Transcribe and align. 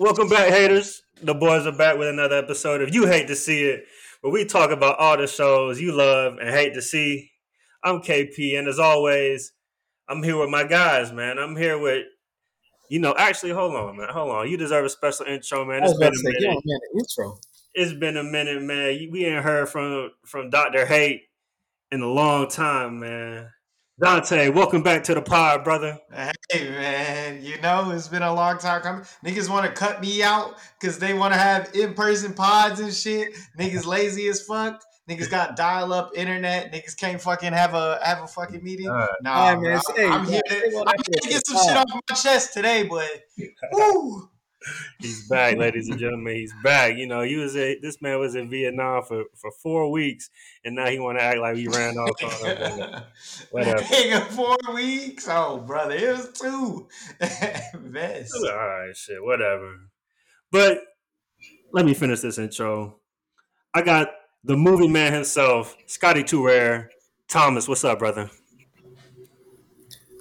Welcome 0.00 0.30
back, 0.30 0.48
haters. 0.48 1.02
The 1.22 1.34
boys 1.34 1.66
are 1.66 1.72
back 1.72 1.98
with 1.98 2.08
another 2.08 2.36
episode 2.36 2.80
of 2.80 2.94
You 2.94 3.06
Hate 3.06 3.28
to 3.28 3.36
See 3.36 3.64
It, 3.64 3.84
where 4.22 4.32
we 4.32 4.46
talk 4.46 4.70
about 4.70 4.98
all 4.98 5.18
the 5.18 5.26
shows 5.26 5.78
you 5.78 5.92
love 5.92 6.38
and 6.38 6.48
hate 6.48 6.72
to 6.72 6.80
see. 6.80 7.30
I'm 7.84 8.00
KP, 8.00 8.58
and 8.58 8.66
as 8.66 8.78
always, 8.78 9.52
I'm 10.08 10.22
here 10.22 10.38
with 10.38 10.48
my 10.48 10.64
guys, 10.64 11.12
man. 11.12 11.38
I'm 11.38 11.54
here 11.54 11.78
with, 11.78 12.06
you 12.88 12.98
know, 12.98 13.14
actually, 13.18 13.52
hold 13.52 13.74
on, 13.74 13.98
man. 13.98 14.08
Hold 14.08 14.30
on. 14.30 14.48
You 14.48 14.56
deserve 14.56 14.86
a 14.86 14.88
special 14.88 15.26
intro, 15.26 15.66
man. 15.66 15.84
It's 15.84 15.98
been 15.98 16.14
a 16.14 16.16
say, 16.16 16.32
minute. 16.40 16.62
man, 16.64 16.80
intro. 16.98 17.38
It's 17.74 17.92
been 17.92 18.16
a 18.16 18.24
minute, 18.24 18.62
man. 18.62 19.06
We 19.12 19.26
ain't 19.26 19.44
heard 19.44 19.68
from 19.68 20.12
from 20.24 20.48
Dr. 20.48 20.86
Hate 20.86 21.24
in 21.92 22.00
a 22.00 22.08
long 22.08 22.48
time, 22.48 23.00
man. 23.00 23.50
Dante, 24.00 24.48
welcome 24.48 24.82
back 24.82 25.04
to 25.04 25.14
the 25.14 25.20
pod, 25.20 25.62
brother. 25.62 25.98
Hey 26.50 26.70
man, 26.70 27.44
you 27.44 27.60
know 27.60 27.90
it's 27.90 28.08
been 28.08 28.22
a 28.22 28.32
long 28.32 28.56
time 28.56 28.80
coming. 28.80 29.04
Niggas 29.22 29.50
want 29.50 29.66
to 29.66 29.72
cut 29.72 30.00
me 30.00 30.22
out 30.22 30.54
because 30.80 30.98
they 30.98 31.12
want 31.12 31.34
to 31.34 31.38
have 31.38 31.70
in 31.74 31.92
person 31.92 32.32
pods 32.32 32.80
and 32.80 32.94
shit. 32.94 33.34
Niggas 33.58 33.84
lazy 33.84 34.26
as 34.28 34.40
fuck. 34.40 34.82
Niggas 35.06 35.30
got 35.30 35.54
dial 35.54 35.92
up 35.92 36.12
internet. 36.16 36.72
Niggas 36.72 36.96
can't 36.96 37.20
fucking 37.20 37.52
have 37.52 37.74
a 37.74 37.98
have 38.02 38.22
a 38.22 38.26
fucking 38.26 38.64
meeting. 38.64 38.88
All 38.88 38.94
right. 38.94 39.10
Nah, 39.20 39.34
All 39.34 39.54
right, 39.54 39.60
bro, 39.60 39.68
man, 39.68 39.76
I'm, 39.76 39.96
say, 39.96 40.08
I'm 40.08 40.22
bro, 40.22 40.30
here. 40.32 40.42
say 40.48 40.70
To, 40.70 40.78
I'm 40.78 40.88
I 40.88 40.92
here 41.06 41.20
to 41.20 41.28
get 41.28 41.46
some 41.46 41.68
shit 41.68 41.76
off 41.76 41.86
my 42.08 42.14
chest 42.14 42.54
today, 42.54 42.84
but 42.84 43.10
woo. 43.72 44.30
He's 44.98 45.28
back, 45.28 45.56
ladies 45.56 45.88
and 45.88 45.98
gentlemen. 45.98 46.36
He's 46.36 46.52
back. 46.62 46.96
You 46.96 47.06
know, 47.06 47.22
he 47.22 47.36
was 47.36 47.56
a, 47.56 47.78
this 47.80 48.02
man 48.02 48.18
was 48.18 48.34
in 48.34 48.50
Vietnam 48.50 49.02
for, 49.02 49.24
for 49.34 49.50
four 49.50 49.90
weeks, 49.90 50.30
and 50.64 50.76
now 50.76 50.86
he 50.86 50.98
want 50.98 51.18
to 51.18 51.24
act 51.24 51.38
like 51.38 51.56
he 51.56 51.66
ran 51.68 51.96
off 51.96 52.22
on 52.22 52.48
us. 52.48 53.46
Whatever. 53.50 53.80
Nigga, 53.80 54.22
four 54.26 54.58
weeks. 54.74 55.26
Oh, 55.30 55.58
brother, 55.58 55.94
it 55.94 56.16
was 56.16 56.28
two. 56.38 56.88
Best. 57.20 58.34
All 58.36 58.56
right, 58.56 58.96
shit, 58.96 59.22
whatever. 59.22 59.76
But 60.52 60.82
let 61.72 61.86
me 61.86 61.94
finish 61.94 62.20
this 62.20 62.38
intro. 62.38 62.96
I 63.72 63.82
got 63.82 64.10
the 64.44 64.56
movie 64.56 64.88
man 64.88 65.12
himself, 65.12 65.76
Scotty 65.86 66.24
Too 66.24 66.44
Rare. 66.44 66.90
Thomas, 67.28 67.68
what's 67.68 67.84
up, 67.84 67.98
brother? 68.00 68.30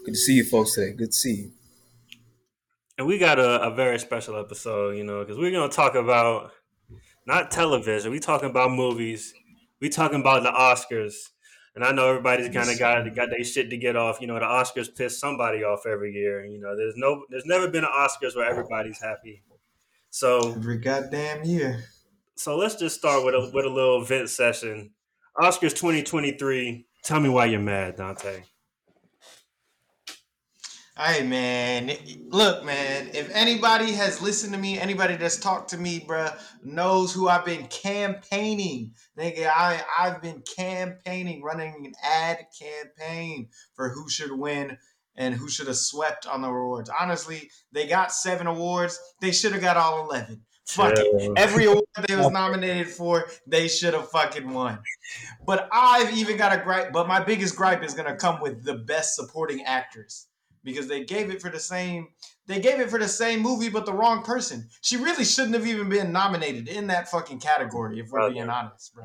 Good 0.06 0.14
to 0.14 0.18
see 0.18 0.36
you 0.36 0.46
folks 0.46 0.76
today. 0.76 0.94
Good 0.96 1.12
to 1.12 1.18
see 1.18 1.36
you. 1.36 1.52
And 3.00 3.08
we 3.08 3.18
got 3.18 3.40
a, 3.40 3.62
a 3.62 3.74
very 3.74 3.98
special 3.98 4.36
episode, 4.36 4.98
you 4.98 5.06
know, 5.06 5.22
because 5.22 5.38
we're 5.38 5.52
gonna 5.52 5.72
talk 5.72 5.96
about 5.96 6.52
not 7.26 7.50
television. 7.50 8.12
We 8.12 8.20
talking 8.20 8.50
about 8.50 8.72
movies. 8.72 9.34
We 9.80 9.88
talking 9.88 10.20
about 10.20 10.44
the 10.44 10.52
Oscars. 10.52 11.14
And 11.76 11.86
I 11.86 11.94
know 11.94 12.10
everybody's 12.10 12.50
kind 12.50 12.70
of 12.70 12.78
got 12.78 13.16
got 13.16 13.30
their 13.30 13.42
shit 13.46 13.70
to 13.70 13.78
get 13.78 13.96
off. 13.96 14.20
You 14.20 14.28
know, 14.28 14.34
the 14.34 14.42
Oscars 14.42 14.94
piss 14.94 15.18
somebody 15.18 15.64
off 15.64 15.86
every 15.86 16.12
year. 16.12 16.46
You 16.46 16.60
know, 16.60 16.76
there's 16.76 16.96
no, 16.98 17.24
there's 17.30 17.46
never 17.46 17.70
been 17.70 17.86
an 17.86 17.90
Oscars 17.90 18.36
where 18.36 18.50
everybody's 18.50 19.00
happy. 19.00 19.44
So, 20.10 20.56
Every 20.58 20.80
goddamn 20.80 21.46
year. 21.46 21.86
so 22.36 22.58
let's 22.58 22.76
just 22.76 22.98
start 22.98 23.24
with 23.24 23.34
a 23.34 23.50
with 23.54 23.64
a 23.64 23.70
little 23.70 24.04
vent 24.04 24.30
session. 24.30 24.92
Oscars 25.38 25.74
2023. 25.74 26.86
Tell 27.06 27.22
me 27.22 27.30
why 27.30 27.46
you're 27.46 27.62
mad, 27.62 27.96
Dante. 27.96 28.42
Hey 31.02 31.24
man, 31.24 31.94
look 32.28 32.66
man, 32.66 33.12
if 33.14 33.34
anybody 33.34 33.94
has 33.94 34.22
listened 34.22 34.52
to 34.52 34.60
me, 34.60 34.78
anybody 34.78 35.16
that's 35.16 35.38
talked 35.38 35.70
to 35.70 35.78
me, 35.78 36.02
bruh, 36.02 36.38
knows 36.62 37.14
who 37.14 37.30
I've 37.30 37.46
been 37.46 37.68
campaigning. 37.68 38.92
Nigga, 39.18 39.48
I, 39.48 39.82
I've 39.98 40.22
been 40.22 40.44
campaigning, 40.58 41.42
running 41.42 41.86
an 41.86 41.94
ad 42.04 42.48
campaign 42.60 43.48
for 43.76 43.88
who 43.88 44.10
should 44.10 44.38
win 44.38 44.78
and 45.16 45.34
who 45.34 45.48
should 45.48 45.68
have 45.68 45.78
swept 45.78 46.28
on 46.28 46.42
the 46.42 46.50
awards. 46.50 46.90
Honestly, 47.00 47.50
they 47.72 47.88
got 47.88 48.12
seven 48.12 48.46
awards. 48.46 49.00
They 49.22 49.32
should 49.32 49.54
have 49.54 49.62
got 49.62 49.78
all 49.78 50.04
11. 50.10 50.42
Fuck 50.68 50.96
it. 50.98 51.32
Every 51.38 51.64
award 51.64 51.86
they 52.10 52.18
was 52.18 52.30
nominated 52.30 52.90
for, 52.90 53.28
they 53.48 53.70
should 53.70 53.94
have 53.94 54.10
fucking 54.10 54.52
won. 54.52 54.80
But 55.46 55.70
I've 55.72 56.14
even 56.18 56.36
got 56.36 56.52
a 56.52 56.62
gripe. 56.62 56.92
But 56.92 57.08
my 57.08 57.24
biggest 57.24 57.56
gripe 57.56 57.84
is 57.84 57.94
gonna 57.94 58.18
come 58.18 58.42
with 58.42 58.66
the 58.66 58.76
best 58.76 59.16
supporting 59.16 59.64
actress 59.64 60.29
because 60.70 60.88
they 60.88 61.04
gave 61.04 61.30
it 61.30 61.42
for 61.42 61.50
the 61.50 61.60
same. 61.60 62.10
They 62.48 62.60
gave 62.60 62.80
it 62.80 62.90
for 62.90 62.98
the 62.98 63.08
same 63.08 63.42
movie, 63.42 63.70
but 63.70 63.86
the 63.86 63.94
wrong 63.94 64.24
person. 64.24 64.68
She 64.82 64.98
really 64.98 65.26
shouldn't 65.26 65.56
have 65.56 65.68
even 65.68 65.90
been 65.90 66.12
nominated 66.12 66.68
in 66.68 66.88
that 66.88 67.10
fucking 67.10 67.40
category. 67.40 68.00
If 68.00 68.10
we're 68.10 68.20
Brother. 68.20 68.34
being 68.34 68.50
honest, 68.50 68.94
bro. 68.94 69.04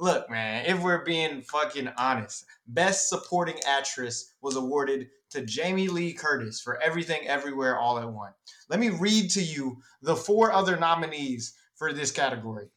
Look, 0.00 0.30
man, 0.30 0.64
if 0.66 0.80
we're 0.80 1.04
being 1.04 1.42
fucking 1.42 1.90
honest, 1.98 2.44
Best 2.68 3.08
Supporting 3.08 3.56
Actress 3.66 4.32
was 4.40 4.54
awarded 4.54 5.08
to 5.30 5.44
Jamie 5.44 5.88
Lee 5.88 6.12
Curtis 6.12 6.60
for 6.60 6.80
Everything 6.80 7.26
Everywhere 7.26 7.76
All 7.76 7.98
at 7.98 8.08
Once. 8.08 8.34
Let 8.68 8.78
me 8.78 8.90
read 8.90 9.30
to 9.32 9.42
you 9.42 9.78
the 10.00 10.14
four 10.14 10.52
other 10.52 10.76
nominees 10.76 11.54
for 11.74 11.92
this 11.92 12.12
category. 12.12 12.68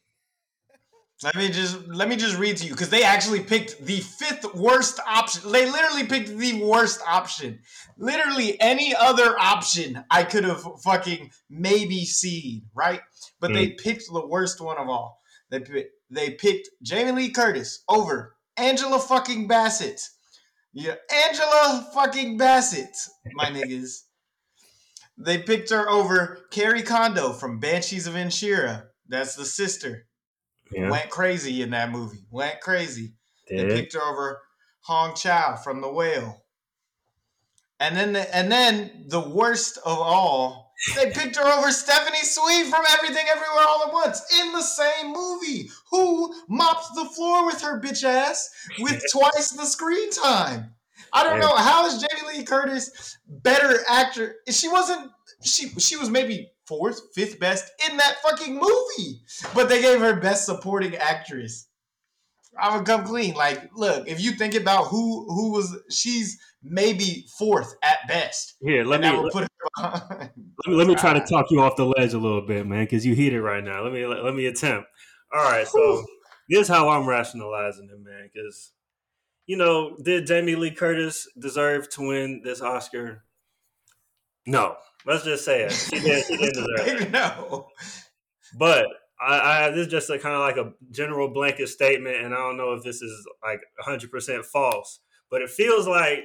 Let 1.22 1.36
me 1.36 1.48
just 1.50 1.86
let 1.88 2.08
me 2.08 2.16
just 2.16 2.36
read 2.36 2.56
to 2.56 2.64
you 2.64 2.72
because 2.72 2.90
they 2.90 3.04
actually 3.04 3.40
picked 3.40 3.84
the 3.84 4.00
fifth 4.00 4.54
worst 4.54 4.98
option. 5.06 5.52
They 5.52 5.70
literally 5.70 6.04
picked 6.04 6.36
the 6.36 6.62
worst 6.64 7.00
option. 7.06 7.60
Literally 7.96 8.60
any 8.60 8.94
other 8.94 9.38
option 9.38 10.04
I 10.10 10.24
could 10.24 10.44
have 10.44 10.64
fucking 10.82 11.30
maybe 11.48 12.04
seen, 12.04 12.62
right? 12.74 13.00
But 13.40 13.52
they 13.52 13.66
hmm. 13.66 13.76
picked 13.76 14.04
the 14.12 14.26
worst 14.26 14.60
one 14.60 14.78
of 14.78 14.88
all. 14.88 15.20
They 15.50 15.86
they 16.10 16.30
picked 16.30 16.70
Jamie 16.82 17.12
Lee 17.12 17.30
Curtis 17.30 17.84
over 17.88 18.34
Angela 18.56 18.98
fucking 18.98 19.46
Bassett. 19.46 20.00
Yeah, 20.72 20.94
Angela 21.26 21.88
fucking 21.94 22.36
Bassett, 22.36 22.96
my 23.34 23.44
niggas. 23.50 24.02
They 25.18 25.38
picked 25.38 25.70
her 25.70 25.88
over 25.88 26.46
Kerry 26.50 26.82
Condon 26.82 27.34
from 27.34 27.60
Banshees 27.60 28.06
of 28.06 28.14
Inisherin. 28.14 28.84
That's 29.06 29.36
the 29.36 29.44
sister. 29.44 30.06
Yeah, 30.72 30.90
Went 30.90 31.10
crazy 31.10 31.62
in 31.62 31.70
that 31.70 31.90
movie. 31.90 32.24
Went 32.30 32.60
crazy. 32.60 33.14
They 33.48 33.64
picked 33.66 33.92
her 33.94 34.02
over 34.02 34.40
Hong 34.82 35.14
Chau 35.14 35.56
from 35.56 35.80
The 35.80 35.92
Whale. 35.92 36.42
And 37.80 37.96
then 37.96 38.12
the, 38.12 38.36
and 38.36 38.50
then 38.50 39.06
the 39.08 39.20
worst 39.20 39.78
of 39.78 39.98
all, 39.98 40.72
they 40.94 41.10
picked 41.14 41.36
her 41.36 41.58
over 41.58 41.70
Stephanie 41.70 42.22
Sweet 42.22 42.66
from 42.66 42.84
Everything 42.92 43.26
Everywhere 43.28 43.66
All 43.68 43.84
at 43.86 43.92
Once 43.92 44.22
in 44.40 44.52
the 44.52 44.62
same 44.62 45.12
movie. 45.12 45.68
Who 45.90 46.32
mopped 46.48 46.94
the 46.94 47.04
floor 47.06 47.44
with 47.44 47.60
her 47.62 47.80
bitch 47.80 48.04
ass 48.04 48.48
with 48.78 49.02
twice 49.12 49.50
the 49.50 49.66
screen 49.66 50.10
time? 50.10 50.74
I 51.12 51.24
don't 51.24 51.40
know 51.40 51.54
how 51.54 51.86
is 51.86 52.02
Jamie 52.02 52.38
Lee 52.38 52.44
Curtis 52.44 53.18
better 53.28 53.80
actor? 53.88 54.36
She 54.48 54.68
wasn't. 54.68 55.10
She 55.44 55.68
she 55.70 55.96
was 55.96 56.08
maybe 56.08 56.51
fourth, 56.66 57.00
fifth 57.14 57.38
best 57.38 57.70
in 57.88 57.96
that 57.96 58.16
fucking 58.22 58.54
movie, 58.54 59.22
but 59.54 59.68
they 59.68 59.80
gave 59.80 60.00
her 60.00 60.20
best 60.20 60.46
supporting 60.46 60.96
actress. 60.96 61.68
I 62.58 62.76
would 62.76 62.86
come 62.86 63.04
clean. 63.04 63.34
Like, 63.34 63.70
look, 63.74 64.06
if 64.06 64.20
you 64.20 64.32
think 64.32 64.54
about 64.54 64.84
who 64.88 65.26
who 65.28 65.52
was, 65.52 65.74
she's 65.90 66.38
maybe 66.62 67.26
fourth 67.38 67.74
at 67.82 68.06
best. 68.08 68.54
Here, 68.60 68.84
let 68.84 69.00
me 69.00 69.10
let, 69.10 69.32
put 69.32 69.42
her 69.44 69.48
behind. 69.76 70.30
me 70.36 70.42
let 70.74 70.86
me 70.86 70.94
try 70.94 71.14
to 71.14 71.20
talk 71.30 71.50
you 71.50 71.60
off 71.60 71.76
the 71.76 71.86
ledge 71.86 72.12
a 72.12 72.18
little 72.18 72.46
bit, 72.46 72.66
man, 72.66 72.84
because 72.84 73.06
you 73.06 73.14
heated 73.14 73.40
right 73.40 73.64
now. 73.64 73.82
Let 73.82 73.92
me 73.92 74.06
let, 74.06 74.22
let 74.24 74.34
me 74.34 74.46
attempt. 74.46 74.88
All 75.34 75.42
right, 75.42 75.66
so 75.66 76.04
this 76.48 76.60
is 76.62 76.68
how 76.68 76.90
I'm 76.90 77.08
rationalizing 77.08 77.88
it, 77.90 78.04
man, 78.04 78.28
because 78.32 78.72
you 79.46 79.56
know, 79.56 79.96
did 80.02 80.26
Jamie 80.26 80.54
Lee 80.54 80.70
Curtis 80.70 81.26
deserve 81.38 81.88
to 81.90 82.08
win 82.08 82.42
this 82.44 82.60
Oscar? 82.60 83.24
No, 84.46 84.76
let's 85.06 85.24
just 85.24 85.44
say 85.44 85.62
it. 85.62 85.72
She 85.72 86.00
did. 86.00 86.24
She 86.26 86.36
didn't 86.36 86.54
deserve 86.54 87.00
it. 87.02 87.10
no. 87.10 87.68
But 88.58 88.86
I, 89.20 89.66
I 89.66 89.70
this 89.70 89.86
is 89.86 89.90
just 89.92 90.10
a 90.10 90.18
kind 90.18 90.34
of 90.34 90.40
like 90.40 90.56
a 90.56 90.72
general 90.90 91.28
blanket 91.28 91.68
statement, 91.68 92.16
and 92.16 92.34
I 92.34 92.38
don't 92.38 92.56
know 92.56 92.72
if 92.72 92.82
this 92.82 93.02
is 93.02 93.26
like 93.42 93.60
100 93.84 94.10
percent 94.10 94.44
false, 94.44 95.00
but 95.30 95.42
it 95.42 95.50
feels 95.50 95.86
like 95.86 96.24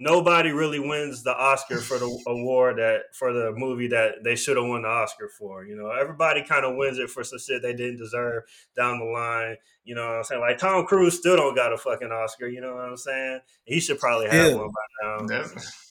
nobody 0.00 0.50
really 0.50 0.80
wins 0.80 1.22
the 1.22 1.34
Oscar 1.34 1.78
for 1.78 1.98
the 1.98 2.06
award 2.26 2.78
that 2.78 3.02
for 3.14 3.32
the 3.32 3.52
movie 3.56 3.86
that 3.88 4.24
they 4.24 4.34
should 4.36 4.56
have 4.56 4.66
won 4.66 4.82
the 4.82 4.88
Oscar 4.88 5.28
for. 5.38 5.64
You 5.64 5.76
know, 5.76 5.90
everybody 5.90 6.42
kind 6.44 6.64
of 6.64 6.76
wins 6.76 6.98
it 6.98 7.10
for 7.10 7.24
some 7.24 7.38
shit 7.38 7.62
they 7.62 7.72
didn't 7.74 7.98
deserve 7.98 8.42
down 8.76 8.98
the 8.98 9.04
line. 9.06 9.56
You 9.84 9.94
know 9.94 10.06
what 10.06 10.16
I'm 10.16 10.24
saying? 10.24 10.40
Like 10.40 10.58
Tom 10.58 10.84
Cruise 10.86 11.16
still 11.18 11.36
don't 11.36 11.54
got 11.54 11.72
a 11.72 11.78
fucking 11.78 12.10
Oscar. 12.12 12.48
You 12.48 12.60
know 12.60 12.74
what 12.74 12.84
I'm 12.84 12.96
saying? 12.96 13.40
He 13.64 13.80
should 13.80 13.98
probably 13.98 14.28
have 14.28 14.50
Yeah. 14.52 14.56
one 14.56 14.68
by 14.68 15.06
now. 15.06 15.26
That's, 15.26 15.83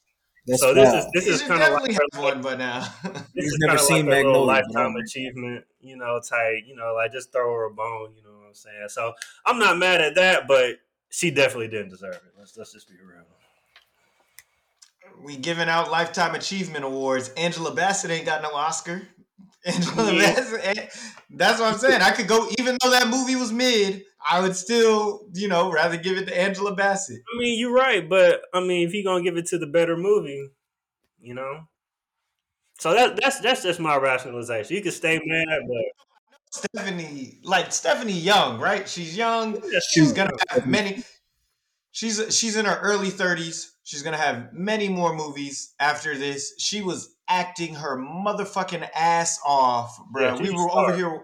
That's 0.46 0.62
so 0.62 0.74
this 0.74 0.94
wild. 0.94 0.96
is 0.96 1.08
this 1.14 1.28
you 1.28 1.34
is 1.34 1.42
kind 1.44 1.64
of 1.64 1.70
definitely 1.70 1.94
like 1.94 2.00
have 2.14 2.22
one, 2.24 2.42
but 2.42 2.58
now. 2.58 2.82
this 3.36 3.46
He's 3.46 3.54
is 3.54 3.58
never 3.60 3.78
kinda 3.78 3.84
seen 3.84 4.06
like 4.08 4.22
a 4.26 4.28
little 4.28 4.46
Magnolia, 4.46 4.46
lifetime 4.46 4.94
bro. 4.94 5.02
achievement, 5.02 5.66
you 5.82 5.98
know, 5.98 6.20
type, 6.28 6.64
you 6.66 6.76
know, 6.76 6.94
like 6.96 7.12
just 7.12 7.32
throw 7.32 7.54
her 7.54 7.66
a 7.66 7.74
bone, 7.74 8.14
you 8.16 8.24
know 8.24 8.38
what 8.40 8.48
I'm 8.50 8.54
saying? 8.54 8.90
So 8.90 9.14
I'm 9.46 9.60
not 9.60 9.78
mad 9.78 10.02
at 10.02 10.16
that, 10.16 10.48
but 10.48 10.78
she 11.10 11.32
definitely 11.32 11.70
didn't 11.70 11.90
deserve 11.90 12.16
it. 12.16 12.34
Let's 12.38 12.58
let's 12.58 12.74
just 12.74 12.88
be 12.90 12.96
real. 12.96 13.24
we 15.24 15.38
giving 15.38 15.70
out 15.70 15.92
lifetime 15.92 16.36
achievement 16.36 16.84
awards. 16.86 17.30
Angela 17.38 17.74
Bassett 17.74 18.12
ain't 18.12 18.26
got 18.26 18.42
no 18.42 18.54
Oscar. 18.54 19.04
Angela 19.66 20.12
Yeah. 20.14 20.34
Bassett. 20.36 20.90
That's 21.30 21.60
what 21.60 21.74
I'm 21.74 21.80
saying. 21.80 22.02
I 22.02 22.12
could 22.12 22.28
go, 22.28 22.50
even 22.60 22.78
though 22.84 22.92
that 22.92 23.08
movie 23.08 23.36
was 23.36 23.52
mid, 23.52 24.04
I 24.30 24.42
would 24.42 24.56
still, 24.56 25.28
you 25.34 25.48
know, 25.48 25.72
rather 25.72 25.98
give 25.98 26.18
it 26.18 26.26
to 26.28 26.38
Angela 26.40 26.76
Bassett. 26.76 27.22
I 27.36 27.40
mean, 27.40 27.60
you're 27.60 27.74
right, 27.74 28.08
but 28.08 28.42
I 28.54 28.60
mean, 28.62 28.88
if 28.88 28.94
you're 28.94 29.04
gonna 29.04 29.24
give 29.24 29.38
it 29.38 29.48
to 29.48 29.58
the 29.58 29.68
better 29.68 29.98
movie, 29.98 30.50
you 31.20 31.34
know, 31.34 31.68
So 32.80 32.94
that 32.94 33.16
that's 33.22 33.40
that's 33.40 33.64
just 33.64 33.80
my 33.80 33.96
rationalization. 33.98 34.76
You 34.76 34.82
can 34.82 34.92
stay 34.92 35.20
mad, 35.24 35.60
but 35.68 35.86
Stephanie, 36.52 37.40
like 37.44 37.72
Stephanie 37.72 38.14
Young, 38.14 38.60
right? 38.60 38.88
She's 38.88 39.16
young. 39.18 39.56
Yeah, 39.56 39.80
She's 39.92 40.10
she- 40.10 40.16
gonna 40.16 40.32
have 40.50 40.68
many. 40.68 41.04
She's 41.92 42.36
she's 42.38 42.56
in 42.56 42.66
her 42.66 42.80
early 42.82 43.10
thirties. 43.10 43.72
She's 43.84 44.02
gonna 44.04 44.18
have 44.18 44.54
many 44.54 44.90
more 44.90 45.16
movies 45.16 45.74
after 45.80 46.18
this. 46.18 46.54
She 46.60 46.82
was 46.82 47.16
acting 47.28 47.76
her 47.76 47.98
motherfucking 47.98 48.88
ass 48.96 49.40
off, 49.46 49.98
bro. 50.12 50.36
Yeah, 50.36 50.42
we 50.42 50.50
were 50.52 50.70
over 50.72 50.96
here. 50.96 51.24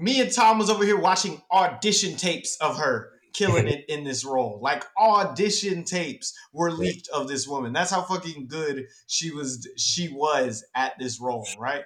Me 0.00 0.20
and 0.20 0.32
Tom 0.32 0.58
was 0.58 0.70
over 0.70 0.84
here 0.84 0.98
watching 0.98 1.42
audition 1.52 2.16
tapes 2.16 2.56
of 2.56 2.78
her 2.78 3.10
killing 3.32 3.68
it 3.68 3.84
in 3.88 4.02
this 4.02 4.24
role. 4.24 4.58
Like 4.62 4.84
audition 4.98 5.84
tapes 5.84 6.34
were 6.52 6.72
leaked 6.72 7.08
of 7.08 7.28
this 7.28 7.46
woman. 7.46 7.72
That's 7.72 7.90
how 7.90 8.02
fucking 8.02 8.48
good 8.48 8.86
she 9.06 9.30
was. 9.30 9.68
She 9.76 10.08
was 10.08 10.64
at 10.74 10.98
this 10.98 11.20
role, 11.20 11.46
right? 11.58 11.84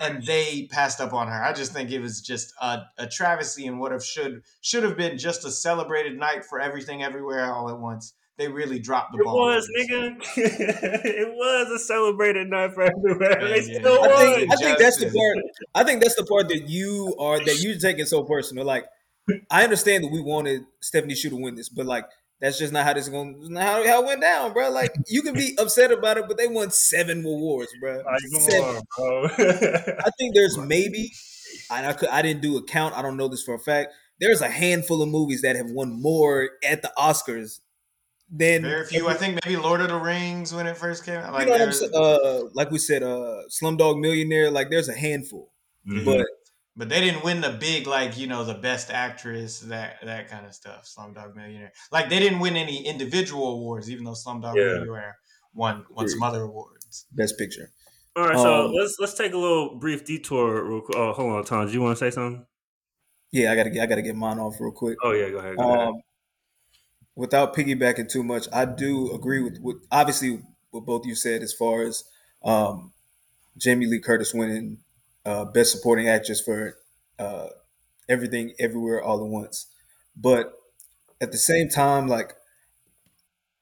and 0.00 0.24
they 0.24 0.66
passed 0.72 1.00
up 1.00 1.12
on 1.12 1.28
her. 1.28 1.44
I 1.44 1.52
just 1.52 1.72
think 1.72 1.90
it 1.90 2.00
was 2.00 2.22
just 2.22 2.54
a, 2.60 2.80
a 2.98 3.06
travesty 3.06 3.66
and 3.66 3.78
what 3.78 3.92
have 3.92 4.04
should 4.04 4.42
should 4.62 4.82
have 4.82 4.96
been 4.96 5.18
just 5.18 5.44
a 5.44 5.50
celebrated 5.50 6.18
night 6.18 6.44
for 6.44 6.58
everything 6.58 7.02
everywhere 7.02 7.52
all 7.52 7.68
at 7.68 7.78
once. 7.78 8.14
They 8.40 8.48
really 8.48 8.78
dropped 8.78 9.12
the 9.12 9.18
it 9.18 9.24
ball. 9.24 9.36
was, 9.36 9.68
on 9.68 9.72
this. 9.74 9.90
nigga. 9.90 10.16
it 11.04 11.28
was 11.28 11.70
a 11.72 11.78
celebrated 11.78 12.48
night 12.48 12.72
for 12.72 12.84
everywhere. 12.84 13.38
Yeah, 13.38 13.48
They 13.48 13.70
yeah. 13.70 13.78
still 13.80 14.02
I 14.02 14.34
think 14.34 14.52
I 14.52 14.56
think 14.56 14.78
that's 14.78 14.96
the 14.96 15.10
part. 15.10 15.44
I 15.74 15.84
think 15.84 16.00
that's 16.00 16.14
the 16.14 16.24
part 16.24 16.48
that 16.48 16.66
you 16.66 17.14
are 17.20 17.38
that 17.44 17.60
you're 17.60 17.76
taking 17.76 18.06
so 18.06 18.24
personal. 18.24 18.64
Like, 18.64 18.86
I 19.50 19.62
understand 19.62 20.04
that 20.04 20.10
we 20.10 20.22
wanted 20.22 20.62
Stephanie 20.80 21.14
Hsu 21.14 21.28
to 21.28 21.36
win 21.36 21.54
this, 21.54 21.68
but 21.68 21.84
like 21.84 22.06
that's 22.40 22.58
just 22.58 22.72
not 22.72 22.86
how 22.86 22.94
this 22.94 23.04
is 23.04 23.08
going. 23.10 23.52
Not 23.52 23.62
how, 23.62 23.86
how 23.86 24.02
it 24.02 24.06
went 24.06 24.22
down, 24.22 24.54
bro. 24.54 24.70
Like 24.70 24.94
you 25.06 25.20
can 25.20 25.34
be 25.34 25.54
upset 25.58 25.92
about 25.92 26.16
it, 26.16 26.24
but 26.26 26.38
they 26.38 26.48
won 26.48 26.70
seven 26.70 27.22
awards, 27.22 27.74
bro. 27.78 28.02
Seven. 28.38 28.76
on, 28.76 28.82
bro. 28.96 29.24
I 29.36 30.10
think 30.18 30.34
there's 30.34 30.56
maybe, 30.56 31.12
and 31.70 31.86
I 31.86 31.92
could, 31.92 32.08
I 32.08 32.22
didn't 32.22 32.40
do 32.40 32.56
a 32.56 32.62
count. 32.62 32.96
I 32.96 33.02
don't 33.02 33.18
know 33.18 33.28
this 33.28 33.42
for 33.42 33.52
a 33.54 33.58
fact. 33.58 33.92
There's 34.18 34.40
a 34.40 34.48
handful 34.48 35.02
of 35.02 35.10
movies 35.10 35.42
that 35.42 35.56
have 35.56 35.70
won 35.70 36.00
more 36.00 36.48
at 36.64 36.80
the 36.80 36.90
Oscars 36.96 37.60
than 38.30 38.62
Very 38.62 38.86
few. 38.86 39.08
I 39.08 39.14
think 39.14 39.38
maybe 39.44 39.56
Lord 39.56 39.80
of 39.80 39.88
the 39.88 39.96
Rings 39.96 40.54
when 40.54 40.66
it 40.66 40.76
first 40.76 41.04
came 41.04 41.16
out. 41.16 41.32
Like, 41.32 41.46
you 41.46 41.52
know 41.52 41.58
there's- 41.58 41.82
Uh, 41.82 42.44
like 42.54 42.70
we 42.70 42.78
said, 42.78 43.02
uh, 43.02 43.42
Slumdog 43.48 44.00
Millionaire. 44.00 44.50
Like 44.50 44.70
there's 44.70 44.88
a 44.88 44.94
handful, 44.94 45.52
Mhm. 45.88 46.04
but 46.04 46.26
but 46.76 46.88
they 46.88 47.00
didn't 47.00 47.24
win 47.24 47.40
the 47.40 47.50
big 47.50 47.86
like 47.86 48.16
you 48.16 48.26
know 48.28 48.44
the 48.44 48.54
best 48.54 48.90
actress 48.90 49.60
that 49.60 49.96
that 50.04 50.28
kind 50.30 50.46
of 50.46 50.54
stuff. 50.54 50.86
Slumdog 50.86 51.34
Millionaire. 51.34 51.72
Like 51.90 52.08
they 52.08 52.18
didn't 52.20 52.38
win 52.40 52.56
any 52.56 52.86
individual 52.86 53.48
awards, 53.54 53.90
even 53.90 54.04
though 54.04 54.12
Slumdog 54.12 54.54
Yeah. 54.54 54.74
Millionaire 54.78 55.16
won 55.52 55.84
won 55.90 56.08
some 56.08 56.22
other 56.22 56.42
awards. 56.42 57.06
Best 57.12 57.36
Picture. 57.36 57.70
All 58.16 58.26
right, 58.28 58.36
so 58.36 58.66
Um, 58.66 58.72
let's 58.72 58.96
let's 59.00 59.14
take 59.14 59.32
a 59.32 59.38
little 59.38 59.78
brief 59.78 60.04
detour. 60.04 60.64
Real 60.64 60.80
quick. 60.80 60.96
Oh, 60.96 61.12
hold 61.12 61.32
on, 61.32 61.44
Tom. 61.44 61.66
Do 61.66 61.72
you 61.72 61.80
want 61.80 61.96
to 61.98 62.04
say 62.04 62.10
something? 62.10 62.44
Yeah, 63.32 63.52
I 63.52 63.56
gotta 63.56 63.70
get 63.70 63.82
I 63.82 63.86
gotta 63.86 64.02
get 64.02 64.16
mine 64.16 64.38
off 64.38 64.54
real 64.60 64.72
quick. 64.72 64.98
Oh 65.04 65.12
yeah, 65.12 65.30
go 65.30 65.38
ahead. 65.38 65.56
Go 65.56 65.74
ahead. 65.74 65.94
Without 67.20 67.54
piggybacking 67.54 68.08
too 68.08 68.22
much, 68.22 68.48
I 68.52 68.64
do 68.64 69.12
agree 69.14 69.42
with, 69.42 69.58
with 69.60 69.76
obviously 69.92 70.40
what 70.70 70.86
both 70.86 71.04
you 71.06 71.14
said 71.14 71.42
as 71.42 71.52
far 71.52 71.82
as 71.82 72.04
um, 72.42 72.92
Jamie 73.58 73.86
Lee 73.86 74.00
Curtis 74.00 74.34
winning 74.34 74.78
uh, 75.26 75.44
Best 75.46 75.72
Supporting 75.72 76.08
Actress 76.08 76.40
for 76.40 76.78
uh, 77.18 77.48
Everything 78.08 78.54
Everywhere 78.58 79.02
All 79.02 79.24
at 79.24 79.30
Once. 79.30 79.66
But 80.16 80.54
at 81.20 81.32
the 81.32 81.38
same 81.38 81.68
time, 81.68 82.08
like, 82.08 82.34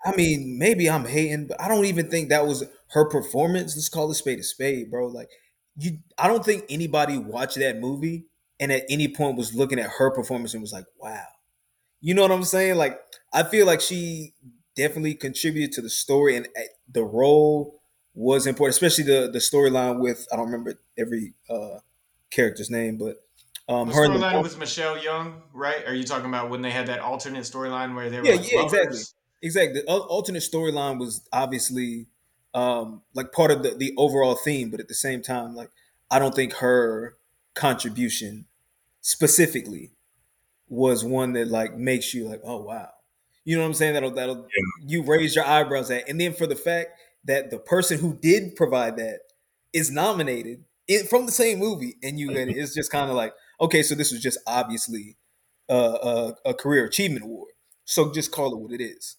I 0.05 0.15
mean, 0.15 0.59
maybe 0.59 0.89
I'm 0.89 1.07
hating, 1.07 1.49
but 1.49 1.61
I 1.61 1.69
don't 1.69 1.85
even 1.85 2.09
think 2.09 2.29
that 2.29 2.47
was 2.47 2.65
her 2.91 3.09
performance. 3.09 3.77
Let's 3.77 3.89
call 3.89 4.11
a 4.11 4.15
spade 4.15 4.39
a 4.39 4.43
spade, 4.43 4.91
bro. 4.91 5.09
Like, 5.09 5.29
you, 5.77 5.99
I 6.17 6.29
don't 6.29 6.45
think 6.45 6.65
anybody 6.71 7.19
watched 7.19 7.59
that 7.59 7.79
movie 7.81 8.27
and 8.61 8.73
at 8.73 8.85
any 8.89 9.09
point 9.09 9.37
was 9.37 9.55
looking 9.55 9.79
at 9.79 9.91
her 9.99 10.11
performance 10.11 10.55
and 10.55 10.61
was 10.61 10.73
like, 10.73 10.87
wow. 11.01 11.27
You 12.01 12.15
know 12.15 12.23
what 12.23 12.31
I'm 12.31 12.45
saying? 12.45 12.77
Like, 12.77 13.01
I 13.33 13.43
feel 13.43 13.67
like 13.67 13.81
she 13.81 14.35
definitely 14.77 15.15
contributed 15.15 15.73
to 15.73 15.83
the 15.83 15.91
story 15.91 16.37
and 16.37 16.47
uh, 16.57 16.61
the 16.89 17.03
role 17.05 17.81
was 18.15 18.47
important, 18.47 18.75
especially 18.75 19.05
the 19.05 19.31
the 19.31 19.39
storyline 19.39 20.01
with 20.01 20.27
I 20.33 20.37
don't 20.37 20.47
remember 20.47 20.75
every 20.97 21.35
uh 21.51 21.79
character's 22.31 22.71
name, 22.71 22.97
but 22.99 23.17
um 23.69 23.89
The 23.89 23.95
her 23.95 24.09
the 24.09 24.19
storyline 24.19 24.41
with 24.43 24.57
Michelle 24.59 24.97
Yeoh, 24.97 25.43
right? 25.53 25.85
Are 25.87 25.95
you 25.95 26.05
talking 26.05 26.27
about 26.29 26.49
when 26.51 26.63
they 26.63 26.71
had 26.71 26.87
that 26.87 27.01
alternate 27.01 27.43
storyline 27.43 27.95
where 27.97 28.09
they 28.11 28.21
were 28.21 28.25
Yeah, 28.25 28.35
like 28.35 28.53
yeah, 28.53 28.55
lovers? 28.55 28.63
exactly. 28.63 29.01
Exactly. 29.41 29.81
The 29.83 29.87
alternate 29.87 30.43
storyline 30.43 30.99
was 30.99 31.27
obviously 31.33 32.07
um 32.55 33.03
like 33.15 33.33
part 33.33 33.51
of 33.51 33.63
the, 33.63 33.71
the 33.71 33.95
overall 33.97 34.35
theme, 34.35 34.71
but 34.71 34.81
at 34.81 34.89
the 34.89 34.95
same 34.95 35.23
time, 35.23 35.55
like 35.55 35.71
I 36.11 36.19
don't 36.19 36.35
think 36.35 36.55
her 36.55 37.17
contribution 37.55 38.47
specifically 39.01 39.93
was 40.69 41.05
one 41.05 41.33
that 41.35 41.49
like 41.49 41.77
makes 41.77 42.15
you 42.15 42.29
like, 42.29 42.41
oh 42.45 42.63
wow. 42.63 42.91
You 43.45 43.57
know 43.57 43.63
what 43.63 43.69
I'm 43.69 43.75
saying? 43.75 43.95
That'll 43.95 44.11
that'll 44.11 44.47
you 44.87 45.03
raise 45.03 45.35
your 45.35 45.47
eyebrows 45.47 45.91
at. 45.91 46.09
And 46.09 46.21
then 46.21 46.35
for 46.35 46.47
the 46.47 46.57
fact 46.57 46.91
that 47.25 47.51
the 47.51 47.59
person 47.59 47.99
who 47.99 48.15
did 48.15 48.57
provide 48.57 48.97
that 48.99 49.21
is 49.73 49.91
nominated 49.91 50.65
in, 50.87 51.07
from 51.07 51.27
the 51.27 51.33
same 51.33 51.59
movie, 51.59 51.97
and 52.03 52.19
you 52.19 52.31
and 52.37 52.51
it's 52.51 52.75
just 52.75 52.91
kind 52.91 53.11
of 53.11 53.17
like, 53.17 53.33
okay, 53.61 53.83
so 53.83 53.95
this 53.95 54.13
was 54.13 54.21
just 54.21 54.39
obviously 54.47 55.17
uh, 55.71 56.35
a, 56.45 56.51
a 56.51 56.55
career 56.55 56.85
achievement 56.85 57.25
award. 57.25 57.53
So 57.85 58.13
just 58.13 58.31
call 58.33 58.53
it 58.53 58.59
what 58.59 58.73
it 58.73 58.83
is. 58.83 59.17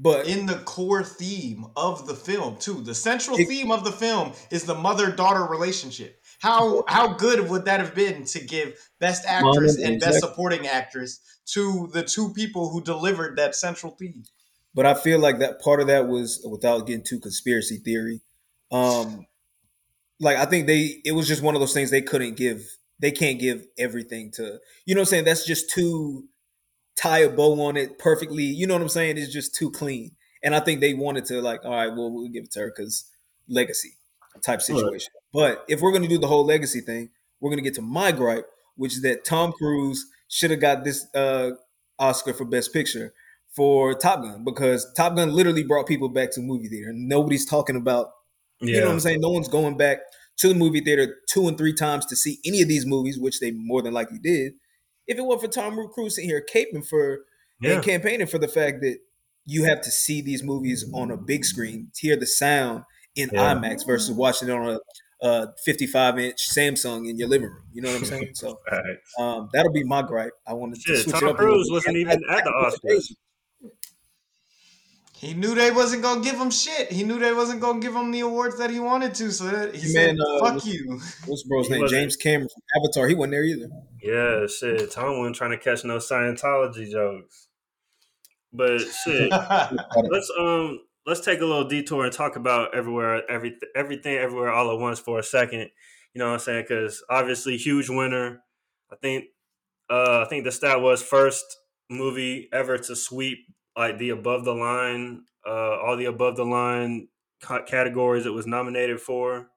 But 0.00 0.28
in 0.28 0.46
the 0.46 0.58
core 0.58 1.02
theme 1.02 1.66
of 1.76 2.06
the 2.06 2.14
film 2.14 2.56
too. 2.58 2.80
The 2.80 2.94
central 2.94 3.36
It- 3.36 3.48
theme 3.48 3.70
of 3.72 3.84
the 3.84 3.92
film 3.92 4.32
is 4.50 4.64
the 4.64 4.74
mother-daughter 4.74 5.44
relationship. 5.44 6.22
How 6.38 6.84
how 6.86 7.14
good 7.14 7.50
would 7.50 7.64
that 7.64 7.80
have 7.80 7.94
been 7.94 8.24
to 8.26 8.44
give 8.44 8.78
best 9.00 9.24
actress 9.26 9.76
and 9.78 10.00
best 10.00 10.20
supporting 10.20 10.66
actress 10.66 11.20
to 11.52 11.88
the 11.92 12.02
two 12.02 12.32
people 12.32 12.70
who 12.70 12.82
delivered 12.82 13.36
that 13.38 13.54
central 13.54 13.96
theme? 13.98 14.24
but 14.78 14.86
I 14.86 14.94
feel 14.94 15.18
like 15.18 15.40
that 15.40 15.60
part 15.60 15.80
of 15.80 15.88
that 15.88 16.06
was 16.06 16.46
without 16.48 16.86
getting 16.86 17.04
too 17.04 17.18
conspiracy 17.18 17.78
theory. 17.78 18.20
Um, 18.70 19.26
like 20.20 20.36
I 20.36 20.44
think 20.44 20.68
they 20.68 21.00
it 21.04 21.12
was 21.12 21.26
just 21.26 21.42
one 21.42 21.56
of 21.56 21.60
those 21.60 21.74
things 21.74 21.90
they 21.90 22.00
couldn't 22.00 22.36
give. 22.36 22.62
They 23.00 23.10
can't 23.10 23.40
give 23.40 23.66
everything 23.76 24.30
to 24.36 24.60
you 24.86 24.94
know 24.94 25.00
what 25.00 25.08
I'm 25.08 25.10
saying. 25.10 25.24
That's 25.24 25.44
just 25.44 25.70
too 25.70 26.28
tie 26.96 27.18
a 27.18 27.28
bow 27.28 27.60
on 27.62 27.76
it 27.76 27.98
perfectly. 27.98 28.44
You 28.44 28.68
know 28.68 28.74
what 28.74 28.82
I'm 28.82 28.88
saying? 28.88 29.18
It's 29.18 29.32
just 29.32 29.52
too 29.54 29.72
clean. 29.72 30.12
And 30.44 30.54
I 30.54 30.60
think 30.60 30.80
they 30.80 30.94
wanted 30.94 31.24
to 31.26 31.40
like, 31.42 31.64
all 31.64 31.72
right, 31.72 31.88
well, 31.88 32.12
we'll 32.12 32.28
give 32.28 32.44
it 32.44 32.52
to 32.52 32.60
her 32.60 32.72
because 32.74 33.10
legacy 33.48 33.94
type 34.44 34.62
situation. 34.62 35.10
But 35.32 35.64
if 35.68 35.80
we're 35.80 35.92
gonna 35.92 36.08
do 36.08 36.18
the 36.18 36.26
whole 36.26 36.44
legacy 36.44 36.80
thing, 36.80 37.10
we're 37.40 37.50
gonna 37.50 37.62
get 37.62 37.74
to 37.74 37.82
my 37.82 38.12
gripe, 38.12 38.46
which 38.76 38.94
is 38.94 39.02
that 39.02 39.24
Tom 39.24 39.52
Cruise 39.52 40.06
should 40.28 40.50
have 40.50 40.60
got 40.60 40.84
this 40.84 41.06
uh, 41.14 41.50
Oscar 41.98 42.32
for 42.32 42.44
Best 42.44 42.72
Picture 42.72 43.12
for 43.54 43.94
Top 43.94 44.22
Gun 44.22 44.44
because 44.44 44.90
Top 44.96 45.16
Gun 45.16 45.32
literally 45.32 45.64
brought 45.64 45.86
people 45.86 46.08
back 46.08 46.30
to 46.32 46.40
the 46.40 46.46
movie 46.46 46.68
theater. 46.68 46.92
Nobody's 46.94 47.46
talking 47.46 47.76
about 47.76 48.08
yeah. 48.60 48.74
you 48.74 48.80
know 48.80 48.86
what 48.86 48.92
I'm 48.94 49.00
saying? 49.00 49.20
No 49.20 49.30
one's 49.30 49.48
going 49.48 49.76
back 49.76 49.98
to 50.38 50.48
the 50.48 50.54
movie 50.54 50.80
theater 50.80 51.16
two 51.28 51.48
and 51.48 51.58
three 51.58 51.74
times 51.74 52.06
to 52.06 52.16
see 52.16 52.38
any 52.44 52.62
of 52.62 52.68
these 52.68 52.86
movies, 52.86 53.18
which 53.18 53.40
they 53.40 53.50
more 53.50 53.82
than 53.82 53.92
likely 53.92 54.18
did. 54.18 54.54
If 55.06 55.18
it 55.18 55.24
weren't 55.24 55.40
for 55.40 55.48
Tom 55.48 55.76
Cruise 55.92 56.16
sitting 56.16 56.30
here 56.30 56.44
caping 56.52 56.86
for 56.86 57.20
yeah. 57.60 57.74
and 57.74 57.84
campaigning 57.84 58.26
for 58.26 58.38
the 58.38 58.48
fact 58.48 58.80
that 58.82 58.98
you 59.46 59.64
have 59.64 59.80
to 59.80 59.90
see 59.90 60.20
these 60.20 60.42
movies 60.42 60.88
on 60.94 61.10
a 61.10 61.16
big 61.16 61.44
screen, 61.44 61.90
hear 61.96 62.16
the 62.16 62.26
sound 62.26 62.84
in 63.16 63.30
Yeah. 63.32 63.54
IMAX 63.54 63.86
versus 63.86 64.14
watching 64.14 64.48
it 64.48 64.52
on 64.52 64.68
a, 64.68 64.78
a 65.20 65.48
55 65.64 66.18
inch 66.18 66.48
Samsung 66.50 67.08
in 67.08 67.16
your 67.18 67.28
living 67.28 67.48
room. 67.50 67.64
You 67.72 67.82
know 67.82 67.90
what 67.90 67.98
I'm 67.98 68.04
saying? 68.06 68.30
So 68.34 68.58
All 68.70 68.78
right. 68.78 68.98
um, 69.38 69.48
that'll 69.52 69.72
be 69.72 69.84
my 69.84 70.02
gripe. 70.02 70.32
I 70.46 70.52
wanted 70.54 70.76
to 70.76 70.80
Shit, 70.80 71.04
switch 71.04 71.14
Tom 71.16 71.28
it 71.28 71.30
up. 71.32 71.38
a 71.38 71.42
little 71.42 71.54
Cruise 71.56 71.68
wasn't 71.70 71.96
I- 71.96 72.00
even 72.00 72.22
I- 72.30 72.36
at 72.38 72.44
the 72.44 72.50
Oscars. 72.50 73.14
He 75.20 75.34
knew 75.34 75.52
they 75.56 75.72
wasn't 75.72 76.02
gonna 76.04 76.20
give 76.22 76.36
him 76.36 76.48
shit. 76.50 76.92
He 76.92 77.02
knew 77.02 77.18
they 77.18 77.32
wasn't 77.32 77.60
gonna 77.60 77.80
give 77.80 77.92
him 77.92 78.12
the 78.12 78.20
awards 78.20 78.56
that 78.58 78.70
he 78.70 78.78
wanted 78.78 79.16
to. 79.16 79.32
So 79.32 79.46
that, 79.46 79.74
he 79.74 79.92
Man, 79.92 80.16
said, 80.16 80.18
uh, 80.20 80.38
"Fuck 80.38 80.54
what's- 80.54 80.66
you." 80.66 81.00
What's 81.26 81.42
bro's 81.42 81.66
He 81.66 81.72
name? 81.72 81.82
wasn't- 81.82 82.00
James 82.00 82.16
Cameron 82.16 82.48
from 82.48 82.62
Avatar. 82.80 83.08
He 83.08 83.14
wasn't 83.16 83.32
there 83.32 83.42
either. 83.44 83.68
Yeah, 84.00 84.46
shit. 84.46 84.92
Tom 84.92 85.18
wasn't 85.18 85.34
trying 85.34 85.50
to 85.50 85.58
catch 85.58 85.84
no 85.84 85.96
Scientology 85.96 86.88
jokes. 86.88 87.48
But 88.52 88.78
shit, 89.04 89.30
let's 89.32 90.30
um 90.38 90.82
let's 91.08 91.20
take 91.24 91.40
a 91.40 91.46
little 91.46 91.68
detour 91.68 92.04
and 92.04 92.14
talk 92.14 92.36
about 92.36 92.74
everywhere, 92.76 93.28
every 93.30 93.58
everything, 93.76 94.16
everywhere, 94.16 94.52
all 94.52 94.72
at 94.72 94.80
once 94.80 95.00
for 95.00 95.18
a 95.20 95.24
second. 95.24 95.70
You 96.14 96.20
know 96.20 96.28
what 96.28 96.34
I'm 96.34 96.40
saying? 96.40 96.64
Because 96.68 97.04
obviously, 97.10 97.58
huge 97.58 97.90
winner. 97.90 98.42
I 98.92 98.96
think 98.96 99.26
uh 99.90 100.22
I 100.26 100.28
think 100.28 100.44
the 100.44 100.52
stat 100.52 100.80
was 100.80 101.02
first 101.02 101.44
movie 101.90 102.48
ever 102.52 102.78
to 102.78 102.96
sweep 102.96 103.38
like 103.76 103.98
the 103.98 104.10
above 104.10 104.44
the 104.44 104.54
line, 104.54 105.26
uh 105.46 105.78
all 105.80 105.96
the 105.96 106.06
above 106.06 106.36
the 106.36 106.46
line 106.46 107.08
categories 107.66 108.26
it 108.26 108.32
was 108.32 108.46
nominated 108.46 109.00
for. 109.00 109.50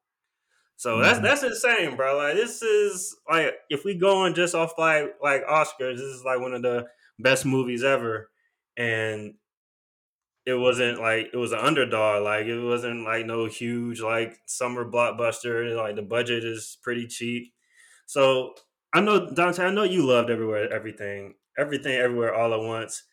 So 0.78 1.00
that's 1.00 1.20
Mhm. 1.20 1.24
that's 1.24 1.44
insane, 1.44 1.96
bro. 1.96 2.18
Like 2.18 2.36
this 2.36 2.62
is 2.62 3.16
like 3.30 3.56
if 3.70 3.86
we 3.86 3.96
going 3.96 4.34
just 4.34 4.56
off 4.56 4.74
like 4.78 5.16
like 5.22 5.46
Oscars, 5.46 5.98
this 5.98 6.02
is 6.02 6.24
like 6.24 6.40
one 6.40 6.54
of 6.54 6.62
the 6.64 6.88
best 7.20 7.46
movies 7.46 7.84
ever. 7.84 8.32
And 8.78 9.36
it 10.52 10.60
wasn't 10.60 11.00
like 11.00 11.30
it 11.34 11.38
was 11.38 11.54
an 11.54 11.60
underdog. 11.60 12.24
Like 12.24 12.46
it 12.46 12.60
wasn't 12.60 13.06
like 13.06 13.26
no 13.26 13.46
huge 13.46 14.02
like 14.02 14.38
summer 14.46 14.90
blockbuster. 14.90 15.76
Like 15.76 15.96
the 15.96 16.02
budget 16.02 16.44
is 16.44 16.78
pretty 16.84 17.08
cheap. 17.08 17.54
So 18.06 18.54
I 18.94 19.00
know 19.02 19.32
Dante. 19.34 19.64
I 19.64 19.72
know 19.72 19.84
you 19.84 20.06
loved 20.06 20.30
everywhere, 20.30 20.72
everything, 20.72 21.36
everything, 21.58 21.96
everywhere, 21.96 22.36
all 22.36 22.54
at 22.54 22.60
once. 22.60 23.04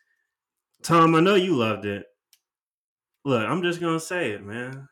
Tom, 0.82 1.14
I 1.14 1.20
know 1.20 1.36
you 1.36 1.54
loved 1.54 1.86
it. 1.86 2.06
Look, 3.24 3.46
I'm 3.46 3.62
just 3.62 3.80
gonna 3.80 4.00
say 4.00 4.32
it, 4.32 4.44
man. 4.44 4.88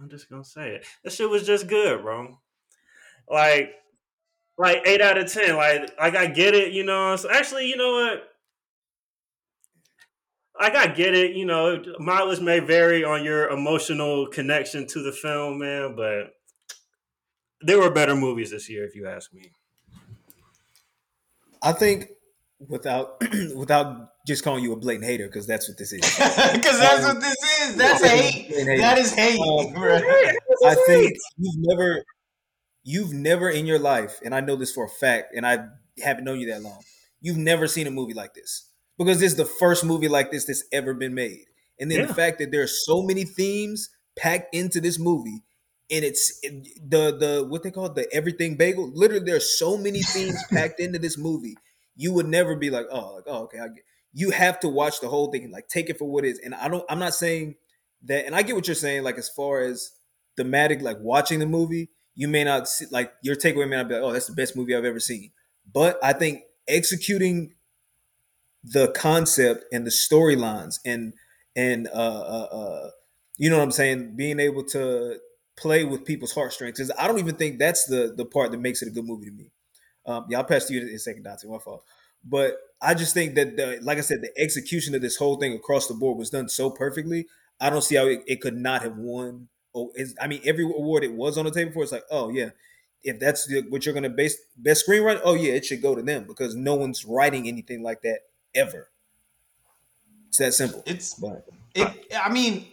I'm 0.00 0.08
just 0.08 0.30
gonna 0.30 0.44
say 0.44 0.76
it. 0.76 0.86
That 1.02 1.12
shit 1.12 1.28
was 1.28 1.46
just 1.46 1.66
good, 1.66 2.02
bro. 2.02 2.38
Like, 3.28 3.72
like 4.56 4.82
eight 4.86 5.00
out 5.00 5.18
of 5.18 5.32
ten. 5.32 5.56
Like, 5.56 5.90
like 5.98 6.16
I 6.16 6.26
get 6.26 6.54
it, 6.54 6.72
you 6.72 6.84
know. 6.84 7.16
So 7.16 7.30
actually, 7.30 7.66
you 7.66 7.76
know 7.76 7.92
what? 7.92 8.27
Like 10.60 10.74
I 10.74 10.88
get 10.88 11.14
it, 11.14 11.36
you 11.36 11.44
know. 11.44 11.82
Mileage 11.98 12.40
may 12.40 12.58
vary 12.58 13.04
on 13.04 13.24
your 13.24 13.48
emotional 13.48 14.26
connection 14.26 14.86
to 14.88 15.02
the 15.02 15.12
film, 15.12 15.58
man, 15.60 15.94
but 15.96 16.32
there 17.60 17.78
were 17.78 17.90
better 17.90 18.14
movies 18.16 18.50
this 18.50 18.68
year, 18.68 18.84
if 18.84 18.94
you 18.94 19.06
ask 19.06 19.32
me. 19.32 19.50
I 21.62 21.72
think 21.72 22.08
without 22.68 23.22
without 23.56 24.10
just 24.26 24.44
calling 24.44 24.62
you 24.62 24.72
a 24.72 24.76
blatant 24.76 25.04
hater 25.06 25.26
because 25.26 25.46
that's 25.46 25.68
what 25.68 25.78
this 25.78 25.92
is. 25.92 26.00
Because 26.52 26.78
that's 26.78 27.04
Um, 27.04 27.14
what 27.14 27.22
this 27.22 27.60
is. 27.68 27.76
That's 27.76 28.04
hate. 28.04 28.44
hate. 28.46 28.78
That 28.80 28.98
is 28.98 29.12
hate. 29.14 29.38
Um. 29.40 29.74
I 30.66 30.74
think 30.86 31.16
you've 31.36 31.54
never, 31.58 32.04
you've 32.82 33.12
never 33.12 33.48
in 33.48 33.64
your 33.66 33.78
life, 33.78 34.18
and 34.24 34.34
I 34.34 34.40
know 34.40 34.56
this 34.56 34.72
for 34.72 34.84
a 34.84 34.88
fact, 34.88 35.34
and 35.36 35.46
I 35.46 35.66
haven't 36.02 36.24
known 36.24 36.40
you 36.40 36.50
that 36.52 36.62
long. 36.62 36.82
You've 37.20 37.36
never 37.36 37.66
seen 37.68 37.86
a 37.86 37.90
movie 37.90 38.14
like 38.14 38.34
this 38.34 38.67
because 38.98 39.20
this 39.20 39.32
is 39.32 39.36
the 39.38 39.44
first 39.44 39.84
movie 39.84 40.08
like 40.08 40.30
this 40.30 40.44
that's 40.46 40.64
ever 40.72 40.94
been 40.94 41.14
made. 41.14 41.44
And 41.80 41.90
then 41.90 42.00
Yeah. 42.00 42.06
the 42.06 42.14
fact 42.14 42.38
that 42.40 42.50
there 42.50 42.62
are 42.62 42.66
so 42.66 43.02
many 43.02 43.24
themes 43.24 43.88
packed 44.16 44.54
into 44.54 44.80
this 44.80 44.98
movie, 44.98 45.44
and 45.90 46.04
it's 46.04 46.40
the 46.42 47.16
the 47.16 47.46
what 47.48 47.62
they 47.62 47.70
call 47.70 47.86
it, 47.86 47.94
the 47.94 48.12
everything 48.12 48.56
bagel. 48.56 48.90
Literally, 48.94 49.24
there 49.24 49.36
are 49.36 49.40
so 49.40 49.76
many 49.78 50.02
themes 50.02 50.42
packed 50.52 50.80
into 50.80 50.98
this 50.98 51.16
movie. 51.16 51.56
You 51.96 52.12
would 52.14 52.26
never 52.26 52.56
be 52.56 52.70
like, 52.70 52.86
oh, 52.90 53.14
like 53.14 53.24
oh, 53.26 53.44
okay. 53.44 53.58
I 53.58 53.68
get. 53.68 53.84
You 54.12 54.30
have 54.30 54.58
to 54.60 54.68
watch 54.68 55.00
the 55.00 55.08
whole 55.08 55.30
thing 55.30 55.44
and 55.44 55.52
like 55.52 55.68
take 55.68 55.88
it 55.90 55.98
for 55.98 56.10
what 56.10 56.24
it 56.24 56.30
is. 56.30 56.38
And 56.40 56.54
I 56.54 56.68
don't. 56.68 56.84
I'm 56.88 56.98
not 56.98 57.14
saying 57.14 57.54
that. 58.04 58.26
And 58.26 58.34
I 58.34 58.42
get 58.42 58.56
what 58.56 58.66
you're 58.66 58.74
saying. 58.74 59.02
Like 59.04 59.18
as 59.18 59.28
far 59.28 59.60
as 59.60 59.92
thematic, 60.36 60.82
like 60.82 60.98
watching 61.00 61.38
the 61.38 61.46
movie, 61.46 61.90
you 62.14 62.26
may 62.28 62.42
not 62.44 62.68
see, 62.68 62.86
like 62.90 63.12
your 63.22 63.36
takeaway 63.36 63.68
may 63.68 63.76
not 63.76 63.88
be 63.88 63.94
like, 63.94 64.02
oh, 64.02 64.12
that's 64.12 64.26
the 64.26 64.34
best 64.34 64.56
movie 64.56 64.74
I've 64.74 64.84
ever 64.84 65.00
seen. 65.00 65.30
But 65.72 65.98
I 66.02 66.12
think 66.12 66.42
executing 66.66 67.54
the 68.64 68.88
concept 68.92 69.64
and 69.72 69.86
the 69.86 69.90
storylines 69.90 70.78
and 70.84 71.14
and 71.56 71.88
uh, 71.88 71.90
uh, 71.92 72.48
uh, 72.52 72.90
you 73.36 73.50
know 73.50 73.56
what 73.58 73.64
I'm 73.64 73.70
saying, 73.72 74.14
being 74.16 74.40
able 74.40 74.64
to 74.66 75.18
play 75.56 75.84
with 75.84 76.04
people's 76.04 76.32
heartstrings. 76.32 76.78
'Cause 76.78 76.90
I 76.98 77.08
don't 77.08 77.18
even 77.18 77.36
think 77.36 77.58
that's 77.58 77.86
the 77.86 78.12
the 78.16 78.24
part 78.24 78.52
that 78.52 78.58
makes 78.60 78.82
it 78.82 78.88
a 78.88 78.90
good 78.92 79.04
movie 79.06 79.26
to 79.26 79.32
me. 79.32 79.50
Um, 80.06 80.26
yeah, 80.28 80.38
I'll 80.38 80.44
pass 80.44 80.66
to 80.66 80.74
you 80.74 80.82
in 80.82 80.88
a 80.88 80.98
second, 80.98 81.24
Dante. 81.24 81.48
My 81.48 81.58
fault. 81.58 81.84
But 82.24 82.58
I 82.80 82.94
just 82.94 83.14
think 83.14 83.34
that 83.36 83.56
the 83.56 83.78
like 83.82 83.98
I 83.98 84.02
said, 84.02 84.22
the 84.22 84.32
execution 84.40 84.94
of 84.94 85.02
this 85.02 85.16
whole 85.16 85.36
thing 85.38 85.52
across 85.54 85.86
the 85.88 85.94
board 85.94 86.18
was 86.18 86.30
done 86.30 86.48
so 86.48 86.70
perfectly. 86.70 87.26
I 87.60 87.70
don't 87.70 87.82
see 87.82 87.96
how 87.96 88.06
it, 88.06 88.22
it 88.26 88.40
could 88.40 88.56
not 88.56 88.82
have 88.82 88.96
won. 88.96 89.48
Oh, 89.74 89.92
I 90.20 90.26
mean, 90.28 90.40
every 90.44 90.64
award 90.64 91.04
it 91.04 91.12
was 91.12 91.36
on 91.38 91.44
the 91.44 91.50
table 91.50 91.72
for, 91.72 91.82
it's 91.82 91.92
like, 91.92 92.04
oh 92.10 92.30
yeah, 92.30 92.50
if 93.02 93.20
that's 93.20 93.46
the, 93.46 93.62
what 93.68 93.84
you're 93.84 93.92
going 93.92 94.02
to 94.04 94.08
base 94.10 94.36
best 94.56 94.86
screenwriter, 94.88 95.20
oh 95.24 95.34
yeah, 95.34 95.52
it 95.52 95.64
should 95.64 95.82
go 95.82 95.94
to 95.94 96.02
them 96.02 96.24
because 96.26 96.54
no 96.54 96.74
one's 96.74 97.04
writing 97.04 97.46
anything 97.48 97.82
like 97.82 98.02
that 98.02 98.20
ever. 98.58 98.88
It's 100.28 100.38
that 100.38 100.54
simple. 100.54 100.82
It's 100.86 101.14
But 101.14 101.46
it. 101.74 102.06
I 102.20 102.30
mean, 102.30 102.66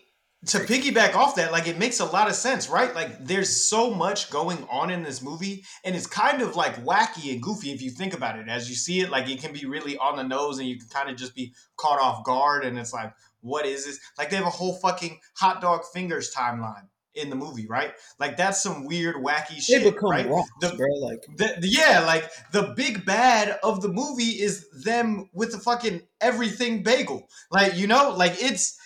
to 0.47 0.59
piggyback 0.59 1.15
off 1.15 1.35
that, 1.35 1.51
like 1.51 1.67
it 1.67 1.79
makes 1.79 1.99
a 1.99 2.05
lot 2.05 2.27
of 2.27 2.35
sense, 2.35 2.69
right? 2.69 2.93
Like 2.93 3.25
there's 3.25 3.55
so 3.55 3.91
much 3.93 4.29
going 4.29 4.65
on 4.69 4.91
in 4.91 5.03
this 5.03 5.21
movie, 5.21 5.63
and 5.83 5.95
it's 5.95 6.07
kind 6.07 6.41
of 6.41 6.55
like 6.55 6.83
wacky 6.83 7.31
and 7.31 7.41
goofy 7.41 7.71
if 7.71 7.81
you 7.81 7.89
think 7.89 8.13
about 8.13 8.37
it. 8.37 8.47
As 8.49 8.69
you 8.69 8.75
see 8.75 8.99
it, 8.99 9.09
like 9.09 9.29
it 9.29 9.39
can 9.39 9.53
be 9.53 9.65
really 9.65 9.97
on 9.97 10.17
the 10.17 10.23
nose, 10.23 10.59
and 10.59 10.67
you 10.67 10.77
can 10.77 10.87
kind 10.89 11.09
of 11.09 11.15
just 11.15 11.35
be 11.35 11.53
caught 11.77 11.99
off 11.99 12.23
guard, 12.23 12.65
and 12.65 12.77
it's 12.77 12.93
like, 12.93 13.13
what 13.41 13.65
is 13.65 13.85
this? 13.85 13.99
Like 14.17 14.29
they 14.29 14.35
have 14.37 14.45
a 14.45 14.51
whole 14.51 14.75
fucking 14.75 15.19
hot 15.37 15.61
dog 15.61 15.81
fingers 15.93 16.33
timeline 16.35 16.87
in 17.15 17.29
the 17.29 17.35
movie, 17.35 17.67
right? 17.67 17.93
Like 18.19 18.37
that's 18.37 18.61
some 18.61 18.85
weird 18.85 19.15
wacky 19.15 19.55
they 19.55 19.59
shit, 19.59 19.83
become 19.83 20.09
right? 20.11 20.27
rocks, 20.29 20.49
The- 20.61 20.75
bro. 20.75 20.87
Like 20.95 21.21
the, 21.37 21.55
the- 21.61 21.67
yeah, 21.69 22.01
like 22.05 22.29
the 22.51 22.73
big 22.75 23.05
bad 23.05 23.57
of 23.63 23.81
the 23.81 23.89
movie 23.89 24.41
is 24.41 24.67
them 24.83 25.29
with 25.33 25.51
the 25.51 25.59
fucking 25.59 26.01
everything 26.21 26.83
bagel. 26.83 27.27
Like, 27.51 27.75
you 27.75 27.87
know, 27.87 28.13
like 28.15 28.33
it's 28.41 28.77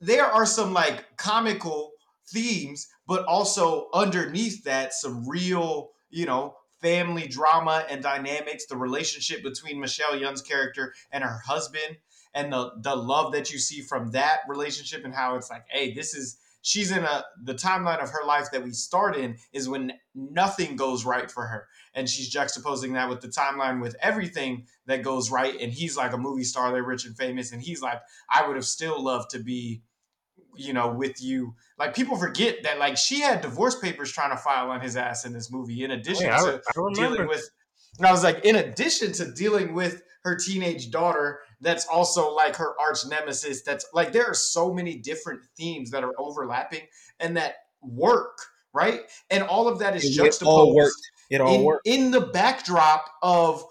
there 0.00 0.26
are 0.26 0.46
some 0.46 0.72
like 0.72 1.16
comical 1.16 1.92
themes, 2.32 2.88
but 3.06 3.24
also 3.26 3.88
underneath 3.94 4.64
that 4.64 4.92
some 4.94 5.28
real, 5.28 5.90
you 6.10 6.26
know, 6.26 6.56
family 6.80 7.26
drama 7.26 7.84
and 7.88 8.02
dynamics, 8.02 8.66
the 8.66 8.76
relationship 8.76 9.42
between 9.42 9.80
Michelle 9.80 10.12
Yeoh's 10.12 10.42
character 10.42 10.92
and 11.10 11.24
her 11.24 11.40
husband 11.46 11.96
and 12.34 12.52
the 12.52 12.72
the 12.82 12.94
love 12.94 13.32
that 13.32 13.52
you 13.52 13.58
see 13.58 13.80
from 13.80 14.10
that 14.10 14.40
relationship 14.48 15.04
and 15.04 15.14
how 15.14 15.36
it's 15.36 15.50
like, 15.50 15.64
hey, 15.70 15.94
this 15.94 16.14
is 16.14 16.36
she's 16.64 16.90
in 16.90 17.04
a 17.04 17.24
the 17.42 17.54
timeline 17.54 18.02
of 18.02 18.08
her 18.08 18.24
life 18.24 18.50
that 18.50 18.64
we 18.64 18.72
start 18.72 19.14
in 19.14 19.36
is 19.52 19.68
when 19.68 19.92
nothing 20.14 20.76
goes 20.76 21.04
right 21.04 21.30
for 21.30 21.46
her. 21.46 21.68
And 21.94 22.08
she's 22.08 22.34
juxtaposing 22.34 22.94
that 22.94 23.08
with 23.08 23.20
the 23.20 23.28
timeline 23.28 23.82
with 23.82 23.94
everything 24.00 24.66
that 24.86 25.02
goes 25.02 25.30
right. 25.30 25.54
And 25.60 25.70
he's 25.70 25.96
like 25.96 26.14
a 26.14 26.18
movie 26.18 26.42
star 26.42 26.72
they're 26.72 26.82
rich 26.82 27.04
and 27.04 27.16
famous. 27.16 27.52
And 27.52 27.62
he's 27.62 27.82
like 27.82 28.00
i 28.30 28.46
would 28.46 28.56
have 28.56 28.64
still 28.64 29.00
loved 29.02 29.30
to 29.30 29.38
be 29.38 29.82
you 30.56 30.72
know 30.72 30.88
with 30.88 31.22
you. 31.22 31.54
Like 31.78 31.94
people 31.94 32.16
forget 32.16 32.62
that 32.62 32.78
like 32.78 32.96
she 32.96 33.20
had 33.20 33.42
divorce 33.42 33.78
papers 33.78 34.10
trying 34.10 34.30
to 34.30 34.38
file 34.38 34.70
on 34.70 34.80
his 34.80 34.96
ass 34.96 35.26
in 35.26 35.34
this 35.34 35.52
movie 35.52 35.84
in 35.84 35.90
addition 35.90 36.28
to 36.28 36.32
I 36.32 36.60
remember. 36.76 36.94
dealing 36.94 37.28
with 37.28 37.50
and 37.98 38.06
I 38.06 38.12
was 38.12 38.24
like, 38.24 38.44
in 38.44 38.56
addition 38.56 39.12
to 39.12 39.30
dealing 39.32 39.74
with 39.74 40.02
her 40.24 40.36
teenage 40.36 40.90
daughter, 40.90 41.40
that's 41.64 41.86
also 41.86 42.32
like 42.32 42.56
her 42.56 42.78
arch 42.80 43.06
nemesis. 43.08 43.62
That's 43.62 43.86
like 43.92 44.12
there 44.12 44.26
are 44.26 44.34
so 44.34 44.72
many 44.72 44.98
different 44.98 45.40
themes 45.56 45.90
that 45.90 46.04
are 46.04 46.14
overlapping 46.18 46.82
and 47.20 47.36
that 47.36 47.54
work, 47.82 48.38
right? 48.72 49.02
And 49.30 49.42
all 49.42 49.68
of 49.68 49.78
that 49.80 49.96
is 49.96 50.04
it 50.04 50.18
all 50.18 50.26
juxtaposed 50.26 50.76
worked. 50.76 51.10
It 51.30 51.40
all 51.40 51.54
in, 51.54 51.62
worked. 51.62 51.86
in 51.86 52.10
the 52.10 52.20
backdrop 52.20 53.06
of 53.22 53.64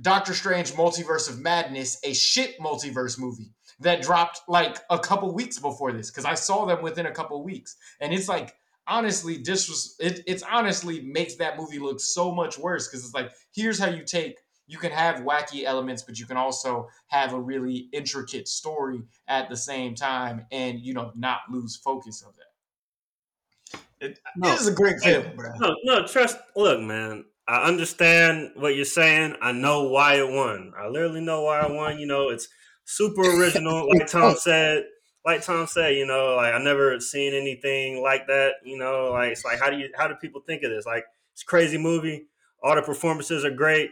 Doctor 0.00 0.34
Strange 0.34 0.72
Multiverse 0.72 1.28
of 1.28 1.40
Madness, 1.40 1.98
a 2.04 2.14
shit 2.14 2.58
multiverse 2.58 3.18
movie 3.18 3.52
that 3.80 4.02
dropped 4.02 4.40
like 4.48 4.78
a 4.90 4.98
couple 4.98 5.32
weeks 5.34 5.58
before 5.58 5.92
this 5.92 6.10
because 6.10 6.24
I 6.24 6.34
saw 6.34 6.64
them 6.64 6.82
within 6.82 7.06
a 7.06 7.12
couple 7.12 7.42
weeks. 7.42 7.76
And 8.00 8.12
it's 8.12 8.28
like 8.28 8.54
honestly 8.86 9.38
this 9.38 9.68
was 9.68 9.94
it, 10.00 10.22
it's 10.26 10.42
honestly 10.42 11.00
makes 11.02 11.36
that 11.36 11.56
movie 11.56 11.78
look 11.78 12.00
so 12.00 12.32
much 12.32 12.58
worse 12.58 12.88
because 12.88 13.04
it's 13.04 13.14
like 13.14 13.30
here's 13.54 13.78
how 13.78 13.88
you 13.88 14.04
take 14.04 14.38
you 14.72 14.78
can 14.78 14.90
have 14.90 15.16
wacky 15.16 15.64
elements 15.64 16.02
but 16.02 16.18
you 16.18 16.24
can 16.26 16.38
also 16.38 16.88
have 17.08 17.34
a 17.34 17.40
really 17.40 17.88
intricate 17.92 18.48
story 18.48 19.02
at 19.28 19.48
the 19.50 19.56
same 19.56 19.94
time 19.94 20.46
and 20.50 20.80
you 20.80 20.94
know 20.94 21.12
not 21.14 21.40
lose 21.50 21.76
focus 21.76 22.22
of 22.26 22.34
that 22.36 23.82
it, 24.00 24.18
No. 24.36 24.50
it 24.50 24.60
is 24.60 24.66
a 24.66 24.72
great 24.72 24.98
film 25.00 25.36
bro 25.36 25.50
No, 25.60 25.76
no, 25.84 26.06
trust. 26.06 26.36
Look, 26.56 26.80
man, 26.80 27.24
I 27.46 27.62
understand 27.68 28.50
what 28.56 28.74
you're 28.74 28.84
saying. 28.84 29.36
I 29.40 29.52
know 29.52 29.84
why 29.84 30.14
it 30.14 30.28
won. 30.28 30.72
I 30.76 30.88
literally 30.88 31.20
know 31.20 31.42
why 31.42 31.64
it 31.64 31.70
won. 31.72 31.98
You 32.00 32.06
know, 32.06 32.30
it's 32.30 32.48
super 32.84 33.22
original, 33.22 33.88
like 33.98 34.08
Tom 34.08 34.34
said. 34.36 34.84
Like 35.24 35.42
Tom 35.44 35.68
said, 35.68 35.94
you 35.94 36.04
know, 36.04 36.34
like 36.34 36.52
I 36.52 36.58
never 36.58 36.98
seen 36.98 37.32
anything 37.32 38.02
like 38.02 38.26
that. 38.26 38.54
You 38.64 38.76
know, 38.76 39.10
like 39.12 39.30
it's 39.32 39.44
like 39.44 39.60
how 39.60 39.70
do 39.70 39.76
you 39.78 39.88
how 39.96 40.08
do 40.08 40.14
people 40.16 40.40
think 40.40 40.64
of 40.64 40.70
this? 40.70 40.84
Like 40.84 41.04
it's 41.32 41.42
a 41.42 41.46
crazy 41.46 41.78
movie. 41.78 42.26
All 42.60 42.74
the 42.74 42.82
performances 42.82 43.44
are 43.44 43.50
great. 43.50 43.90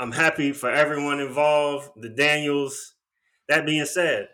I'm 0.00 0.12
happy 0.12 0.52
for 0.52 0.70
everyone 0.70 1.20
involved. 1.20 1.90
The 1.96 2.08
Daniels. 2.08 2.94
That 3.48 3.64
being 3.64 3.86
said, 3.86 4.28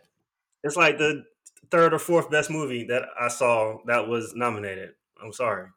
it's 0.64 0.76
like 0.76 0.98
the 0.98 1.24
third 1.70 1.94
or 1.94 1.98
fourth 2.00 2.30
best 2.30 2.50
movie 2.50 2.84
that 2.88 3.04
I 3.20 3.28
saw 3.28 3.78
that 3.86 4.08
was 4.08 4.32
nominated. 4.34 4.90
I'm 5.22 5.32
sorry. 5.32 5.68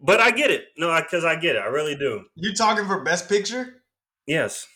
But 0.00 0.20
I 0.20 0.32
get 0.32 0.50
it. 0.50 0.64
No, 0.76 0.94
because 1.00 1.24
I, 1.24 1.36
get 1.36 1.56
it. 1.56 1.60
I 1.60 1.66
really 1.66 1.94
do. 1.96 2.24
you 2.34 2.52
talking 2.54 2.86
for 2.86 3.02
best 3.04 3.28
picture 3.28 3.74
Yes. 4.26 4.66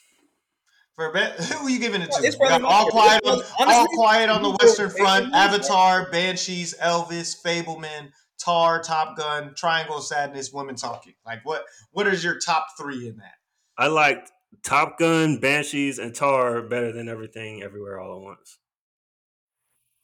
For 0.96 1.12
best, 1.12 1.52
who 1.52 1.66
are 1.66 1.70
you 1.70 1.78
giving 1.78 2.02
it 2.02 2.10
to? 2.12 2.22
It's 2.24 2.36
We 2.40 2.48
got 2.48 2.62
all 2.62 2.88
quiet, 2.88 3.22
on, 3.26 3.38
it's- 3.40 3.52
all 3.58 3.86
quiet 3.94 4.30
on 4.30 4.42
the 4.42 4.50
Western 4.62 4.90
Front. 4.90 5.34
Avatar, 5.34 6.10
Banshees, 6.10 6.74
Elvis, 6.80 7.36
Fabelman, 7.42 8.10
Tar, 8.42 8.82
Top 8.82 9.16
Gun, 9.16 9.54
Triangle 9.56 9.98
of 9.98 10.04
Sadness, 10.04 10.52
Women 10.52 10.74
Talking. 10.74 11.14
Like 11.26 11.40
what? 11.44 11.64
What 11.92 12.06
is 12.06 12.22
your 12.24 12.38
top 12.38 12.66
three 12.78 13.08
in 13.08 13.16
that? 13.18 13.34
I 13.78 13.88
liked 13.88 14.30
Top 14.62 14.98
Gun, 14.98 15.38
Banshees, 15.38 15.98
and 15.98 16.14
Tar 16.14 16.62
better 16.62 16.92
than 16.92 17.08
everything 17.08 17.62
everywhere 17.62 18.00
all 18.00 18.18
at 18.18 18.22
once. 18.22 18.58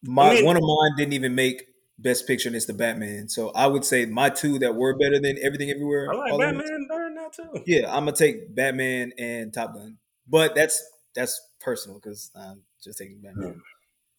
My 0.03 0.31
I 0.31 0.35
mean- 0.37 0.45
one 0.45 0.57
of 0.57 0.63
mine 0.63 0.97
didn't 0.97 1.15
even 1.15 1.35
make 1.35 1.65
best 1.99 2.27
picture, 2.27 2.49
and 2.49 2.57
it's 2.57 2.67
the 2.67 2.73
Batman. 2.75 3.29
So 3.29 3.51
I 3.51 3.67
would 3.67 3.85
say 3.85 4.07
my 4.07 4.31
two 4.31 4.59
that 4.61 4.75
were 4.75 4.97
better 4.97 5.21
than 5.21 5.37
everything 5.43 5.71
everywhere. 5.71 6.09
I 6.13 6.17
like 6.17 6.39
Batman 6.39 6.87
better 6.89 7.05
than 7.05 7.15
that 7.17 7.33
too. 7.33 7.63
Yeah, 7.67 7.89
I'm 7.93 8.05
gonna 8.05 8.13
take 8.17 8.55
Batman 8.55 9.13
and 9.19 9.53
Top 9.53 9.75
Gun, 9.75 9.99
but 10.29 10.55
that's 10.55 10.83
that's 11.15 11.41
personal 11.61 11.99
because 12.01 12.31
I'm 12.37 12.63
just 12.83 12.99
taking 12.99 13.21
Batman. 13.21 13.61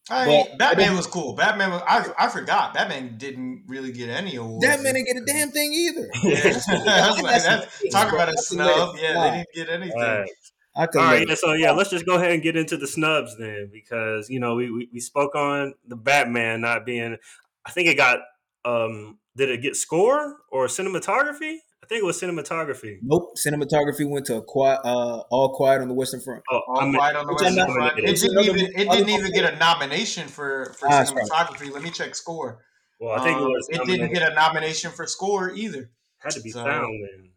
I 0.09 0.25
mean, 0.25 0.57
Batman 0.57 0.95
was 0.95 1.07
cool. 1.07 1.33
Batman 1.33 1.71
was. 1.71 1.81
I, 1.87 2.05
I 2.17 2.29
forgot. 2.29 2.73
Batman 2.73 3.17
didn't 3.17 3.63
really 3.67 3.91
get 3.91 4.09
any 4.09 4.35
awards. 4.35 4.65
Batman 4.65 4.95
didn't 4.95 5.07
get 5.07 5.17
a 5.17 5.25
damn 5.25 5.51
thing 5.51 5.73
either. 5.73 6.09
Yeah. 6.23 7.11
like, 7.21 7.43
that's, 7.43 7.89
talk 7.91 8.11
about 8.13 8.29
a 8.29 8.37
snub. 8.37 8.95
Yeah, 9.01 9.13
they 9.13 9.37
didn't 9.37 9.47
get 9.53 9.69
anything. 9.69 10.01
All 10.01 10.19
right. 10.19 10.29
All 10.75 10.87
right, 10.95 11.27
yeah, 11.27 11.35
so 11.35 11.53
yeah, 11.53 11.71
let's 11.71 11.89
just 11.89 12.05
go 12.05 12.15
ahead 12.15 12.31
and 12.31 12.41
get 12.41 12.55
into 12.55 12.77
the 12.77 12.87
snubs 12.87 13.35
then, 13.37 13.69
because 13.73 14.29
you 14.29 14.39
know 14.39 14.55
we, 14.55 14.71
we, 14.71 14.89
we 14.93 14.99
spoke 14.99 15.35
on 15.35 15.73
the 15.87 15.95
Batman 15.95 16.61
not 16.61 16.85
being. 16.85 17.17
I 17.65 17.71
think 17.71 17.87
it 17.87 17.95
got. 17.95 18.19
um 18.65 19.17
Did 19.35 19.49
it 19.49 19.61
get 19.61 19.75
score 19.75 20.37
or 20.51 20.67
cinematography? 20.67 21.57
I 21.83 21.87
think 21.87 22.03
it 22.03 22.05
was 22.05 22.21
cinematography. 22.21 22.97
Nope, 23.01 23.35
cinematography 23.37 24.07
went 24.07 24.25
to 24.27 24.41
quiet, 24.41 24.81
uh, 24.83 25.23
all 25.31 25.55
quiet 25.55 25.81
on 25.81 25.87
the 25.87 25.93
Western 25.93 26.21
Front. 26.21 26.43
Oh, 26.51 26.61
all 26.67 26.81
I 26.81 26.85
mean, 26.85 26.93
quiet 26.95 27.15
on 27.15 27.25
the 27.25 27.33
Western 27.33 27.73
Front. 27.73 27.99
It 27.99 28.19
didn't 28.19 28.43
even 28.43 28.65
it 28.75 28.91
didn't 28.91 29.09
even 29.09 29.31
get 29.31 29.53
a 29.53 29.57
nomination 29.57 30.27
for 30.27 30.75
for 30.77 30.87
ah, 30.87 31.03
cinematography. 31.03 31.61
Right. 31.61 31.73
Let 31.73 31.83
me 31.83 31.91
check 31.91 32.15
score. 32.15 32.59
Well, 32.99 33.17
I 33.17 33.23
think 33.23 33.37
um, 33.37 33.43
it 33.43 33.47
was. 33.47 33.69
It 33.71 33.85
didn't 33.85 34.13
get 34.13 34.29
a 34.29 34.35
nomination 34.35 34.91
for 34.91 35.07
score 35.07 35.51
either. 35.53 35.89
Had 36.19 36.31
to 36.33 36.41
be 36.41 36.51
so, 36.51 36.63
sound 36.63 37.03
then. 37.03 37.29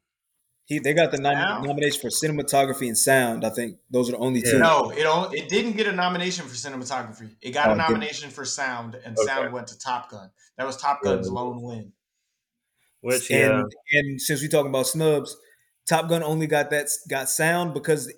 He, 0.66 0.78
they 0.78 0.94
got 0.94 1.10
the 1.10 1.18
nom- 1.18 1.64
nomination 1.64 2.00
for 2.00 2.08
cinematography 2.08 2.86
and 2.86 2.96
sound. 2.96 3.44
I 3.44 3.50
think 3.50 3.78
those 3.90 4.08
are 4.08 4.12
the 4.12 4.18
only 4.18 4.42
two. 4.42 4.58
No, 4.58 4.90
it 4.90 5.04
only, 5.04 5.38
it 5.38 5.48
didn't 5.48 5.72
get 5.72 5.86
a 5.86 5.92
nomination 5.92 6.46
for 6.46 6.54
cinematography. 6.54 7.30
It 7.40 7.50
got 7.50 7.68
oh, 7.68 7.72
a 7.72 7.76
nomination 7.76 8.30
for 8.30 8.44
sound, 8.44 8.96
and 9.04 9.16
okay. 9.18 9.26
sound 9.26 9.52
went 9.52 9.68
to 9.68 9.78
Top 9.78 10.10
Gun. 10.10 10.30
That 10.56 10.66
was 10.66 10.76
Top 10.76 11.02
Gun's 11.02 11.30
lone 11.30 11.62
win. 11.62 11.92
Which 13.02 13.30
and, 13.30 13.68
yeah. 13.90 14.00
and 14.00 14.20
since 14.20 14.40
we're 14.40 14.48
talking 14.48 14.70
about 14.70 14.86
snubs, 14.86 15.36
Top 15.86 16.08
Gun 16.08 16.22
only 16.22 16.46
got 16.46 16.70
that 16.70 16.88
got 17.10 17.28
sound 17.28 17.74
because 17.74 18.12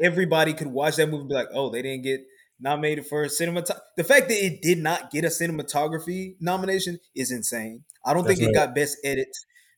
everybody 0.00 0.54
could 0.54 0.68
watch 0.68 0.96
that 0.96 1.08
movie 1.08 1.20
and 1.20 1.28
be 1.28 1.34
like, 1.34 1.48
oh, 1.54 1.70
they 1.70 1.82
didn't 1.82 2.02
get 2.02 2.20
nominated 2.58 3.06
for 3.06 3.26
cinematography. 3.26 3.80
The 3.96 4.04
fact 4.04 4.28
that 4.28 4.44
it 4.44 4.62
did 4.62 4.78
not 4.78 5.10
get 5.10 5.24
a 5.24 5.28
cinematography 5.28 6.36
nomination 6.40 6.98
is 7.14 7.30
insane. 7.30 7.84
I 8.04 8.14
don't 8.14 8.24
That's 8.24 8.38
think 8.38 8.48
right. 8.48 8.62
it 8.62 8.66
got 8.66 8.74
best 8.74 8.96
edit. 9.04 9.28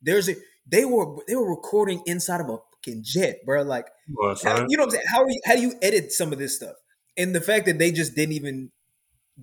There's 0.00 0.28
a 0.28 0.36
they 0.66 0.84
were 0.84 1.16
they 1.26 1.34
were 1.34 1.50
recording 1.50 2.02
inside 2.06 2.40
of 2.40 2.48
a 2.48 2.58
fucking 2.74 3.02
jet, 3.04 3.38
bro. 3.44 3.62
Like 3.62 3.88
well, 4.14 4.36
how, 4.42 4.66
you 4.68 4.76
know 4.76 4.84
what 4.84 4.86
I'm 4.86 4.90
saying? 4.90 5.04
How 5.10 5.26
you, 5.26 5.40
how 5.44 5.56
do 5.56 5.62
you 5.62 5.74
edit 5.82 6.12
some 6.12 6.32
of 6.32 6.38
this 6.38 6.56
stuff? 6.56 6.76
And 7.16 7.34
the 7.34 7.40
fact 7.40 7.66
that 7.66 7.78
they 7.78 7.90
just 7.90 8.14
didn't 8.14 8.34
even 8.34 8.70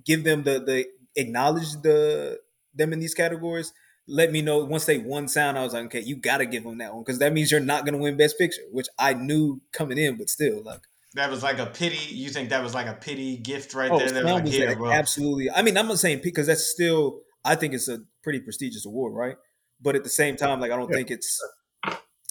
give 0.04 0.24
them 0.24 0.44
the 0.44 0.60
the 0.60 0.86
acknowledge 1.16 1.72
the 1.82 2.38
them 2.74 2.92
in 2.92 3.00
these 3.00 3.14
categories 3.14 3.72
let 4.10 4.32
me 4.32 4.42
know 4.42 4.64
once 4.64 4.84
they 4.84 4.98
won 4.98 5.28
sound. 5.28 5.58
I 5.58 5.62
was 5.62 5.72
like, 5.72 5.84
okay, 5.86 6.00
you 6.00 6.16
got 6.16 6.38
to 6.38 6.46
give 6.46 6.64
them 6.64 6.78
that 6.78 6.92
one 6.92 7.02
because 7.02 7.20
that 7.20 7.32
means 7.32 7.50
you're 7.50 7.60
not 7.60 7.84
going 7.84 7.94
to 7.94 8.00
win 8.00 8.16
Best 8.16 8.36
Picture, 8.38 8.62
which 8.70 8.88
I 8.98 9.14
knew 9.14 9.60
coming 9.72 9.98
in, 9.98 10.16
but 10.16 10.28
still, 10.28 10.62
like 10.62 10.82
that 11.14 11.30
was 11.30 11.42
like 11.42 11.58
a 11.58 11.66
pity. 11.66 12.14
You 12.14 12.28
think 12.28 12.50
that 12.50 12.62
was 12.62 12.74
like 12.74 12.86
a 12.86 12.94
pity 12.94 13.36
gift 13.36 13.74
right 13.74 13.90
oh, 13.90 13.98
there? 13.98 14.08
That 14.10 14.24
was 14.24 14.32
like, 14.32 14.44
was 14.44 14.52
here, 14.54 14.76
bro. 14.76 14.90
Absolutely. 14.90 15.50
I 15.50 15.62
mean, 15.62 15.76
I'm 15.76 15.88
not 15.88 15.98
saying 15.98 16.20
because 16.22 16.46
that's 16.46 16.64
still. 16.64 17.20
I 17.44 17.54
think 17.54 17.72
it's 17.72 17.88
a 17.88 18.00
pretty 18.22 18.40
prestigious 18.40 18.84
award, 18.84 19.14
right? 19.14 19.36
But 19.80 19.96
at 19.96 20.04
the 20.04 20.10
same 20.10 20.36
time, 20.36 20.60
like 20.60 20.70
I 20.70 20.76
don't 20.76 20.90
yeah. 20.90 20.96
think 20.96 21.10
it's 21.10 21.40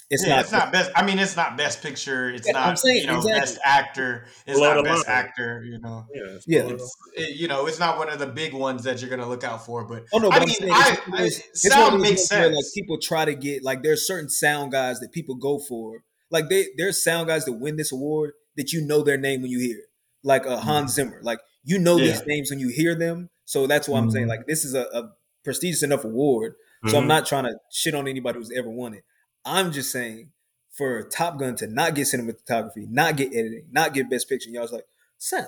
it's 0.10 0.26
yeah, 0.26 0.36
not. 0.36 0.40
It's 0.42 0.52
not 0.52 0.72
best. 0.72 0.92
I 0.96 1.06
mean, 1.06 1.20
it's 1.20 1.36
not 1.36 1.56
best 1.56 1.84
picture. 1.84 2.32
It's 2.32 2.48
yeah, 2.48 2.54
not. 2.54 2.80
Saying, 2.80 3.02
you 3.02 3.08
know, 3.08 3.18
exactly. 3.18 3.40
best 3.40 3.60
actor. 3.64 4.26
It's 4.48 4.60
not 4.60 4.84
best 4.84 5.08
actor. 5.08 5.64
You 5.64 5.80
know. 5.80 6.08
Yeah. 6.12 6.38
yeah. 6.48 6.78
It, 7.16 7.36
you 7.36 7.48
know, 7.48 7.68
it's 7.68 7.80
not 7.80 8.00
one 8.00 8.10
of 8.10 8.18
the 8.18 8.26
big 8.26 8.54
ones 8.54 8.84
that 8.84 9.02
you're 9.02 9.10
gonna 9.10 9.30
look 9.30 9.44
out 9.44 9.66
for. 9.66 9.86
But 9.86 10.06
oh 10.12 10.18
no, 10.18 10.30
but 10.30 10.42
I 10.42 10.46
mean, 10.46 10.56
saying, 10.56 10.72
I, 10.74 10.98
it's, 11.20 11.40
I, 11.40 11.44
it's 11.50 11.62
sound 11.62 12.02
makes 12.02 12.28
sense. 12.28 12.48
Where, 12.48 12.56
like 12.56 12.66
people 12.74 12.98
try 13.00 13.26
to 13.26 13.36
get 13.36 13.64
like 13.64 13.84
there's 13.84 14.08
certain 14.08 14.30
sound 14.30 14.72
guys 14.72 15.00
that 15.00 15.12
people 15.12 15.36
go 15.36 15.60
for. 15.60 16.04
Like 16.32 16.50
they 16.50 16.68
there's 16.78 17.04
sound 17.04 17.28
guys 17.28 17.46
that 17.46 17.54
win 17.54 17.78
this 17.78 17.92
award 17.92 18.32
that 18.58 18.74
you 18.74 18.84
know 18.84 19.04
their 19.04 19.18
name 19.18 19.44
when 19.44 19.52
you 19.52 19.60
hear 19.60 19.78
it. 19.78 19.86
Like 20.24 20.48
uh, 20.48 20.58
Hans 20.58 20.92
mm-hmm. 20.92 21.10
Zimmer. 21.10 21.20
Like 21.22 21.40
you 21.64 21.78
know 21.78 21.98
yeah. 21.98 22.14
these 22.14 22.26
names 22.26 22.50
when 22.50 22.60
you 22.60 22.70
hear 22.70 22.96
them. 22.96 23.30
So 23.46 23.68
that's 23.68 23.88
why 23.88 24.00
I'm 24.00 24.06
mm-hmm. 24.06 24.12
saying 24.12 24.28
like 24.28 24.48
this 24.48 24.66
is 24.66 24.74
a, 24.74 24.86
a 24.92 25.12
prestigious 25.44 25.84
enough 25.84 26.04
award. 26.04 26.56
So 26.86 26.90
mm-hmm. 26.90 26.98
I'm 26.98 27.08
not 27.08 27.28
trying 27.28 27.44
to 27.44 27.56
shit 27.72 27.94
on 27.94 28.08
anybody 28.08 28.40
who's 28.40 28.52
ever 28.52 28.70
won 28.70 28.96
it. 28.96 29.04
I'm 29.46 29.72
just 29.72 29.92
saying 29.92 30.32
for 30.72 31.04
Top 31.04 31.40
Gun 31.40 31.56
to 31.58 31.68
not 31.68 31.96
get 31.96 32.08
cinematography, 32.08 32.90
not 32.90 33.18
get 33.18 33.34
editing, 33.34 33.66
not 33.72 33.94
get 33.94 34.10
best 34.10 34.30
picture. 34.30 34.50
Y'all 34.50 34.62
was 34.62 34.72
like, 34.72 34.86
son, 35.18 35.46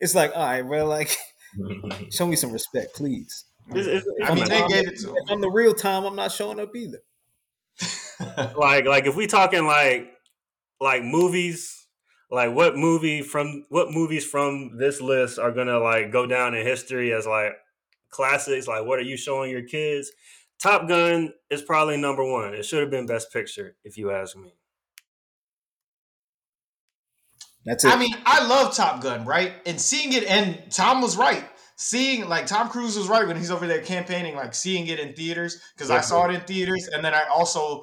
it's 0.00 0.14
like, 0.14 0.32
all 0.34 0.44
right, 0.44 0.62
bro, 0.62 0.86
like, 0.86 1.16
show 2.10 2.26
me 2.26 2.36
some 2.36 2.52
respect, 2.52 2.94
please. 2.94 3.44
It's, 3.70 3.86
it's, 3.86 4.06
I 4.24 4.34
mean, 4.34 4.48
they 4.48 4.66
gave 4.68 4.88
it 4.88 4.98
to 5.00 5.10
On 5.30 5.40
the 5.40 5.50
real 5.50 5.72
time, 5.72 6.04
I'm 6.04 6.16
not 6.16 6.32
showing 6.32 6.60
up 6.60 6.76
either. 6.76 6.98
like, 8.56 8.84
like 8.84 9.06
if 9.06 9.16
we 9.16 9.26
talking 9.26 9.66
like, 9.66 10.10
like 10.80 11.02
movies, 11.02 11.86
like 12.30 12.54
what 12.54 12.76
movie 12.76 13.22
from 13.22 13.64
what 13.68 13.90
movies 13.90 14.26
from 14.26 14.76
this 14.76 15.00
list 15.00 15.38
are 15.38 15.52
gonna 15.52 15.78
like 15.78 16.10
go 16.12 16.26
down 16.26 16.54
in 16.54 16.66
history 16.66 17.12
as 17.12 17.26
like 17.26 17.52
classics? 18.10 18.68
Like, 18.68 18.84
what 18.84 18.98
are 18.98 19.02
you 19.02 19.16
showing 19.16 19.50
your 19.50 19.62
kids? 19.62 20.10
Top 20.62 20.88
Gun 20.88 21.32
is 21.50 21.62
probably 21.62 21.96
number 21.96 22.24
one. 22.24 22.54
It 22.54 22.64
should 22.64 22.80
have 22.80 22.90
been 22.90 23.06
Best 23.06 23.32
Picture, 23.32 23.76
if 23.84 23.96
you 23.96 24.10
ask 24.10 24.36
me. 24.36 24.54
That's 27.64 27.84
it. 27.84 27.92
I 27.92 27.98
mean, 27.98 28.14
I 28.24 28.46
love 28.46 28.74
Top 28.74 29.00
Gun, 29.00 29.24
right? 29.24 29.52
And 29.66 29.80
seeing 29.80 30.12
it, 30.12 30.24
and 30.24 30.70
Tom 30.70 31.00
was 31.00 31.16
right. 31.16 31.44
Seeing 31.76 32.28
like 32.28 32.46
Tom 32.46 32.68
Cruise 32.68 32.96
was 32.96 33.08
right 33.08 33.26
when 33.26 33.36
he's 33.36 33.50
over 33.50 33.66
there 33.66 33.80
campaigning, 33.80 34.36
like 34.36 34.54
seeing 34.54 34.86
it 34.86 35.00
in 35.00 35.12
theaters 35.14 35.60
because 35.74 35.90
I 35.90 36.00
saw 36.00 36.28
it 36.28 36.34
in 36.34 36.40
theaters, 36.42 36.88
and 36.92 37.04
then 37.04 37.14
I 37.14 37.24
also, 37.24 37.82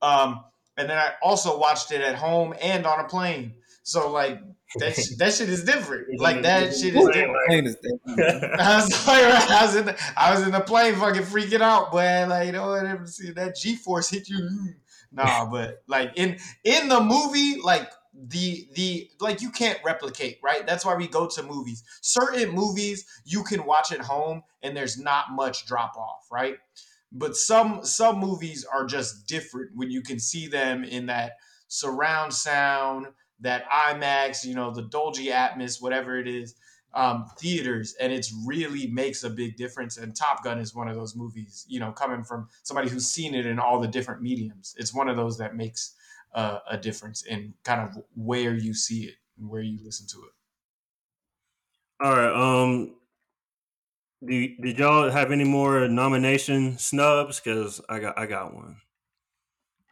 um, 0.00 0.44
and 0.76 0.88
then 0.88 0.96
I 0.96 1.14
also 1.22 1.58
watched 1.58 1.90
it 1.90 2.02
at 2.02 2.14
home 2.14 2.54
and 2.62 2.86
on 2.86 3.00
a 3.00 3.04
plane. 3.08 3.54
So 3.82 4.12
like 4.12 4.38
that 4.78 4.94
sh- 4.94 5.16
that 5.18 5.34
shit 5.34 5.48
is 5.48 5.64
different. 5.64 6.20
Like 6.20 6.42
that 6.42 6.74
shit 6.74 6.94
is 6.94 7.06
different. 7.06 7.76
I 8.60 8.76
was 8.76 9.06
like, 9.06 9.24
I 9.24 9.64
was 9.64 9.76
in 9.76 9.86
the, 9.86 10.12
I 10.16 10.34
was 10.34 10.42
in 10.42 10.52
the 10.52 10.60
plane, 10.60 10.94
fucking 10.94 11.22
freaking 11.22 11.60
out, 11.60 11.92
boy. 11.92 12.26
Like 12.28 12.46
you 12.46 12.52
know, 12.52 12.68
what? 12.68 13.08
see 13.08 13.32
that 13.32 13.56
G 13.56 13.76
force 13.76 14.10
hit 14.10 14.28
you. 14.28 14.38
Mm. 14.38 14.74
Nah, 15.12 15.44
but 15.50 15.82
like 15.86 16.12
in 16.16 16.38
in 16.64 16.88
the 16.88 17.00
movie, 17.00 17.60
like 17.60 17.90
the 18.14 18.68
the 18.74 19.10
like 19.20 19.40
you 19.40 19.50
can't 19.50 19.78
replicate 19.84 20.38
right 20.42 20.66
that's 20.66 20.84
why 20.84 20.94
we 20.94 21.08
go 21.08 21.26
to 21.26 21.42
movies 21.42 21.82
certain 22.02 22.50
movies 22.50 23.06
you 23.24 23.42
can 23.42 23.64
watch 23.64 23.90
at 23.90 24.00
home 24.00 24.42
and 24.62 24.76
there's 24.76 24.98
not 24.98 25.32
much 25.32 25.64
drop 25.64 25.96
off 25.96 26.26
right 26.30 26.58
but 27.10 27.34
some 27.34 27.82
some 27.84 28.18
movies 28.18 28.66
are 28.70 28.84
just 28.84 29.26
different 29.26 29.70
when 29.74 29.90
you 29.90 30.02
can 30.02 30.18
see 30.18 30.46
them 30.46 30.84
in 30.84 31.06
that 31.06 31.32
surround 31.68 32.34
sound 32.34 33.06
that 33.42 33.68
imax 33.70 34.44
you 34.44 34.54
know 34.54 34.70
the 34.70 34.82
dolby 34.82 35.26
atmos 35.26 35.80
whatever 35.80 36.18
it 36.18 36.26
is 36.26 36.54
um, 36.94 37.26
theaters 37.38 37.94
and 38.00 38.12
it's 38.12 38.34
really 38.44 38.86
makes 38.88 39.24
a 39.24 39.30
big 39.30 39.56
difference 39.56 39.96
and 39.96 40.14
top 40.14 40.44
gun 40.44 40.58
is 40.58 40.74
one 40.74 40.88
of 40.88 40.94
those 40.94 41.16
movies 41.16 41.64
you 41.68 41.80
know 41.80 41.90
coming 41.92 42.22
from 42.22 42.48
somebody 42.64 42.88
who's 42.88 43.06
seen 43.06 43.34
it 43.34 43.46
in 43.46 43.58
all 43.58 43.80
the 43.80 43.88
different 43.88 44.20
mediums 44.20 44.74
it's 44.78 44.92
one 44.92 45.08
of 45.08 45.16
those 45.16 45.38
that 45.38 45.56
makes 45.56 45.94
uh, 46.34 46.58
a 46.70 46.76
difference 46.76 47.22
in 47.22 47.54
kind 47.64 47.80
of 47.80 48.02
where 48.14 48.54
you 48.54 48.74
see 48.74 49.04
it 49.04 49.14
and 49.38 49.48
where 49.48 49.62
you 49.62 49.78
listen 49.82 50.06
to 50.08 50.18
it. 50.18 50.32
All 52.04 52.16
right. 52.16 52.62
Um, 52.62 52.94
did, 54.26 54.50
did 54.60 54.78
y'all 54.78 55.10
have 55.10 55.30
any 55.30 55.44
more 55.44 55.88
nomination 55.88 56.78
snubs? 56.78 57.40
Because 57.40 57.80
I 57.88 57.98
got 58.00 58.18
I 58.18 58.26
got 58.26 58.54
one. 58.54 58.76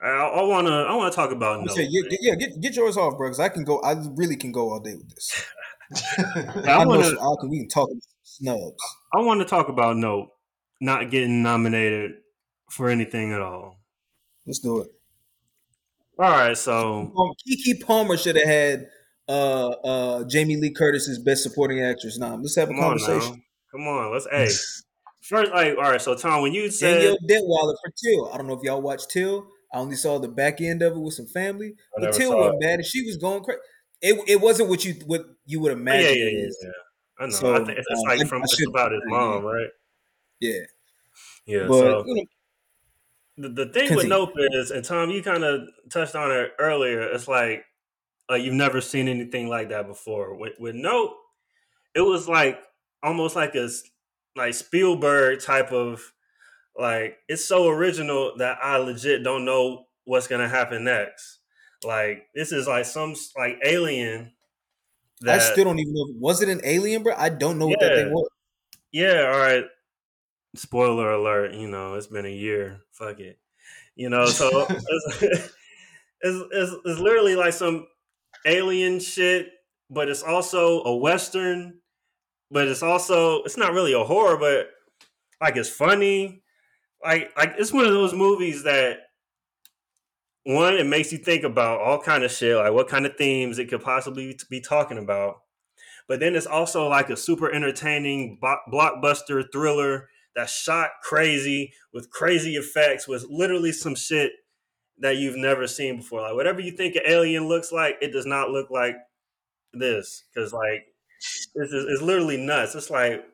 I, 0.02 0.42
wanna 0.42 0.70
I 0.70 0.94
wanna 0.94 1.10
talk 1.10 1.30
about 1.30 1.62
no. 1.64 1.74
Yeah, 1.76 2.02
yeah, 2.20 2.34
get 2.34 2.60
get 2.60 2.76
yours 2.76 2.96
off, 2.96 3.18
bro. 3.18 3.28
Because 3.28 3.40
I 3.40 3.48
can 3.48 3.64
go. 3.64 3.80
I 3.80 3.94
really 4.14 4.36
can 4.36 4.52
go 4.52 4.72
all 4.72 4.80
day 4.80 4.94
with 4.94 5.08
this. 5.14 5.44
I, 6.66 6.70
I 6.70 6.86
wanna, 6.86 7.12
know, 7.12 7.20
I 7.20 7.40
can, 7.40 7.50
we 7.50 7.58
can 7.58 7.68
talk 7.68 7.88
snubs. 8.22 8.82
I 9.12 9.20
want 9.20 9.40
to 9.40 9.44
talk 9.44 9.68
about 9.68 9.96
Nope 9.96 10.30
not 10.80 11.10
getting 11.10 11.42
nominated 11.42 12.12
for 12.70 12.88
anything 12.88 13.32
at 13.32 13.40
all. 13.40 13.80
Let's 14.46 14.58
do 14.60 14.80
it. 14.80 14.88
All 16.18 16.30
right, 16.30 16.56
so 16.56 17.12
Keke 17.48 17.84
Palmer 17.84 18.16
should 18.16 18.36
have 18.36 18.46
had 18.46 18.86
uh 19.28 19.68
uh 19.68 20.24
Jamie 20.24 20.56
Lee 20.56 20.70
Curtis's 20.70 21.18
best 21.18 21.42
supporting 21.42 21.82
actress. 21.82 22.18
Now 22.18 22.36
let's 22.36 22.56
have 22.56 22.70
a 22.70 22.74
conversation. 22.74 23.32
On 23.32 23.42
Come 23.70 23.88
on, 23.88 24.12
let's 24.12 24.26
hey. 24.30 24.50
First, 25.22 25.52
like, 25.52 25.76
all 25.76 25.82
right. 25.82 26.00
So, 26.02 26.16
Tom, 26.16 26.42
when 26.42 26.52
you 26.52 26.70
said 26.70 26.94
Danielle 26.94 27.18
Deadwyler 27.28 27.74
for 27.84 27.92
Till, 28.02 28.32
I 28.32 28.36
don't 28.36 28.48
know 28.48 28.54
if 28.54 28.64
y'all 28.64 28.82
watch 28.82 29.02
Till. 29.12 29.46
I 29.72 29.78
only 29.78 29.96
saw 29.96 30.18
the 30.18 30.28
back 30.28 30.60
end 30.60 30.82
of 30.82 30.94
it 30.94 30.98
with 30.98 31.14
some 31.14 31.26
family, 31.26 31.74
but 31.96 32.12
Till 32.12 32.36
wasn't 32.36 32.60
bad, 32.60 32.74
and 32.80 32.86
she 32.86 33.04
was 33.04 33.16
going 33.16 33.42
crazy. 33.42 33.60
It, 34.02 34.20
it 34.28 34.40
wasn't 34.40 34.68
what 34.68 34.84
you 34.84 34.94
what 35.06 35.26
you 35.44 35.60
would 35.60 35.72
imagine. 35.72 36.16
Yeah, 36.16 36.24
yeah, 36.24 36.38
yeah, 36.38 36.48
yeah. 36.62 36.70
I 37.18 37.26
know. 37.26 37.30
So, 37.30 37.54
I 37.54 37.64
think 37.64 37.78
it's 37.78 37.86
um, 37.90 38.18
like 38.18 38.26
from 38.26 38.42
it's 38.42 38.66
about 38.66 38.92
his 38.92 39.02
mom, 39.04 39.44
right? 39.44 39.68
Yeah, 40.40 40.62
yeah. 41.46 41.66
But 41.68 41.78
so, 41.78 42.04
you 42.06 42.14
know, 42.14 43.48
the, 43.48 43.48
the 43.48 43.72
thing 43.72 43.94
with 43.94 44.06
Nope 44.08 44.32
is, 44.36 44.70
and 44.70 44.84
Tom, 44.84 45.10
you 45.10 45.22
kind 45.22 45.44
of 45.44 45.68
touched 45.90 46.14
on 46.14 46.30
it 46.30 46.52
earlier. 46.58 47.02
It's 47.02 47.28
like 47.28 47.64
like 48.28 48.42
you've 48.42 48.54
never 48.54 48.80
seen 48.80 49.08
anything 49.08 49.48
like 49.48 49.68
that 49.68 49.86
before. 49.86 50.36
With 50.36 50.54
with 50.58 50.74
Nope, 50.74 51.12
it 51.94 52.02
was 52.02 52.28
like 52.28 52.60
almost 53.02 53.36
like 53.36 53.54
a 53.54 53.68
like 54.36 54.54
Spielberg 54.54 55.40
type 55.40 55.72
of 55.72 56.12
like 56.78 57.18
it's 57.28 57.44
so 57.44 57.68
original 57.68 58.34
that 58.38 58.58
I 58.62 58.78
legit 58.78 59.22
don't 59.22 59.44
know 59.44 59.86
what's 60.04 60.26
gonna 60.26 60.48
happen 60.48 60.84
next. 60.84 61.38
Like 61.84 62.26
this 62.34 62.52
is 62.52 62.66
like 62.66 62.84
some 62.84 63.14
like 63.36 63.58
alien 63.64 64.32
I 65.28 65.38
still 65.38 65.64
don't 65.64 65.78
even 65.78 65.94
know. 65.94 66.06
Was 66.18 66.40
it 66.42 66.48
an 66.48 66.60
alien, 66.64 67.02
bro? 67.02 67.14
I 67.16 67.28
don't 67.28 67.58
know 67.58 67.66
what 67.66 67.80
that 67.80 67.94
thing 67.94 68.12
was. 68.12 68.28
Yeah, 68.92 69.30
all 69.32 69.38
right. 69.38 69.64
Spoiler 70.56 71.12
alert, 71.12 71.54
you 71.54 71.68
know, 71.68 71.94
it's 71.94 72.06
been 72.06 72.26
a 72.26 72.32
year. 72.32 72.80
Fuck 72.92 73.20
it. 73.20 73.38
You 73.94 74.08
know, 74.08 74.26
so 74.26 74.66
it's, 74.70 75.22
it's, 75.22 75.54
it's, 76.22 76.76
it's 76.84 77.00
literally 77.00 77.36
like 77.36 77.52
some 77.52 77.86
alien 78.46 78.98
shit, 78.98 79.50
but 79.90 80.08
it's 80.08 80.22
also 80.22 80.82
a 80.84 80.96
Western, 80.96 81.80
but 82.50 82.66
it's 82.66 82.82
also, 82.82 83.42
it's 83.42 83.58
not 83.58 83.74
really 83.74 83.92
a 83.92 84.02
horror, 84.02 84.38
but 84.38 84.70
like 85.40 85.56
it's 85.56 85.68
funny. 85.68 86.42
Like, 87.04 87.30
like 87.36 87.54
it's 87.58 87.72
one 87.72 87.86
of 87.86 87.92
those 87.92 88.12
movies 88.12 88.64
that 88.64 88.98
one, 90.44 90.74
it 90.74 90.86
makes 90.86 91.12
you 91.12 91.18
think 91.18 91.44
about 91.44 91.80
all 91.80 92.00
kind 92.00 92.24
of 92.24 92.30
shit, 92.30 92.56
like 92.56 92.72
what 92.72 92.88
kind 92.88 93.06
of 93.06 93.16
themes 93.16 93.58
it 93.58 93.68
could 93.68 93.82
possibly 93.82 94.38
be 94.48 94.60
talking 94.60 94.98
about. 94.98 95.36
But 96.08 96.20
then 96.20 96.34
it's 96.34 96.46
also 96.46 96.88
like 96.88 97.10
a 97.10 97.16
super 97.16 97.52
entertaining 97.52 98.38
blockbuster 98.72 99.44
thriller 99.52 100.08
that's 100.34 100.52
shot 100.52 100.90
crazy 101.02 101.72
with 101.92 102.10
crazy 102.10 102.56
effects, 102.56 103.06
with 103.06 103.26
literally 103.28 103.72
some 103.72 103.94
shit 103.94 104.32
that 104.98 105.16
you've 105.16 105.36
never 105.36 105.66
seen 105.66 105.98
before. 105.98 106.22
Like 106.22 106.34
whatever 106.34 106.60
you 106.60 106.72
think 106.72 106.96
an 106.96 107.02
alien 107.06 107.48
looks 107.48 107.70
like, 107.72 107.96
it 108.00 108.12
does 108.12 108.26
not 108.26 108.50
look 108.50 108.70
like 108.70 108.96
this 109.72 110.24
because 110.34 110.52
like 110.52 110.86
this 111.54 111.72
is 111.72 111.84
it's 111.88 112.02
literally 112.02 112.36
nuts. 112.36 112.74
It's 112.74 112.90
like 112.90 113.24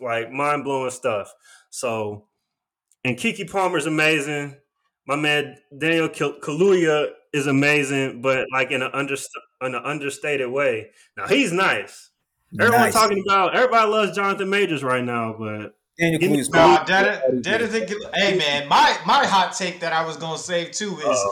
like 0.00 0.30
mind 0.30 0.64
blowing 0.64 0.90
stuff. 0.90 1.32
So, 1.70 2.28
and 3.06 3.16
Keke 3.16 3.50
Palmer's 3.50 3.86
amazing. 3.86 4.56
My 5.06 5.16
man 5.16 5.56
Daniel 5.76 6.08
Kaluuya 6.08 7.10
is 7.32 7.46
amazing, 7.46 8.20
but 8.20 8.46
like 8.52 8.70
in 8.72 8.82
an 8.82 8.90
under 8.92 9.14
in 9.62 9.74
an 9.74 9.82
understated 9.84 10.50
way. 10.50 10.90
Now 11.16 11.28
he's 11.28 11.52
nice. 11.52 12.10
Everyone's 12.58 12.84
Nice. 12.86 12.94
talking 12.94 13.22
about 13.26 13.54
everybody 13.54 13.90
loves 13.90 14.16
Jonathan 14.16 14.50
Majors 14.50 14.82
right 14.82 15.04
now, 15.04 15.34
but 15.38 15.76
Daniel 15.98 16.20
Give 16.20 16.30
me 16.32 16.38
Kaluuya's 16.38 16.50
Nah, 16.50 16.84
that, 16.84 17.42
that 17.44 17.60
is 17.60 17.74
a, 17.74 17.86
hey 18.14 18.36
man, 18.36 18.68
my 18.68 18.96
my 19.06 19.24
hot 19.26 19.54
take 19.56 19.80
that 19.80 19.92
I 19.92 20.04
was 20.04 20.16
gonna 20.16 20.38
save 20.38 20.72
too 20.72 20.96
is 20.98 21.04
uh, 21.06 21.28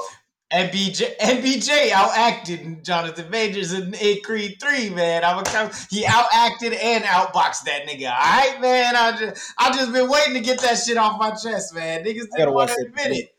MBJ 0.52 1.16
MBJ 1.16 1.88
outacted 1.88 2.84
Jonathan 2.84 3.28
Majors 3.30 3.72
in, 3.72 3.92
in 3.94 4.20
Creed 4.22 4.56
Three. 4.60 4.88
Man, 4.90 5.24
I'm 5.24 5.38
a, 5.38 5.72
he 5.90 6.04
outacted 6.04 6.76
and 6.80 7.02
outboxed 7.04 7.64
that 7.64 7.86
nigga. 7.88 8.10
All 8.10 8.14
right, 8.16 8.60
man. 8.60 8.94
I 8.94 9.16
just 9.16 9.52
I 9.58 9.72
just 9.72 9.92
been 9.92 10.08
waiting 10.08 10.34
to 10.34 10.40
get 10.40 10.60
that 10.60 10.74
shit 10.76 10.96
off 10.96 11.18
my 11.18 11.30
chest, 11.30 11.74
man. 11.74 12.04
Niggas 12.04 12.26
didn't 12.36 12.52
want 12.54 12.70
to 12.70 12.76
that. 12.76 12.86
admit 12.88 13.18
it. 13.18 13.30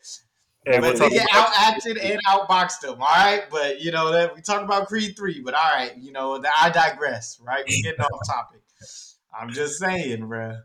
hey, 0.66 0.80
we'll 0.80 0.92
But 0.92 0.98
talk 0.98 1.12
nigga 1.12 1.24
about- 1.30 1.52
outacted 1.52 2.04
and 2.04 2.20
outboxed 2.26 2.84
him. 2.84 3.00
All 3.00 3.06
right, 3.06 3.44
but 3.50 3.80
you 3.80 3.92
know 3.92 4.10
that 4.12 4.34
we 4.34 4.42
talk 4.42 4.62
about 4.62 4.88
Creed 4.88 5.14
Three, 5.16 5.40
but 5.40 5.54
all 5.54 5.70
right, 5.74 5.96
you 5.96 6.12
know 6.12 6.38
that 6.38 6.52
I 6.60 6.68
digress. 6.70 7.38
Right, 7.42 7.64
we're 7.66 7.82
getting 7.82 8.00
off 8.04 8.26
topic. 8.26 8.60
I'm 9.38 9.50
just 9.50 9.78
saying, 9.78 10.20
bruh. 10.22 10.58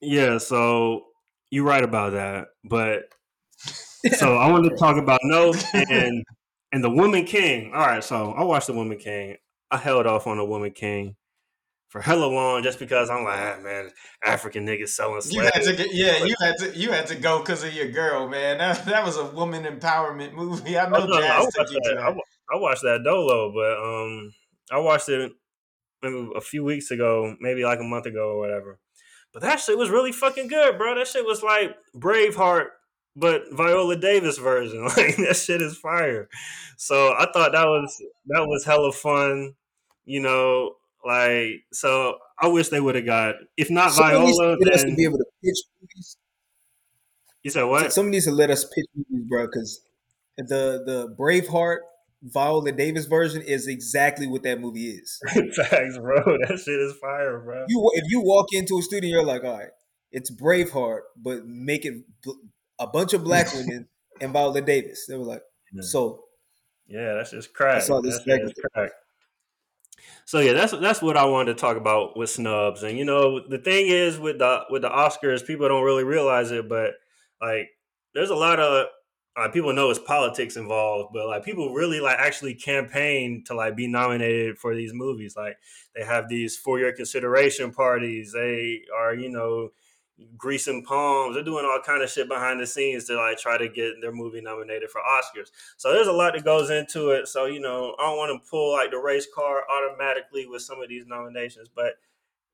Yeah, 0.00 0.38
so 0.38 1.04
you're 1.50 1.64
right 1.64 1.84
about 1.84 2.12
that. 2.12 2.48
But 2.64 3.10
so 4.16 4.36
I 4.36 4.50
wanted 4.50 4.70
to 4.70 4.76
talk 4.76 4.96
about 4.96 5.20
Nope 5.24 5.56
and 5.74 6.24
and 6.72 6.84
the 6.84 6.90
Woman 6.90 7.24
King. 7.24 7.72
All 7.74 7.80
right, 7.86 8.04
so 8.04 8.32
I 8.32 8.44
watched 8.44 8.66
the 8.66 8.72
Woman 8.74 8.98
King. 8.98 9.36
I 9.70 9.76
held 9.76 10.06
off 10.06 10.26
on 10.26 10.36
the 10.38 10.44
Woman 10.44 10.70
King 10.70 11.16
for 11.88 12.00
hella 12.02 12.26
long 12.26 12.62
just 12.62 12.78
because 12.78 13.08
I'm 13.08 13.24
like, 13.24 13.38
ah, 13.38 13.60
man, 13.62 13.90
African 14.22 14.66
niggas 14.66 14.90
selling 14.90 15.16
You 15.16 15.20
slaves. 15.22 15.66
had 15.66 15.76
to 15.78 15.88
yeah, 15.94 16.22
you 16.24 16.34
had 16.40 16.56
to, 16.58 16.76
you 16.76 16.92
had 16.92 17.06
to 17.08 17.14
go 17.14 17.38
because 17.38 17.64
of 17.64 17.72
your 17.72 17.90
girl, 17.90 18.28
man. 18.28 18.58
That, 18.58 18.84
that 18.86 19.04
was 19.04 19.16
a 19.16 19.24
woman 19.24 19.64
empowerment 19.64 20.34
movie. 20.34 20.78
I 20.78 20.88
know 20.88 20.98
Oh, 20.98 21.06
no, 21.06 21.18
no, 21.18 21.26
I 21.26 21.40
watched 21.40 21.72
you 21.72 21.80
that. 21.84 21.98
I, 21.98 22.10
I 22.54 22.58
watched 22.58 22.82
that 22.82 23.00
Dolo, 23.04 23.52
but 23.54 23.78
um, 23.82 24.32
I 24.70 24.78
watched 24.78 25.08
it 25.08 25.32
maybe 26.02 26.30
a 26.36 26.40
few 26.40 26.62
weeks 26.62 26.90
ago, 26.90 27.34
maybe 27.40 27.64
like 27.64 27.80
a 27.80 27.84
month 27.84 28.06
ago 28.06 28.30
or 28.32 28.38
whatever. 28.38 28.78
But 29.32 29.42
that 29.42 29.60
shit 29.60 29.78
was 29.78 29.90
really 29.90 30.12
fucking 30.12 30.48
good, 30.48 30.78
bro. 30.78 30.94
That 30.94 31.06
shit 31.08 31.24
was 31.24 31.42
like 31.42 31.74
Braveheart, 31.94 32.66
but 33.18 33.42
Viola 33.52 33.96
Davis 33.96 34.38
version. 34.38 34.88
Like 34.96 35.16
that 35.16 35.36
shit 35.36 35.60
is 35.62 35.76
fire. 35.76 36.28
So 36.76 37.12
I 37.12 37.26
thought 37.32 37.52
that 37.52 37.66
was 37.66 38.02
that 38.28 38.46
was 38.46 38.64
hella 38.64 38.92
fun. 38.92 39.54
You 40.04 40.20
know, 40.20 40.76
like 41.04 41.64
so. 41.72 42.18
I 42.40 42.46
wish 42.46 42.68
they 42.68 42.80
would 42.80 42.94
have 42.94 43.04
got 43.04 43.34
if 43.56 43.68
not 43.68 43.92
Viola. 43.96 44.56
get 44.58 44.72
us 44.72 44.84
to 44.84 44.94
be 44.94 45.04
able 45.04 45.18
to 45.18 45.24
pitch 45.42 45.58
movies. 45.80 46.16
you 47.42 47.50
said 47.50 47.64
what? 47.64 47.92
Someone 47.92 48.12
needs 48.12 48.26
to 48.26 48.30
let 48.30 48.48
us 48.50 48.64
pitch 48.64 48.86
movies, 48.94 49.26
bro, 49.28 49.46
because 49.46 49.80
the 50.36 50.82
the 50.86 51.16
Braveheart 51.18 51.78
Viola 52.22 52.72
Davis 52.72 53.06
version 53.06 53.42
is 53.42 53.66
exactly 53.66 54.26
what 54.26 54.44
that 54.44 54.60
movie 54.60 54.90
is. 54.90 55.20
Facts, 55.28 55.98
bro. 55.98 56.16
That 56.16 56.60
shit 56.64 56.80
is 56.80 56.94
fire, 57.00 57.40
bro. 57.40 57.66
You 57.68 57.90
if 57.94 58.04
you 58.08 58.20
walk 58.20 58.46
into 58.52 58.78
a 58.78 58.82
studio, 58.82 59.10
you're 59.10 59.24
like, 59.24 59.42
all 59.44 59.58
right, 59.58 59.70
it's 60.12 60.30
Braveheart, 60.30 61.00
but 61.16 61.46
make 61.46 61.84
it 61.84 62.04
a 62.78 62.86
bunch 62.86 63.12
of 63.12 63.24
black 63.24 63.52
women 63.54 63.88
and 64.20 64.32
Viola 64.32 64.60
Davis. 64.60 65.06
They 65.06 65.16
were 65.16 65.24
like, 65.24 65.42
Yeah. 65.72 65.82
so 65.82 66.24
Yeah, 66.86 67.14
that's 67.14 67.30
just 67.30 67.52
crack. 67.52 67.74
That's 67.76 67.90
all 67.90 68.02
this 68.02 68.18
That 68.24 68.52
shit 68.54 68.72
crack. 68.72 68.90
So 70.24 70.40
yeah, 70.40 70.52
that's 70.52 70.72
that's 70.78 71.02
what 71.02 71.16
I 71.16 71.24
wanted 71.24 71.54
to 71.54 71.60
talk 71.60 71.76
about 71.76 72.16
with 72.16 72.30
snubs. 72.30 72.82
And 72.82 72.98
you 72.98 73.04
know, 73.04 73.40
the 73.46 73.58
thing 73.58 73.86
is 73.88 74.18
with 74.18 74.38
the 74.38 74.64
with 74.70 74.82
the 74.82 74.90
Oscars, 74.90 75.46
people 75.46 75.68
don't 75.68 75.84
really 75.84 76.04
realize 76.04 76.50
it, 76.50 76.68
but 76.68 76.92
like 77.40 77.70
there's 78.14 78.30
a 78.30 78.34
lot 78.34 78.60
of 78.60 78.88
uh, 79.38 79.48
people 79.48 79.72
know 79.72 79.88
it's 79.88 80.00
politics 80.00 80.56
involved, 80.56 81.10
but 81.14 81.26
like 81.26 81.44
people 81.44 81.72
really 81.72 82.00
like 82.00 82.18
actually 82.18 82.54
campaign 82.54 83.44
to 83.46 83.54
like 83.54 83.76
be 83.76 83.86
nominated 83.86 84.58
for 84.58 84.74
these 84.74 84.92
movies. 84.92 85.34
Like 85.36 85.56
they 85.94 86.04
have 86.04 86.28
these 86.28 86.56
for 86.56 86.78
your 86.78 86.92
consideration 86.92 87.72
parties. 87.72 88.32
They 88.32 88.82
are, 88.96 89.14
you 89.14 89.30
know, 89.30 89.70
greasing 90.36 90.84
palms. 90.84 91.34
They're 91.34 91.44
doing 91.44 91.64
all 91.64 91.80
kind 91.84 92.02
of 92.02 92.10
shit 92.10 92.28
behind 92.28 92.60
the 92.60 92.66
scenes 92.66 93.04
to 93.04 93.16
like 93.16 93.38
try 93.38 93.58
to 93.58 93.68
get 93.68 94.00
their 94.00 94.12
movie 94.12 94.40
nominated 94.40 94.90
for 94.90 95.00
Oscars. 95.00 95.50
So 95.76 95.92
there's 95.92 96.06
a 96.06 96.12
lot 96.12 96.34
that 96.34 96.44
goes 96.44 96.70
into 96.70 97.10
it. 97.10 97.28
So 97.28 97.46
you 97.46 97.60
know, 97.60 97.94
I 97.98 98.04
don't 98.04 98.16
want 98.16 98.42
to 98.42 98.50
pull 98.50 98.72
like 98.72 98.90
the 98.90 98.98
race 98.98 99.26
card 99.32 99.64
automatically 99.70 100.46
with 100.46 100.62
some 100.62 100.82
of 100.82 100.88
these 100.88 101.06
nominations, 101.06 101.68
but 101.74 101.94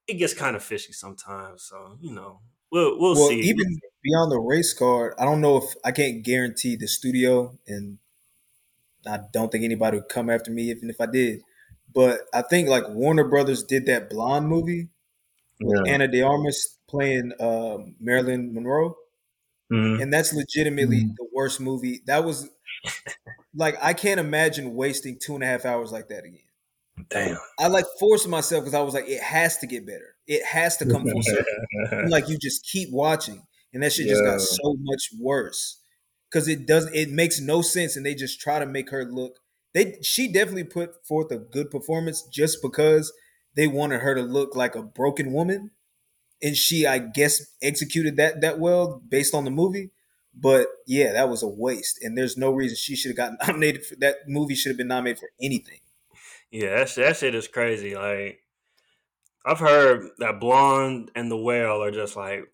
it 0.06 0.14
gets 0.14 0.34
kind 0.34 0.56
of 0.56 0.62
fishy 0.62 0.92
sometimes. 0.92 1.62
So 1.62 1.98
you 2.00 2.12
know, 2.12 2.40
we'll 2.70 2.98
we'll, 2.98 3.14
well, 3.14 3.28
see. 3.28 3.40
even 3.40 3.78
beyond 4.02 4.32
the 4.32 4.40
race 4.40 4.74
card, 4.74 5.14
I 5.18 5.24
don't 5.24 5.40
know 5.40 5.58
if 5.58 5.74
I 5.84 5.92
can't 5.92 6.22
guarantee 6.22 6.76
the 6.76 6.88
studio, 6.88 7.58
and 7.66 7.98
I 9.06 9.20
don't 9.32 9.50
think 9.50 9.64
anybody 9.64 9.98
would 9.98 10.08
come 10.08 10.30
after 10.30 10.50
me 10.50 10.70
even 10.70 10.90
if 10.90 11.00
I 11.00 11.06
did. 11.06 11.42
But 11.94 12.20
I 12.32 12.42
think 12.42 12.68
like 12.68 12.88
Warner 12.88 13.24
Brothers 13.24 13.62
did 13.62 13.86
that 13.86 14.10
Blonde 14.10 14.48
movie 14.48 14.88
with 15.60 15.80
Yeah. 15.86 15.92
Ana 15.92 16.08
de 16.08 16.22
Armas 16.22 16.78
playing 16.94 17.32
um, 17.40 17.96
Marilyn 18.00 18.54
Monroe, 18.54 18.96
Mhm. 19.72 20.02
and 20.02 20.12
that's 20.12 20.32
legitimately 20.34 20.98
Mm-hmm. 21.04 21.14
the 21.18 21.28
worst 21.34 21.60
movie. 21.60 22.02
That 22.06 22.24
was 22.24 22.48
like 23.54 23.76
I 23.82 23.92
can't 23.92 24.20
imagine 24.20 24.74
wasting 24.74 25.18
two 25.20 25.34
and 25.34 25.42
a 25.44 25.46
half 25.46 25.64
hours 25.64 25.92
like 25.92 26.08
that 26.08 26.24
again. 26.24 26.40
Damn. 27.10 27.38
I 27.58 27.68
like 27.68 27.86
forced 27.98 28.28
myself 28.28 28.62
because 28.64 28.74
I 28.74 28.80
was 28.82 28.94
like, 28.94 29.08
it 29.08 29.22
has 29.22 29.58
to 29.58 29.66
get 29.66 29.86
better. 29.86 30.14
It 30.26 30.44
has 30.44 30.76
to 30.78 30.86
come 30.86 31.02
full 31.06 31.22
circle. 31.22 32.08
Like 32.08 32.28
you 32.28 32.38
just 32.38 32.64
keep 32.70 32.90
watching, 32.92 33.42
and 33.72 33.82
that 33.82 33.92
shit 33.92 34.08
just 34.08 34.24
got 34.24 34.40
so 34.40 34.76
much 34.80 35.10
worse 35.20 35.80
because 36.30 36.48
it 36.48 36.66
does. 36.66 36.86
It 36.94 37.10
makes 37.10 37.40
no 37.40 37.62
sense, 37.62 37.96
and 37.96 38.06
they 38.06 38.14
just 38.14 38.40
try 38.40 38.58
to 38.58 38.66
make 38.66 38.90
her 38.90 39.04
look. 39.04 39.38
They 39.74 39.98
she 40.02 40.32
definitely 40.32 40.64
put 40.64 41.04
forth 41.06 41.32
a 41.32 41.38
good 41.38 41.70
performance 41.70 42.22
just 42.22 42.62
because 42.62 43.12
they 43.56 43.66
wanted 43.66 44.00
her 44.00 44.14
to 44.14 44.22
look 44.22 44.54
like 44.56 44.74
a 44.76 44.82
broken 44.82 45.32
woman, 45.32 45.72
and 46.44 46.54
she, 46.54 46.86
I 46.86 46.98
guess, 46.98 47.42
executed 47.62 48.18
that 48.18 48.42
that 48.42 48.60
well 48.60 49.02
based 49.08 49.34
on 49.34 49.44
the 49.44 49.50
movie. 49.50 49.90
But 50.34 50.66
yeah, 50.86 51.12
that 51.12 51.28
was 51.28 51.42
a 51.42 51.48
waste, 51.48 52.02
and 52.02 52.18
there's 52.18 52.36
no 52.36 52.52
reason 52.52 52.76
she 52.76 52.94
should 52.94 53.10
have 53.10 53.16
gotten 53.16 53.38
nominated 53.46 53.86
for 53.86 53.96
that 53.96 54.16
movie. 54.28 54.54
Should 54.54 54.70
have 54.70 54.76
been 54.76 54.88
nominated 54.88 55.20
for 55.20 55.30
anything. 55.40 55.80
Yeah, 56.50 56.76
that 56.76 56.90
shit, 56.90 57.06
that 57.06 57.16
shit 57.16 57.34
is 57.34 57.48
crazy. 57.48 57.96
Like, 57.96 58.40
I've 59.44 59.58
heard 59.58 60.10
that 60.18 60.38
Blonde 60.38 61.10
and 61.16 61.30
The 61.30 61.36
Whale 61.36 61.82
are 61.82 61.90
just 61.90 62.14
like, 62.14 62.44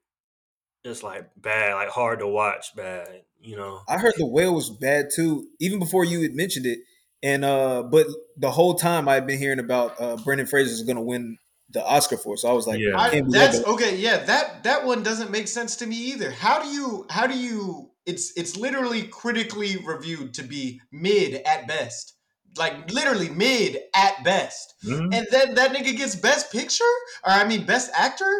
just 0.84 1.02
like 1.02 1.28
bad, 1.36 1.74
like 1.74 1.88
hard 1.88 2.20
to 2.20 2.28
watch, 2.28 2.74
bad. 2.76 3.22
You 3.42 3.56
know. 3.56 3.80
I 3.88 3.98
heard 3.98 4.14
the 4.18 4.26
whale 4.26 4.54
was 4.54 4.70
bad 4.70 5.06
too, 5.14 5.48
even 5.58 5.78
before 5.78 6.04
you 6.04 6.20
had 6.22 6.34
mentioned 6.34 6.66
it. 6.66 6.78
And 7.22 7.44
uh, 7.44 7.82
but 7.82 8.06
the 8.36 8.50
whole 8.50 8.74
time 8.74 9.08
I've 9.08 9.26
been 9.26 9.38
hearing 9.38 9.58
about 9.58 10.00
uh, 10.00 10.16
Brendan 10.16 10.46
Fraser 10.46 10.70
is 10.70 10.82
going 10.82 10.96
to 10.96 11.02
win 11.02 11.38
the 11.72 11.84
Oscar 11.84 12.16
for. 12.16 12.36
So 12.36 12.48
I 12.48 12.52
was 12.52 12.66
like, 12.66 12.80
Yeah. 12.80 12.96
I 12.98 13.08
I, 13.08 13.22
that's 13.28 13.58
that. 13.60 13.66
okay. 13.68 13.96
Yeah, 13.96 14.18
that 14.24 14.64
that 14.64 14.84
one 14.84 15.02
doesn't 15.02 15.30
make 15.30 15.48
sense 15.48 15.76
to 15.76 15.86
me 15.86 15.96
either. 15.96 16.30
How 16.30 16.62
do 16.62 16.68
you? 16.68 17.06
How 17.10 17.26
do 17.26 17.36
you? 17.38 17.90
It's 18.06 18.32
it's 18.36 18.56
literally 18.56 19.02
critically 19.04 19.76
reviewed 19.86 20.34
to 20.34 20.42
be 20.42 20.80
mid 20.90 21.34
at 21.46 21.68
best, 21.68 22.14
like 22.56 22.90
literally 22.90 23.28
mid 23.28 23.78
at 23.94 24.24
best, 24.24 24.74
Mhm. 24.84 25.14
and 25.14 25.26
then 25.30 25.54
that 25.54 25.72
nigga 25.72 25.96
gets 25.96 26.16
best 26.16 26.50
picture, 26.50 26.84
or 27.24 27.30
I 27.32 27.44
mean 27.46 27.66
best 27.66 27.90
actor. 27.94 28.32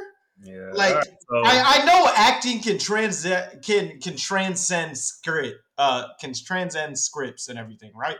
Yeah. 0.42 0.70
Like, 0.72 0.92
Alright, 0.94 1.06
so- 1.28 1.42
I, 1.44 1.80
I 1.82 1.84
know 1.84 2.10
acting 2.16 2.60
can 2.60 2.78
trans 2.78 3.26
can 3.62 4.00
can 4.00 4.16
transcend 4.16 4.96
script, 4.96 5.58
uh, 5.76 6.04
can 6.20 6.32
transcend 6.34 6.98
scripts 6.98 7.48
and 7.48 7.58
everything, 7.58 7.92
right? 7.94 8.16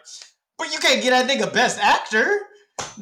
But 0.59 0.73
you 0.75 0.79
can't 0.79 1.03
get 1.03 1.11
that 1.11 1.27
nigga 1.27 1.51
best 1.53 1.79
actor. 1.83 2.39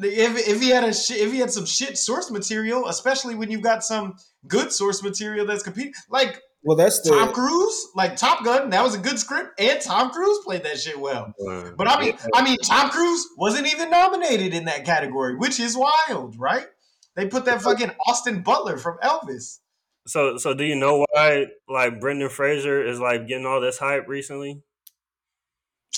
If, 0.01 0.47
if 0.47 0.61
he 0.61 0.69
had 0.69 0.83
a 0.83 0.93
sh- 0.93 1.11
if 1.11 1.31
he 1.31 1.39
had 1.39 1.51
some 1.51 1.65
shit 1.65 1.97
source 1.97 2.31
material, 2.31 2.87
especially 2.87 3.35
when 3.35 3.51
you've 3.51 3.61
got 3.61 3.83
some 3.83 4.15
good 4.47 4.71
source 4.71 5.03
material 5.03 5.45
that's 5.45 5.63
competing, 5.63 5.93
like 6.09 6.41
Well, 6.63 6.77
that's 6.77 7.01
the 7.01 7.11
Tom 7.11 7.33
Cruise, 7.33 7.87
like 7.95 8.15
Top 8.15 8.43
Gun, 8.43 8.69
that 8.69 8.83
was 8.83 8.95
a 8.95 8.99
good 8.99 9.19
script, 9.19 9.59
and 9.59 9.79
Tom 9.81 10.11
Cruise 10.11 10.39
played 10.43 10.63
that 10.63 10.79
shit 10.79 10.99
well. 10.99 11.33
But 11.77 11.87
I 11.87 11.99
mean, 12.01 12.17
I 12.33 12.43
mean, 12.43 12.57
Tom 12.63 12.89
Cruise 12.89 13.27
wasn't 13.37 13.71
even 13.71 13.89
nominated 13.89 14.53
in 14.53 14.65
that 14.65 14.85
category, 14.85 15.35
which 15.35 15.59
is 15.59 15.77
wild, 15.77 16.35
right? 16.37 16.67
They 17.15 17.27
put 17.27 17.45
that 17.45 17.61
fucking 17.61 17.91
Austin 18.07 18.43
Butler 18.43 18.77
from 18.77 18.97
Elvis. 19.03 19.59
So, 20.07 20.37
so 20.37 20.53
do 20.53 20.63
you 20.63 20.75
know 20.75 21.05
why 21.11 21.47
like 21.67 21.99
Brendan 21.99 22.29
Fraser 22.29 22.83
is 22.83 22.99
like 22.99 23.27
getting 23.27 23.45
all 23.45 23.61
this 23.61 23.77
hype 23.77 24.07
recently? 24.07 24.61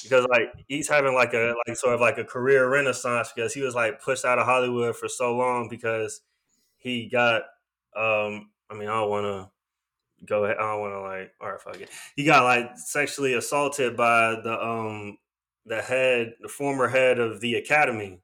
Because 0.04 0.26
like 0.30 0.52
he's 0.68 0.88
having 0.88 1.14
like 1.14 1.34
a 1.34 1.54
like 1.68 1.78
sort 1.78 1.94
of 1.94 2.02
like 2.02 2.18
a 2.18 2.24
career 2.24 2.70
renaissance 2.70 3.32
because 3.36 3.54
he 3.54 3.62
was 3.62 3.76
like 3.76 4.02
pushed 4.02 4.26
out 4.26 4.40
of 4.40 4.46
Hollywood 4.46 4.96
for 4.96 5.08
so 5.08 5.36
long 5.36 5.70
because 5.70 6.22
he 6.78 7.08
got 7.08 7.44
um 7.96 8.50
I 8.70 8.74
mean 8.74 8.88
I 8.88 8.94
don't 8.94 9.10
want 9.10 9.26
to 9.26 10.26
go 10.26 10.46
ahead 10.46 10.58
I 10.58 10.72
don't 10.72 10.82
want 10.82 10.94
to 10.94 11.02
like 11.02 11.34
all 11.40 11.52
right 11.52 11.62
fuck 11.62 11.80
it 11.80 11.90
he 12.16 12.24
got 12.24 12.46
like 12.46 12.72
sexually 12.78 13.34
assaulted 13.34 13.96
by 13.96 14.38
the 14.44 14.60
um 14.60 15.18
the 15.66 15.82
head 15.82 16.34
the 16.42 16.48
former 16.48 16.88
head 16.88 17.20
of 17.20 17.42
the 17.42 17.56
Academy 17.56 18.22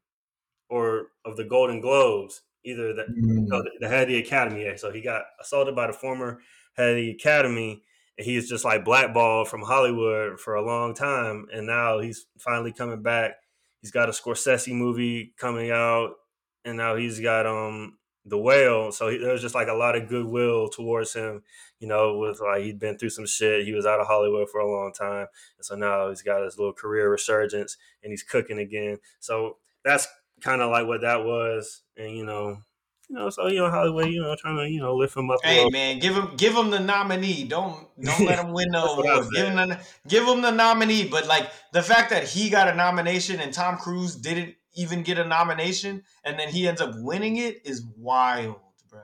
or 0.69 1.07
of 1.25 1.37
the 1.37 1.43
Golden 1.43 1.79
Globes 1.81 2.41
either 2.67 2.93
the 2.93 3.05
no, 3.09 3.61
the, 3.63 3.71
the 3.79 3.87
head 3.87 4.03
of 4.03 4.07
the 4.09 4.17
academy. 4.17 4.65
Yeah. 4.65 4.75
So 4.75 4.91
he 4.91 5.01
got 5.01 5.23
assaulted 5.39 5.75
by 5.75 5.87
the 5.87 5.93
former 5.93 6.39
head 6.73 6.89
of 6.89 6.95
the 6.97 7.11
academy, 7.11 7.83
he's 8.17 8.49
just 8.49 8.65
like 8.65 8.83
blackballed 8.83 9.47
from 9.47 9.61
Hollywood 9.61 10.39
for 10.39 10.55
a 10.55 10.65
long 10.65 10.93
time. 10.93 11.47
And 11.53 11.67
now 11.67 11.99
he's 11.99 12.25
finally 12.39 12.73
coming 12.73 13.01
back. 13.01 13.33
He's 13.81 13.91
got 13.91 14.09
a 14.09 14.11
Scorsese 14.11 14.73
movie 14.73 15.33
coming 15.37 15.71
out, 15.71 16.15
and 16.65 16.77
now 16.77 16.95
he's 16.95 17.19
got 17.19 17.45
um 17.45 17.97
the 18.25 18.37
whale. 18.37 18.91
So 18.91 19.09
he, 19.09 19.17
there's 19.17 19.41
just 19.41 19.55
like 19.55 19.67
a 19.67 19.73
lot 19.73 19.95
of 19.95 20.09
goodwill 20.09 20.69
towards 20.69 21.13
him. 21.13 21.43
You 21.79 21.87
know, 21.87 22.17
with 22.17 22.41
like 22.41 22.63
he'd 22.63 22.79
been 22.79 22.97
through 22.97 23.11
some 23.11 23.27
shit. 23.27 23.65
He 23.65 23.73
was 23.73 23.85
out 23.85 23.99
of 23.99 24.07
Hollywood 24.07 24.49
for 24.49 24.59
a 24.59 24.69
long 24.69 24.91
time, 24.93 25.27
and 25.57 25.65
so 25.65 25.75
now 25.75 26.09
he's 26.09 26.23
got 26.23 26.43
his 26.43 26.57
little 26.57 26.73
career 26.73 27.09
resurgence, 27.09 27.77
and 28.03 28.11
he's 28.11 28.23
cooking 28.23 28.59
again. 28.59 28.97
So 29.19 29.57
that's 29.85 30.07
kind 30.41 30.61
of 30.61 30.71
like 30.71 30.87
what 30.87 31.01
that 31.01 31.23
was, 31.23 31.83
and 31.95 32.17
you 32.17 32.25
know, 32.25 32.57
you 33.09 33.15
know, 33.15 33.29
so 33.29 33.47
you 33.47 33.59
know 33.59 33.69
Hollywood, 33.69 34.09
you 34.09 34.21
know, 34.21 34.35
trying 34.35 34.57
to 34.57 34.69
you 34.69 34.79
know 34.79 34.95
lift 34.95 35.15
him 35.15 35.29
up. 35.31 35.39
Hey 35.43 35.55
little. 35.57 35.71
man, 35.71 35.99
give 35.99 36.15
him 36.15 36.35
give 36.35 36.53
him 36.55 36.69
the 36.69 36.79
nominee. 36.79 37.45
Don't 37.45 37.87
don't 38.03 38.25
let 38.25 38.39
him 38.39 38.51
win 38.53 38.69
the 38.71 38.79
That's 38.83 38.95
what 38.97 39.07
I 39.07 39.13
award. 39.13 39.29
Give 39.33 39.47
him 39.47 39.55
the 39.55 39.79
give 40.07 40.27
him 40.27 40.41
the 40.41 40.51
nominee. 40.51 41.07
But 41.07 41.27
like 41.27 41.49
the 41.71 41.81
fact 41.81 42.09
that 42.09 42.27
he 42.27 42.49
got 42.49 42.67
a 42.67 42.75
nomination 42.75 43.39
and 43.39 43.53
Tom 43.53 43.77
Cruise 43.77 44.15
didn't 44.15 44.55
even 44.75 45.03
get 45.03 45.17
a 45.17 45.25
nomination, 45.25 46.03
and 46.23 46.37
then 46.39 46.49
he 46.49 46.67
ends 46.67 46.81
up 46.81 46.91
winning 46.97 47.37
it 47.37 47.65
is 47.65 47.83
wild, 47.97 48.59
bro. 48.89 49.01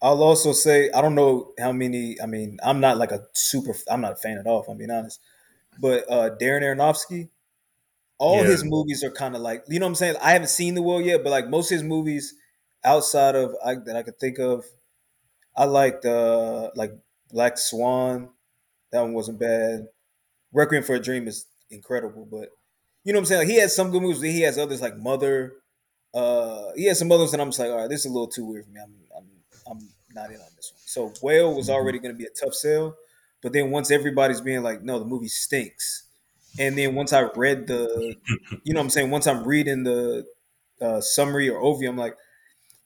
I'll 0.00 0.22
also 0.22 0.52
say 0.52 0.90
I 0.90 1.00
don't 1.00 1.14
know 1.14 1.52
how 1.58 1.72
many. 1.72 2.20
I 2.20 2.26
mean, 2.26 2.58
I'm 2.62 2.80
not 2.80 2.96
like 2.98 3.12
a 3.12 3.26
super. 3.34 3.74
I'm 3.88 4.00
not 4.00 4.12
a 4.12 4.16
fan 4.16 4.38
at 4.38 4.46
all. 4.46 4.62
If 4.62 4.68
I'm 4.68 4.78
being 4.78 4.90
honest. 4.90 5.20
But 5.80 6.10
uh 6.10 6.30
Darren 6.40 6.62
Aronofsky, 6.62 7.30
all 8.18 8.42
Yeah. 8.42 8.50
his 8.50 8.64
movies 8.64 9.04
are 9.04 9.10
kind 9.10 9.34
of 9.36 9.42
like 9.42 9.64
you 9.68 9.78
know 9.80 9.86
what 9.86 9.90
I'm 9.90 9.94
saying. 9.96 10.16
I 10.22 10.32
haven't 10.32 10.48
seen 10.48 10.74
the 10.74 10.82
world 10.82 11.04
yet, 11.04 11.22
but 11.24 11.30
like 11.30 11.48
most 11.48 11.70
of 11.70 11.76
his 11.76 11.82
movies 11.84 12.34
outside 12.84 13.34
of 13.34 13.54
I, 13.64 13.76
that 13.76 13.96
I 13.96 14.02
could 14.02 14.18
think 14.18 14.38
of, 14.38 14.64
I 15.56 15.64
liked 15.64 16.04
uh 16.04 16.70
like 16.74 16.92
Black 17.30 17.58
Swan. 17.58 18.30
That 18.90 19.02
one 19.02 19.14
wasn't 19.14 19.40
bad. 19.40 19.88
Requiem 20.52 20.82
for 20.82 20.94
a 20.94 21.00
Dream 21.00 21.28
is 21.28 21.46
incredible, 21.70 22.26
but 22.30 22.50
you 23.04 23.12
know 23.12 23.18
what 23.18 23.22
I'm 23.22 23.26
saying. 23.26 23.40
Like 23.40 23.48
he 23.48 23.60
has 23.60 23.74
some 23.74 23.90
good 23.90 24.02
movies. 24.02 24.20
But 24.20 24.30
he 24.30 24.42
has 24.42 24.58
others 24.58 24.82
like 24.82 24.96
Mother. 24.96 25.54
Uh, 26.14 26.72
he 26.76 26.86
has 26.86 26.98
some 26.98 27.10
others, 27.12 27.32
and 27.32 27.40
I'm 27.42 27.48
just 27.48 27.58
like, 27.58 27.70
all 27.70 27.78
right, 27.78 27.88
this 27.90 28.00
is 28.00 28.06
a 28.06 28.10
little 28.10 28.28
too 28.28 28.44
weird 28.44 28.66
for 28.66 28.70
me. 28.70 28.80
I'm, 28.82 28.94
I'm, 29.16 29.26
I'm 29.70 29.88
not 30.14 30.30
in 30.30 30.36
on 30.36 30.46
this 30.56 30.72
one. 30.72 30.80
So 30.84 31.12
Whale 31.22 31.54
was 31.54 31.70
already 31.70 31.98
going 31.98 32.14
to 32.14 32.18
be 32.18 32.26
a 32.26 32.30
tough 32.30 32.54
sell, 32.54 32.96
but 33.42 33.52
then 33.52 33.70
once 33.70 33.90
everybody's 33.90 34.42
being 34.42 34.62
like, 34.62 34.82
no, 34.82 34.98
the 34.98 35.06
movie 35.06 35.28
stinks, 35.28 36.04
and 36.58 36.76
then 36.76 36.94
once 36.94 37.14
I 37.14 37.22
read 37.34 37.66
the, 37.66 38.16
you 38.64 38.74
know, 38.74 38.80
what 38.80 38.84
I'm 38.84 38.90
saying, 38.90 39.10
once 39.10 39.26
I'm 39.26 39.44
reading 39.44 39.84
the 39.84 40.26
uh, 40.82 41.00
summary 41.00 41.48
or 41.48 41.62
overview, 41.62 41.88
I'm 41.88 41.96
like, 41.96 42.16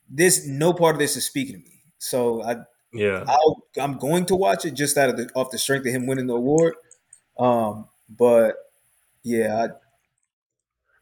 this, 0.09 0.47
no 0.47 0.73
part 0.73 0.95
of 0.95 0.99
this 0.99 1.15
is 1.15 1.25
speaking 1.25 1.53
to 1.53 1.59
me. 1.59 1.83
So 1.99 2.43
I, 2.43 2.57
Yeah, 2.93 3.23
I'll, 3.27 3.63
I'm 3.79 3.97
going 3.97 4.25
to 4.27 4.35
watch 4.35 4.65
it 4.65 4.71
just 4.71 4.97
out 4.97 5.09
of 5.09 5.17
the 5.17 5.29
off 5.35 5.51
the 5.51 5.57
strength 5.57 5.85
of 5.85 5.93
him 5.93 6.07
winning 6.07 6.27
the 6.27 6.35
award. 6.35 6.75
Um, 7.37 7.87
but 8.09 8.55
yeah, 9.23 9.67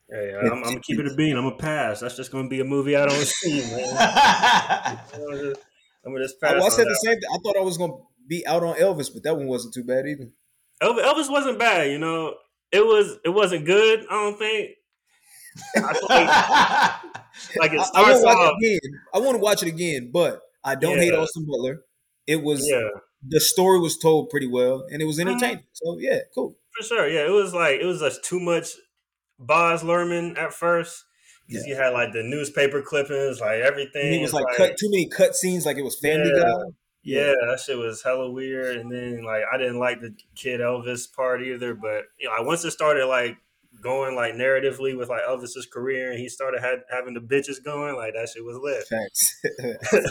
yeah, 0.09 0.21
yeah. 0.21 0.37
I'm, 0.39 0.53
I'm 0.53 0.63
gonna 0.63 0.79
keep 0.79 0.99
it 0.99 1.07
a 1.07 1.15
bean. 1.15 1.35
I'm 1.37 1.43
gonna 1.45 1.55
pass. 1.57 1.99
That's 1.99 2.15
just 2.15 2.31
gonna 2.31 2.47
be 2.47 2.59
a 2.59 2.65
movie 2.65 2.95
I 2.95 3.05
don't 3.05 3.17
see, 3.25 3.61
man. 3.61 3.95
I'm 3.97 5.19
gonna 5.19 5.43
just, 5.43 5.65
I'm 6.05 6.17
just 6.17 6.41
pass. 6.41 6.53
well, 6.53 6.65
I 6.65 6.69
said 6.69 6.85
the 6.85 6.99
same. 7.03 7.15
thing. 7.15 7.29
I 7.33 7.37
thought 7.43 7.57
I 7.57 7.63
was 7.63 7.77
going 7.77 7.91
to 7.91 7.97
be 8.27 8.45
out 8.45 8.63
on 8.63 8.75
Elvis, 8.75 9.11
but 9.13 9.23
that 9.23 9.35
one 9.35 9.47
wasn't 9.47 9.73
too 9.73 9.83
bad 9.83 10.05
either. 10.07 10.29
Elvis, 10.81 11.03
Elvis 11.03 11.31
wasn't 11.31 11.59
bad, 11.59 11.91
you 11.91 11.97
know. 11.97 12.35
It 12.71 12.85
was 12.85 13.17
it 13.23 13.29
wasn't 13.29 13.65
good. 13.65 14.05
I 14.09 14.13
don't 14.13 14.37
think. 14.37 14.71
I 15.75 15.81
like, 15.81 17.13
like 17.57 17.73
it 17.73 17.79
I, 17.93 18.01
I 18.01 18.11
want 18.11 18.15
to 18.17 18.23
watch 18.25 18.41
it 18.41 18.57
again. 18.57 19.01
I 19.13 19.19
want 19.19 19.35
to 19.35 19.39
watch 19.39 19.63
it 19.63 19.67
again, 19.69 20.09
but 20.13 20.41
I 20.63 20.75
don't 20.75 20.97
hate 20.97 21.13
Austin 21.13 21.45
Butler. 21.45 21.81
It 22.27 22.41
was 22.41 22.67
Yeah, 22.67 22.89
the 23.27 23.39
story 23.39 23.79
was 23.79 23.97
told 23.97 24.29
pretty 24.29 24.47
well, 24.47 24.85
and 24.91 25.01
it 25.01 25.05
was 25.05 25.17
Mhm. 25.17 25.27
entertaining. 25.29 25.63
So 25.73 25.97
yeah, 25.99 26.19
cool. 26.33 26.57
for 26.75 26.83
sure. 26.83 27.07
Yeah, 27.07 27.25
it 27.25 27.31
was 27.31 27.53
like 27.53 27.79
it 27.79 27.85
was 27.85 27.99
just 27.99 28.23
too 28.23 28.39
much 28.39 28.69
Baz 29.39 29.83
Luhrmann 29.83 30.37
at 30.37 30.53
first 30.53 31.03
because 31.47 31.65
you 31.67 31.75
had 31.75 31.89
like 31.89 32.11
the 32.13 32.23
newspaper 32.23 32.81
clippings, 32.81 33.39
like 33.39 33.59
everything. 33.61 34.05
And 34.07 34.15
it 34.15 34.21
was 34.21 34.29
is, 34.29 34.33
like, 34.33 34.45
cut 34.57 34.77
too 34.77 34.89
many 34.89 35.07
cut 35.07 35.35
scenes, 35.35 35.65
like 35.65 35.77
it 35.77 35.83
was 35.83 35.99
Family 35.99 36.31
Yeah. 36.35 36.41
Guy. 36.43 36.63
Yeah, 37.03 37.33
that 37.47 37.59
shit 37.59 37.77
was 37.77 38.01
hella 38.01 38.31
weird. 38.31 38.77
And 38.77 38.91
then 38.91 39.23
like 39.23 39.43
I 39.53 39.57
didn't 39.57 39.77
like 39.79 40.01
the 40.01 40.15
kid 40.35 40.59
Elvis 40.59 41.13
part 41.13 41.43
either. 41.43 41.75
But 41.75 42.05
you 42.19 42.27
know, 42.27 42.35
like, 42.35 42.45
once 42.47 42.65
it 42.65 42.71
started 42.71 43.05
like 43.05 43.37
going 43.85 44.15
like 44.15 44.33
narratively 44.33 44.97
with 44.97 45.07
like 45.09 45.21
Elvis's 45.29 45.67
career 45.71 46.09
and 46.11 46.19
he 46.19 46.27
started 46.27 46.59
had, 46.59 46.79
having 46.91 47.13
the 47.13 47.19
bitches 47.21 47.63
going, 47.63 47.95
like 47.95 48.13
that 48.15 48.27
shit 48.27 48.43
was 48.43 48.57
lit. 48.57 48.83
Facts. 48.87 49.41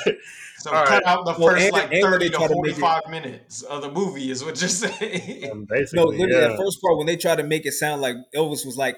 so 0.59 0.71
All 0.73 0.85
cut 0.87 1.03
right. 1.05 1.07
out 1.07 1.25
the 1.27 1.35
Well, 1.39 1.51
first 1.51 1.65
and- 1.65 1.73
like 1.73 1.93
and 1.93 2.03
thirty 2.03 2.31
to 2.31 2.37
try 2.37 2.47
to 2.47 2.55
make 2.63 2.73
it- 2.73 2.79
forty-five 2.79 3.03
minutes 3.11 3.63
of 3.63 3.83
the 3.83 3.91
movie 3.91 4.31
is 4.31 4.45
what 4.45 4.59
you're 4.61 4.69
saying. 4.85 5.51
Um, 5.51 5.67
no, 5.93 6.05
literally 6.05 6.33
yeah. 6.33 6.49
that 6.49 6.57
first 6.57 6.81
part 6.81 6.97
when 6.97 7.07
they 7.07 7.17
try 7.17 7.35
to 7.37 7.43
make 7.43 7.67
it 7.67 7.73
sound 7.73 8.01
like 8.01 8.17
Elvis 8.35 8.65
was 8.65 8.77
like 8.79 8.97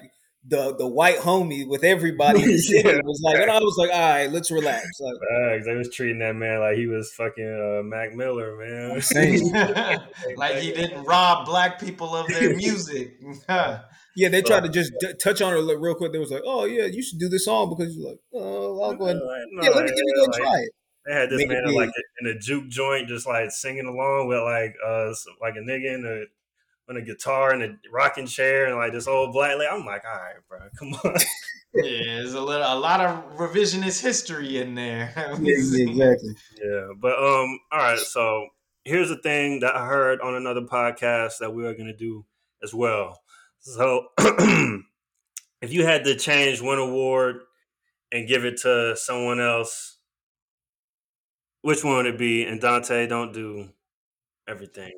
the 0.49 0.73
the 0.77 0.87
white 0.87 1.17
homie 1.17 1.67
with 1.67 1.83
everybody. 1.83 2.41
in 2.41 2.47
the 2.51 2.57
city, 2.57 2.87
Yeah. 2.87 2.99
Was 3.03 3.19
like, 3.21 3.37
and 3.41 3.51
I 3.51 3.59
was 3.59 3.75
like, 3.77 3.89
all 3.91 3.99
right, 3.99 4.31
let's 4.31 4.49
relax. 4.49 4.85
Like, 5.01 5.13
Facts. 5.29 5.65
They 5.65 5.75
was 5.75 5.89
treating 5.93 6.19
that 6.19 6.35
man 6.35 6.59
like 6.61 6.77
he 6.77 6.85
was 6.87 7.11
fucking 7.17 7.79
uh, 7.79 7.83
Mac 7.83 8.13
Miller, 8.15 8.55
man. 8.55 9.01
Like 10.37 10.55
he 10.57 10.71
didn't 10.71 11.03
rob 11.03 11.45
black 11.47 11.79
people 11.81 12.15
of 12.15 12.27
their 12.27 12.55
music. 12.55 13.19
Yeah, 14.17 14.29
they 14.29 14.41
tried 14.41 14.63
to 14.63 14.69
just 14.69 14.93
d- 14.99 15.13
touch 15.21 15.43
on 15.43 15.53
it 15.53 15.79
real 15.79 15.93
quick. 15.93 16.11
They 16.11 16.17
was 16.17 16.31
like, 16.31 16.41
"Oh 16.43 16.65
yeah, 16.65 16.85
you 16.85 17.03
should 17.03 17.19
do 17.19 17.29
this 17.29 17.45
song 17.45 17.69
because 17.69 17.95
you're 17.95 18.09
like, 18.09 18.19
oh, 18.33 18.81
I'll 18.81 18.95
go 18.95 19.05
ahead." 19.05 19.17
No, 19.17 19.61
Yeah, 19.61 19.69
let 19.69 19.85
me, 19.85 19.91
like, 19.91 19.95
let 19.95 19.95
me 19.95 20.13
go 20.15 20.23
and 20.23 20.33
like, 20.33 20.41
try 20.41 20.59
it. 20.59 20.69
They 21.05 21.13
had 21.13 21.29
this 21.29 21.37
Make 21.37 21.49
man 21.49 21.57
in, 21.59 21.65
big. 21.67 21.75
like 21.75 21.89
in 22.19 22.27
a 22.27 22.39
juke 22.39 22.67
joint, 22.67 23.07
just 23.07 23.27
like 23.27 23.51
singing 23.51 23.85
along 23.85 24.27
with 24.27 24.39
like 24.41 24.73
uh 24.83 25.13
like 25.39 25.53
a 25.55 25.59
nigga 25.59 25.93
in 25.93 26.03
a 26.03 26.91
on 26.91 26.97
a 26.97 27.01
guitar 27.03 27.53
and 27.53 27.61
a 27.61 27.77
rocking 27.91 28.25
chair 28.25 28.65
and 28.65 28.75
like 28.75 28.91
this 28.91 29.07
old 29.07 29.33
black 29.33 29.55
lady. 29.55 29.69
I'm 29.71 29.85
like, 29.85 30.03
all 30.03 30.19
right, 30.19 30.35
bro, 30.49 30.59
come 30.79 30.95
on. 30.95 31.15
yeah, 31.75 32.15
there's 32.15 32.33
a 32.33 32.41
little, 32.41 32.73
a 32.73 32.79
lot 32.79 33.01
of 33.01 33.37
revisionist 33.37 34.01
history 34.01 34.57
in 34.59 34.73
there. 34.73 35.13
exactly. 35.43 36.33
yeah, 36.59 36.87
but 36.99 37.13
um, 37.19 37.59
all 37.71 37.79
right. 37.79 37.99
So 37.99 38.47
here's 38.83 39.09
the 39.09 39.17
thing 39.17 39.59
that 39.59 39.75
I 39.75 39.85
heard 39.85 40.21
on 40.21 40.33
another 40.33 40.61
podcast 40.61 41.33
that 41.39 41.53
we 41.53 41.67
are 41.67 41.75
gonna 41.75 41.95
do 41.95 42.25
as 42.63 42.73
well. 42.73 43.19
So 43.67 44.07
if 45.61 45.73
you 45.73 45.83
had 45.85 46.05
to 46.05 46.15
change 46.15 46.61
one 46.61 46.77
award 46.77 47.41
and 48.13 48.25
give 48.25 48.45
it 48.45 48.61
to 48.61 48.95
someone 48.95 49.41
else, 49.41 49.97
which 51.63 51.83
one 51.83 51.97
would 51.97 52.05
it 52.05 52.17
be? 52.17 52.45
And 52.45 52.61
Dante, 52.61 53.07
don't 53.07 53.33
do 53.33 53.67
everything. 54.47 54.93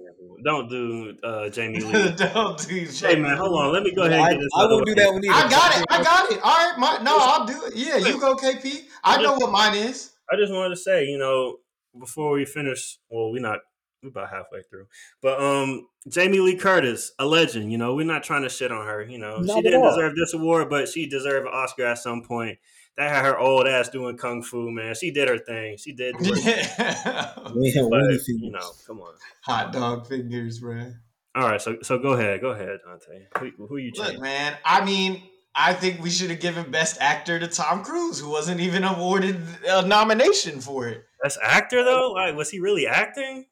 Don't 0.45 0.69
do 0.69 1.17
uh, 1.23 1.49
Jamie 1.49 1.79
Lee. 1.79 2.11
Don't 2.15 2.59
do 2.59 2.85
Jamie. 2.85 3.15
hey 3.15 3.19
man, 3.19 3.37
hold 3.37 3.59
on. 3.59 3.73
Let 3.73 3.81
me 3.81 3.91
go 3.91 4.03
ahead 4.03 4.19
I, 4.19 4.29
and 4.29 4.39
get 4.39 4.39
this. 4.41 4.49
I 4.55 4.63
out 4.63 4.69
won't 4.69 4.85
do 4.85 4.95
that 4.95 5.13
one 5.13 5.25
either. 5.25 5.33
I 5.33 5.49
got 5.49 5.77
it. 5.77 5.85
I 5.89 6.03
got 6.03 6.31
it. 6.31 6.39
All 6.43 6.51
right, 6.51 6.75
my, 6.77 7.03
no, 7.03 7.17
I'll 7.19 7.45
do 7.47 7.65
it. 7.65 7.75
Yeah, 7.75 7.97
you 7.97 8.19
go, 8.19 8.35
KP. 8.35 8.83
I 9.03 9.21
know 9.21 9.33
what 9.33 9.51
mine 9.51 9.75
is. 9.75 10.11
I 10.31 10.35
just 10.37 10.53
wanted 10.53 10.69
to 10.69 10.77
say, 10.77 11.05
you 11.05 11.17
know, 11.17 11.57
before 11.99 12.31
we 12.33 12.45
finish, 12.45 12.99
well, 13.09 13.31
we're 13.31 13.41
not 13.41 13.59
we're 14.01 14.09
about 14.09 14.29
halfway 14.29 14.61
through. 14.69 14.87
But 15.21 15.41
um 15.41 15.87
Jamie 16.07 16.39
Lee 16.39 16.55
Curtis, 16.55 17.11
a 17.19 17.25
legend, 17.25 17.71
you 17.71 17.77
know, 17.77 17.95
we're 17.95 18.05
not 18.05 18.23
trying 18.23 18.43
to 18.43 18.49
shit 18.49 18.71
on 18.71 18.85
her, 18.85 19.03
you 19.03 19.17
know. 19.17 19.39
Not 19.39 19.57
she 19.57 19.61
didn't 19.61 19.81
all. 19.81 19.89
deserve 19.89 20.15
this 20.15 20.33
award, 20.33 20.69
but 20.69 20.87
she 20.87 21.07
deserved 21.07 21.47
an 21.47 21.53
Oscar 21.53 21.85
at 21.85 21.97
some 21.97 22.23
point. 22.23 22.57
That 22.97 23.11
had 23.11 23.25
her 23.25 23.37
old 23.37 23.67
ass 23.67 23.89
doing 23.89 24.17
kung 24.17 24.43
fu, 24.43 24.71
man. 24.71 24.93
She 24.95 25.11
did 25.11 25.29
her 25.29 25.37
thing. 25.37 25.77
She 25.77 25.93
did 25.93 26.17
do 26.17 26.33
her 26.33 26.35
thing. 26.35 26.65
Yeah. 26.77 27.31
But, 27.35 27.55
you 27.55 28.51
know, 28.51 28.71
come 28.85 28.99
on. 28.99 29.13
Hot 29.43 29.71
dog 29.71 30.07
fingers, 30.07 30.59
bro. 30.59 30.93
All 31.35 31.47
right, 31.47 31.61
so 31.61 31.77
so 31.81 31.97
go 31.99 32.13
ahead, 32.13 32.41
go 32.41 32.49
ahead, 32.49 32.79
Dante. 32.85 33.53
Who, 33.57 33.67
who 33.67 33.77
you 33.77 33.91
Look, 33.95 34.19
man. 34.19 34.57
I 34.65 34.83
mean, 34.83 35.21
I 35.55 35.73
think 35.73 36.01
we 36.01 36.09
should 36.09 36.29
have 36.31 36.39
given 36.39 36.71
Best 36.71 36.97
Actor 36.99 37.39
to 37.39 37.47
Tom 37.47 37.83
Cruise, 37.83 38.19
who 38.19 38.29
wasn't 38.29 38.59
even 38.61 38.83
awarded 38.83 39.39
a 39.67 39.85
nomination 39.85 40.59
for 40.59 40.87
it. 40.87 41.03
Best 41.21 41.37
actor 41.43 41.83
though, 41.83 42.13
like 42.13 42.35
was 42.35 42.49
he 42.49 42.59
really 42.59 42.87
acting? 42.87 43.45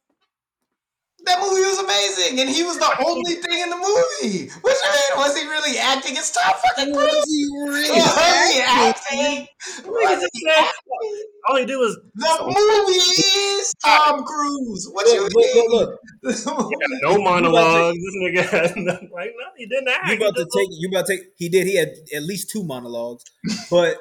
That 1.25 1.39
movie 1.41 1.61
was 1.65 1.79
amazing, 1.79 2.39
and 2.39 2.49
he 2.49 2.63
was 2.63 2.77
the 2.77 2.87
only 3.05 3.33
thing 3.35 3.59
in 3.59 3.69
the 3.69 3.75
movie. 3.75 4.49
What 4.61 4.77
you 4.77 4.91
mean? 4.93 5.17
Was 5.17 5.35
he 5.37 5.43
really 5.47 5.77
acting? 5.77 6.15
It's 6.15 6.31
Tom 6.31 6.53
fucking 6.53 6.93
Cruise. 6.93 7.11
Was 7.11 7.25
he 7.25 7.47
really 7.67 7.89
Was 7.89 8.17
acting? 8.17 8.61
acting? 8.63 9.47
Nigga 9.81 9.87
Was 9.89 10.29
he 10.31 10.47
acting? 10.49 11.25
All 11.49 11.55
he 11.57 11.65
did 11.65 11.75
was 11.75 11.97
The 12.15 12.37
movie 12.45 12.99
is 12.99 13.73
Tom 13.83 14.23
Cruise. 14.23 14.89
What 14.93 15.07
you 15.07 15.23
Look, 15.23 15.33
look, 15.33 15.55
mean? 15.55 15.69
look, 15.71 15.99
The 16.23 16.55
movie- 16.57 16.99
no 17.01 17.17
monologues. 17.21 17.97
This 17.97 18.15
nigga 18.23 18.49
had 18.49 18.75
like 19.11 19.33
no, 19.37 19.45
he 19.57 19.65
didn't 19.65 19.87
act. 19.89 20.07
You 20.09 20.15
about 20.17 20.35
to 20.35 20.43
take? 20.55 20.69
You 20.71 20.89
about 20.89 21.07
to 21.07 21.17
take? 21.17 21.25
He 21.35 21.49
did. 21.49 21.67
He 21.67 21.75
had 21.75 21.89
at 22.15 22.23
least 22.23 22.49
two 22.51 22.63
monologues, 22.63 23.23
but 23.69 23.97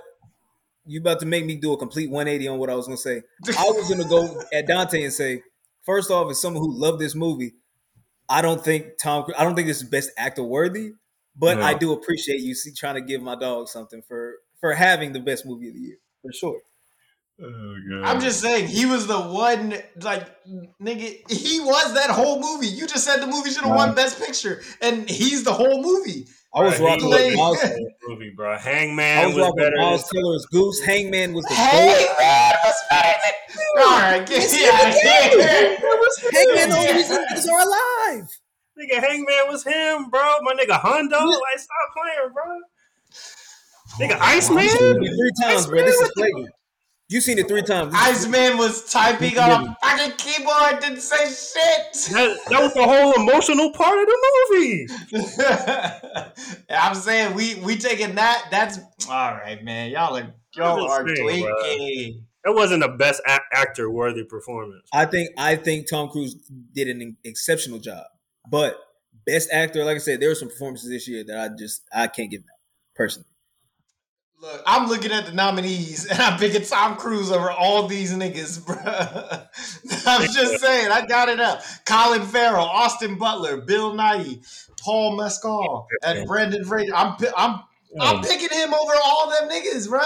you 0.85 1.00
about 1.00 1.18
to 1.20 1.26
make 1.26 1.44
me 1.44 1.57
do 1.57 1.72
a 1.72 1.76
complete 1.79 2.11
180 2.11 2.46
on 2.48 2.59
what 2.59 2.70
I 2.70 2.74
was 2.76 2.87
gonna 2.87 2.96
say. 2.98 3.22
I 3.59 3.64
was 3.70 3.88
gonna 3.90 4.09
go 4.09 4.42
at 4.52 4.66
Dante 4.68 5.02
and 5.02 5.12
say, 5.12 5.42
first 5.87 6.11
off, 6.11 6.31
as 6.31 6.40
someone 6.40 6.62
who 6.62 6.77
loved 6.79 6.99
this 7.01 7.14
movie, 7.14 7.55
I 8.29 8.42
don't 8.42 8.62
think 8.62 8.99
Tom. 8.99 9.25
Cruise- 9.25 9.37
I 9.38 9.44
don't 9.44 9.55
think 9.55 9.68
this 9.68 9.79
is 9.83 9.88
best 9.88 10.11
actor 10.18 10.42
worthy, 10.42 10.92
but 11.37 11.59
No. 11.59 11.64
I 11.64 11.75
do 11.75 11.92
appreciate 11.92 12.40
you 12.40 12.55
see, 12.55 12.72
trying 12.72 12.96
to 12.96 13.01
give 13.01 13.22
my 13.22 13.37
dog 13.37 13.68
something 13.68 14.03
for 14.03 14.35
for 14.61 14.75
having 14.75 15.12
the 15.12 15.20
best 15.20 15.46
movie 15.46 15.68
of 15.68 15.75
the 15.75 15.81
year 15.81 15.96
for 16.22 16.33
sure. 16.33 16.61
Oh, 17.38 17.77
God. 17.90 18.03
I'm 18.05 18.20
just 18.20 18.40
saying 18.40 18.66
he 18.68 18.87
was 18.87 19.07
the 19.07 19.20
one 19.20 19.75
like 20.01 20.27
nigga. 20.83 21.31
He 21.31 21.61
was 21.61 21.94
that 21.94 22.09
whole 22.11 22.40
movie. 22.40 22.66
You 22.68 22.87
just 22.87 23.05
said 23.05 23.20
the 23.20 23.27
movie 23.27 23.51
should 23.51 23.64
have 23.64 23.77
won 23.77 23.94
Best 23.94 24.18
Picture, 24.18 24.62
and 24.81 25.09
he's 25.09 25.44
the 25.44 25.53
whole 25.53 25.83
movie. 25.83 26.27
I 26.57 26.62
was 26.62 26.79
Bro, 26.79 26.87
rocking 26.87 27.09
was 27.11 27.21
with 27.21 27.37
Miles. 27.37 27.61
the 27.61 27.90
movie, 28.09 28.31
bro. 28.35 28.55
I 28.55 28.59
Hangman 28.59 29.27
was 29.29 29.37
was, 29.37 29.55
better. 29.57 29.77
Miles 29.77 30.09
Teller 30.11 30.35
as 30.37 30.47
Goose. 30.47 30.81
Hangman 30.85 31.35
was 31.35 31.45
the 31.45 31.55
Hey 31.55 32.07
goat. 32.07 32.16
man, 32.19 32.55
what's 32.64 32.83
better 32.88 33.19
than? 33.21 33.83
All 33.85 33.99
right, 34.01 34.27
get 34.27 34.42
out 34.75 34.88
of 34.88 34.95
here. 34.95 35.79
Hangman, 36.33 36.69
the 36.71 36.77
only 36.79 36.92
reason 36.95 37.25
niggas 37.31 37.49
are 37.49 37.61
alive. 37.61 38.29
Nigga, 38.79 39.01
Hangman 39.01 39.49
was 39.49 39.64
him, 39.64 40.09
bro. 40.11 40.37
My 40.42 40.53
nigga 40.55 40.81
Hondo, 40.81 41.19
like 41.19 41.59
stop 41.59 41.88
playing, 41.95 42.33
bro. 42.33 42.61
Nigga, 44.01 44.19
I've 44.21 44.42
seen 44.42 44.59
Iceman. 44.59 44.99
three 44.99 45.31
times, 45.42 45.66
bro. 45.66 45.83
This 45.85 46.01
is 46.01 46.11
flagrant. 46.16 46.49
You 47.09 47.21
seen 47.21 47.38
it 47.38 47.47
three 47.47 47.62
times. 47.62 47.92
This 47.92 48.19
is- 48.19 48.25
Iceman 48.25 48.59
was 48.59 48.90
typing 48.90 49.38
on 49.38 49.69
a 49.69 49.77
fucking 49.81 50.16
keyboard, 50.19 50.81
didn't 50.81 51.01
say 51.01 51.27
shit. 51.27 52.12
That, 52.12 52.37
that 52.51 52.61
was 52.62 52.75
the 52.75 52.83
whole 52.83 53.12
emotional 53.12 53.71
part 53.73 53.97
of 53.99 54.07
the 54.07 54.19
movie. 54.51 54.87
I'm 56.71 56.95
saying 56.97 57.35
we 57.35 57.55
we 57.57 57.77
taking 57.77 58.16
that. 58.16 58.49
That's 58.51 58.79
all 59.09 59.35
right, 59.35 59.62
man. 59.62 59.90
Y'all 59.90 60.16
are 60.16 60.35
y'all 60.57 60.90
are 60.90 61.05
just 61.05 61.16
saying, 61.16 61.45
bro. 61.45 61.53
tweaking. 61.77 62.25
That 62.45 62.55
wasn't 62.55 62.83
the 62.83 62.88
best 62.88 63.23
a- 63.27 63.40
actor 63.53 63.90
worthy 63.90 64.25
performance. 64.25 64.88
I 64.92 65.05
think 65.07 65.31
I 65.38 65.57
think 65.57 65.88
Tom 65.88 66.09
Cruise 66.09 66.35
did 66.75 66.88
an 66.88 67.16
exceptional 67.25 67.79
job. 67.79 68.05
But 68.51 68.79
best 69.27 69.49
actor, 69.53 69.85
like 69.85 69.97
I 69.97 69.99
said, 69.99 70.21
there 70.21 70.29
were 70.29 70.35
some 70.35 70.49
performances 70.49 70.88
this 70.88 71.07
year 71.09 71.25
that 71.25 71.38
I 71.38 71.55
just 71.57 71.83
I 71.95 72.07
can't 72.09 72.31
give 72.31 72.42
that 72.42 72.59
personally. 72.97 73.29
Look, 74.38 74.62
I'm 74.66 74.88
looking 74.88 75.12
at 75.12 75.25
the 75.27 75.33
nominees 75.33 76.05
and 76.07 76.20
I'm 76.20 76.38
picking 76.38 76.62
Tom 76.62 76.96
Cruise 76.96 77.31
over 77.33 77.51
all 77.51 77.87
these 77.88 78.12
niggas, 78.12 78.64
bro. 78.66 78.77
I'm 80.07 80.31
just 80.31 80.61
saying, 80.61 80.90
I 80.92 81.07
got 81.07 81.29
it 81.29 81.40
up. 81.40 81.62
Colin 81.87 82.22
Farrell, 82.22 82.64
Austin 82.66 83.16
Butler, 83.16 83.62
Bill 83.62 83.92
Nighy, 83.94 84.44
Paul 84.81 85.16
Mescal, 85.16 85.88
and 86.05 86.27
Brendan 86.29 86.64
Fraser. 86.64 86.94
I'm 86.94 87.16
I'm 87.37 87.61
oh. 87.99 88.16
I'm 88.16 88.22
picking 88.22 88.51
him 88.57 88.75
over 88.75 88.92
all 89.05 89.31
them 89.31 89.49
niggas, 89.49 89.88
bro. 89.88 90.03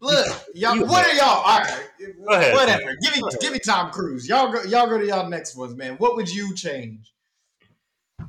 Look, 0.00 0.26
y'all. 0.54 0.74
you- 0.76 0.84
What 0.84 1.06
are 1.06 1.14
y'all? 1.14 1.26
All 1.44 1.60
right, 1.60 1.86
Go 2.26 2.34
ahead. 2.34 2.54
whatever. 2.54 2.96
Give 3.00 3.16
me 3.16 3.22
give 3.40 3.52
me 3.52 3.60
Tom 3.60 3.92
Cruise. 3.92 4.28
Y'all 4.28 4.50
go 4.52 4.62
y'all 4.64 4.88
go 4.88 4.98
to 4.98 5.06
y'all 5.06 5.28
next 5.28 5.54
ones, 5.56 5.76
man. 5.76 5.94
What 5.98 6.16
would 6.16 6.28
you 6.28 6.54
change? 6.56 7.12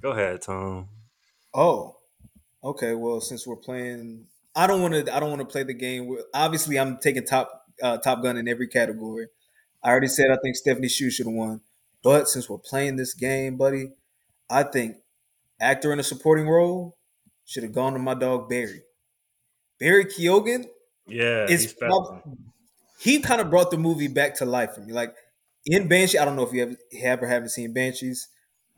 Go 0.01 0.11
ahead, 0.11 0.43
Tom. 0.43 0.89
Oh, 1.55 1.97
okay. 2.63 2.93
Well, 2.93 3.19
since 3.21 3.47
we're 3.47 3.55
playing, 3.55 4.25
I 4.55 4.67
don't 4.67 4.81
want 4.81 4.93
to. 4.93 5.15
I 5.15 5.19
don't 5.19 5.29
want 5.29 5.41
to 5.41 5.45
play 5.51 5.63
the 5.63 5.73
game. 5.73 6.15
Obviously, 6.33 6.77
I'm 6.79 6.97
taking 6.97 7.25
top 7.25 7.65
uh, 7.81 7.97
Top 7.97 8.21
Gun 8.21 8.37
in 8.37 8.47
every 8.47 8.67
category. 8.67 9.27
I 9.83 9.89
already 9.89 10.07
said 10.07 10.31
I 10.31 10.37
think 10.41 10.55
Stephanie 10.55 10.87
Hsu 10.89 11.09
should 11.09 11.25
have 11.25 11.35
won. 11.35 11.61
But 12.03 12.27
since 12.27 12.49
we're 12.49 12.57
playing 12.59 12.97
this 12.97 13.13
game, 13.13 13.57
buddy, 13.57 13.91
I 14.49 14.63
think 14.63 14.97
actor 15.59 15.91
in 15.93 15.99
a 15.99 16.03
supporting 16.03 16.47
role 16.47 16.97
should 17.45 17.63
have 17.63 17.73
gone 17.73 17.93
to 17.93 17.99
my 17.99 18.13
dog 18.13 18.49
Barry. 18.49 18.83
Barry 19.79 20.05
Keoghan 20.05 20.65
Yeah, 21.07 21.45
It's 21.49 21.63
he's 21.63 21.71
special. 21.71 22.37
he 22.99 23.19
kind 23.19 23.41
of 23.41 23.49
brought 23.49 23.71
the 23.71 23.77
movie 23.77 24.07
back 24.07 24.35
to 24.35 24.45
life 24.45 24.75
for 24.75 24.81
me. 24.81 24.93
Like 24.93 25.15
in 25.65 25.87
Banshee, 25.87 26.17
I 26.17 26.25
don't 26.25 26.35
know 26.35 26.43
if 26.47 26.53
you 26.53 26.61
have, 26.61 26.75
have 27.01 27.23
or 27.23 27.27
haven't 27.27 27.49
seen 27.49 27.73
Banshees. 27.73 28.29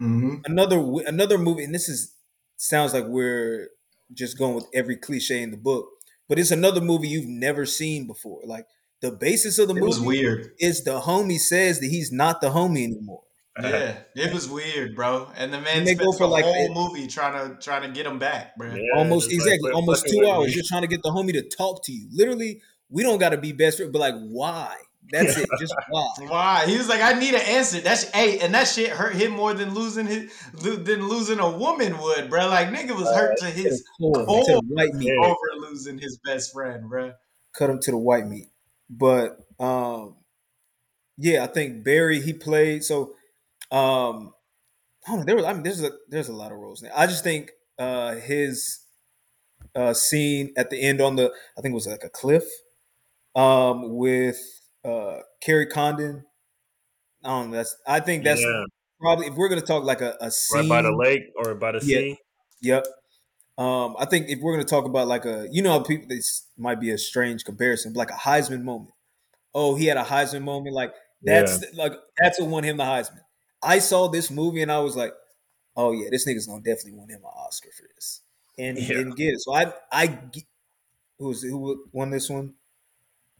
Mm-hmm. 0.01 0.37
Another 0.45 0.77
another 1.07 1.37
movie, 1.37 1.63
and 1.63 1.73
this 1.73 1.87
is 1.89 2.13
sounds 2.57 2.93
like 2.93 3.05
we're 3.05 3.69
just 4.13 4.37
going 4.37 4.55
with 4.55 4.67
every 4.73 4.97
cliche 4.97 5.41
in 5.41 5.51
the 5.51 5.57
book, 5.57 5.87
but 6.29 6.39
it's 6.39 6.51
another 6.51 6.81
movie 6.81 7.07
you've 7.07 7.27
never 7.27 7.65
seen 7.65 8.07
before. 8.07 8.41
Like 8.45 8.65
the 9.01 9.11
basis 9.11 9.57
of 9.59 9.67
the 9.67 9.73
It 9.75 9.79
movie 9.79 9.87
was 9.87 9.99
weird. 10.01 10.51
is 10.59 10.83
the 10.83 11.01
homie 11.01 11.39
says 11.39 11.79
that 11.79 11.87
he's 11.87 12.11
not 12.11 12.41
the 12.41 12.49
homie 12.49 12.83
anymore. 12.83 13.21
Yeah, 13.61 13.99
it 14.15 14.33
was 14.33 14.49
weird, 14.49 14.95
bro. 14.97 15.31
And 15.37 15.53
the 15.53 15.61
man 15.61 15.77
And 15.77 15.87
they 15.87 15.93
spent 15.93 16.05
go 16.05 16.11
the 16.11 16.17
for, 16.17 16.27
like, 16.27 16.43
whole 16.43 16.53
it- 16.65 16.71
movie 16.73 17.07
trying 17.07 17.49
to 17.51 17.55
trying 17.61 17.83
to 17.83 17.87
get 17.89 18.05
him 18.05 18.19
back, 18.19 18.55
bro. 18.57 18.73
Yeah, 18.75 18.81
almost 18.97 19.29
just 19.29 19.45
like, 19.45 19.53
exactly, 19.53 19.71
almost 19.71 20.05
two 20.07 20.27
hours. 20.27 20.47
me. 20.47 20.55
You're 20.55 20.63
trying 20.67 20.81
to 20.81 20.89
get 20.89 21.01
the 21.03 21.09
homie 21.09 21.31
to 21.33 21.41
talk 21.41 21.81
to 21.85 21.93
you. 21.93 22.09
Literally, 22.11 22.61
we 22.89 23.01
don't 23.03 23.17
got 23.17 23.29
to 23.29 23.37
be 23.37 23.53
best 23.53 23.77
friends, 23.77 23.93
but 23.93 23.99
like, 23.99 24.15
why? 24.27 24.75
That's 25.11 25.37
it. 25.37 25.47
Just 25.59 25.75
why? 25.89 26.07
Why? 26.27 26.65
He 26.65 26.77
was 26.77 26.89
like, 26.89 27.01
I 27.01 27.13
need 27.19 27.33
an 27.33 27.41
answer. 27.41 27.79
That's 27.79 28.09
hey, 28.11 28.39
and 28.39 28.53
that 28.55 28.67
shit 28.67 28.89
hurt 28.89 29.15
him 29.15 29.31
more 29.31 29.53
than 29.53 29.73
losing 29.73 30.07
his 30.07 30.31
than 30.53 31.07
losing 31.07 31.39
a 31.39 31.49
woman 31.49 31.97
would, 31.99 32.29
bro. 32.29 32.47
Like 32.47 32.69
nigga 32.69 32.95
was 32.97 33.07
hurt 33.13 33.37
to 33.39 33.45
his 33.45 33.83
Core, 33.99 34.25
core 34.25 34.43
to 34.45 34.61
white 34.67 34.93
meat. 34.93 35.11
Over 35.23 35.37
losing 35.69 35.97
his 35.99 36.17
best 36.25 36.51
friend, 36.53 36.89
bro. 36.89 37.13
cut 37.57 37.69
him 37.69 37.79
to 37.81 37.91
the 37.91 37.97
white 37.97 38.27
meat. 38.27 38.49
But 38.89 39.37
um, 39.59 40.15
yeah, 41.17 41.43
I 41.43 41.47
think 41.47 41.83
Barry 41.83 42.19
he 42.21 42.33
played 42.33 42.83
so. 42.83 43.13
Um, 43.71 44.33
I 45.07 45.11
don't 45.11 45.19
know. 45.19 45.25
There 45.25 45.35
was 45.35 45.45
I 45.45 45.53
mean, 45.53 45.63
there's 45.63 45.83
a 45.83 45.91
there's 46.09 46.29
a 46.29 46.33
lot 46.33 46.51
of 46.51 46.57
roles. 46.57 46.81
Now. 46.81 46.91
I 46.95 47.05
just 47.07 47.23
think 47.23 47.51
uh 47.77 48.15
his 48.15 48.79
uh 49.75 49.93
scene 49.93 50.53
at 50.57 50.69
the 50.69 50.81
end 50.81 51.01
on 51.01 51.15
the 51.15 51.31
I 51.57 51.61
think 51.61 51.73
it 51.73 51.75
was 51.75 51.87
like 51.87 52.03
a 52.03 52.09
cliff, 52.09 52.43
um, 53.35 53.95
with 53.95 54.39
uh 54.85 55.21
Kerry 55.41 55.67
Condon. 55.67 56.25
I 57.23 57.29
don't 57.29 57.51
know. 57.51 57.57
That's 57.57 57.75
I 57.87 57.99
think 57.99 58.23
that's 58.23 58.41
yeah, 58.41 58.63
probably 58.99 59.27
if 59.27 59.35
we're 59.35 59.49
gonna 59.49 59.61
talk 59.61 59.83
like 59.83 60.01
a, 60.01 60.15
a 60.21 60.31
scene 60.31 60.61
right 60.61 60.69
by 60.69 60.81
the 60.81 60.95
lake 60.95 61.23
or 61.35 61.55
by 61.55 61.71
the 61.71 61.81
Yeah. 61.81 61.99
sea. 61.99 62.17
Yep. 62.61 62.87
Um, 63.57 63.95
I 63.99 64.05
think 64.05 64.29
if 64.29 64.39
we're 64.41 64.53
gonna 64.53 64.65
talk 64.65 64.85
about 64.85 65.07
like 65.07 65.25
a, 65.25 65.47
you 65.51 65.61
know, 65.61 65.71
how 65.71 65.79
people 65.81 66.07
this 66.07 66.47
might 66.57 66.79
be 66.79 66.91
a 66.91 66.97
strange 66.97 67.45
comparison, 67.45 67.93
but 67.93 67.99
like 67.99 68.11
a 68.11 68.13
Heisman 68.13 68.63
moment. 68.63 68.91
Oh, 69.53 69.75
he 69.75 69.85
had 69.87 69.97
a 69.97 70.03
Heisman 70.03 70.43
moment. 70.43 70.75
Like 70.75 70.93
that's 71.23 71.63
like 71.73 71.93
that's 72.19 72.39
what 72.39 72.49
won 72.49 72.63
him 72.63 72.77
the 72.77 72.83
Heisman. 72.83 73.21
I 73.63 73.79
saw 73.79 74.07
this 74.09 74.31
movie 74.31 74.61
and 74.61 74.71
I 74.71 74.79
was 74.79 74.95
like, 74.95 75.13
oh 75.77 75.91
yeah, 75.93 76.09
this 76.11 76.27
nigga's 76.27 76.47
gonna 76.47 76.63
definitely 76.63 76.93
win 76.99 77.09
him 77.09 77.21
an 77.23 77.31
Oscar 77.35 77.69
for 77.77 77.87
this, 77.95 78.21
and 78.57 78.77
he 78.77 78.87
Yeah. 78.87 78.93
didn't 78.93 79.15
get 79.15 79.33
it. 79.35 79.41
So 79.41 79.53
I, 79.55 79.73
I, 79.91 80.19
who 81.19 81.27
was 81.27 81.41
who 81.43 81.85
won 81.91 82.09
this 82.09 82.29
one? 82.29 82.55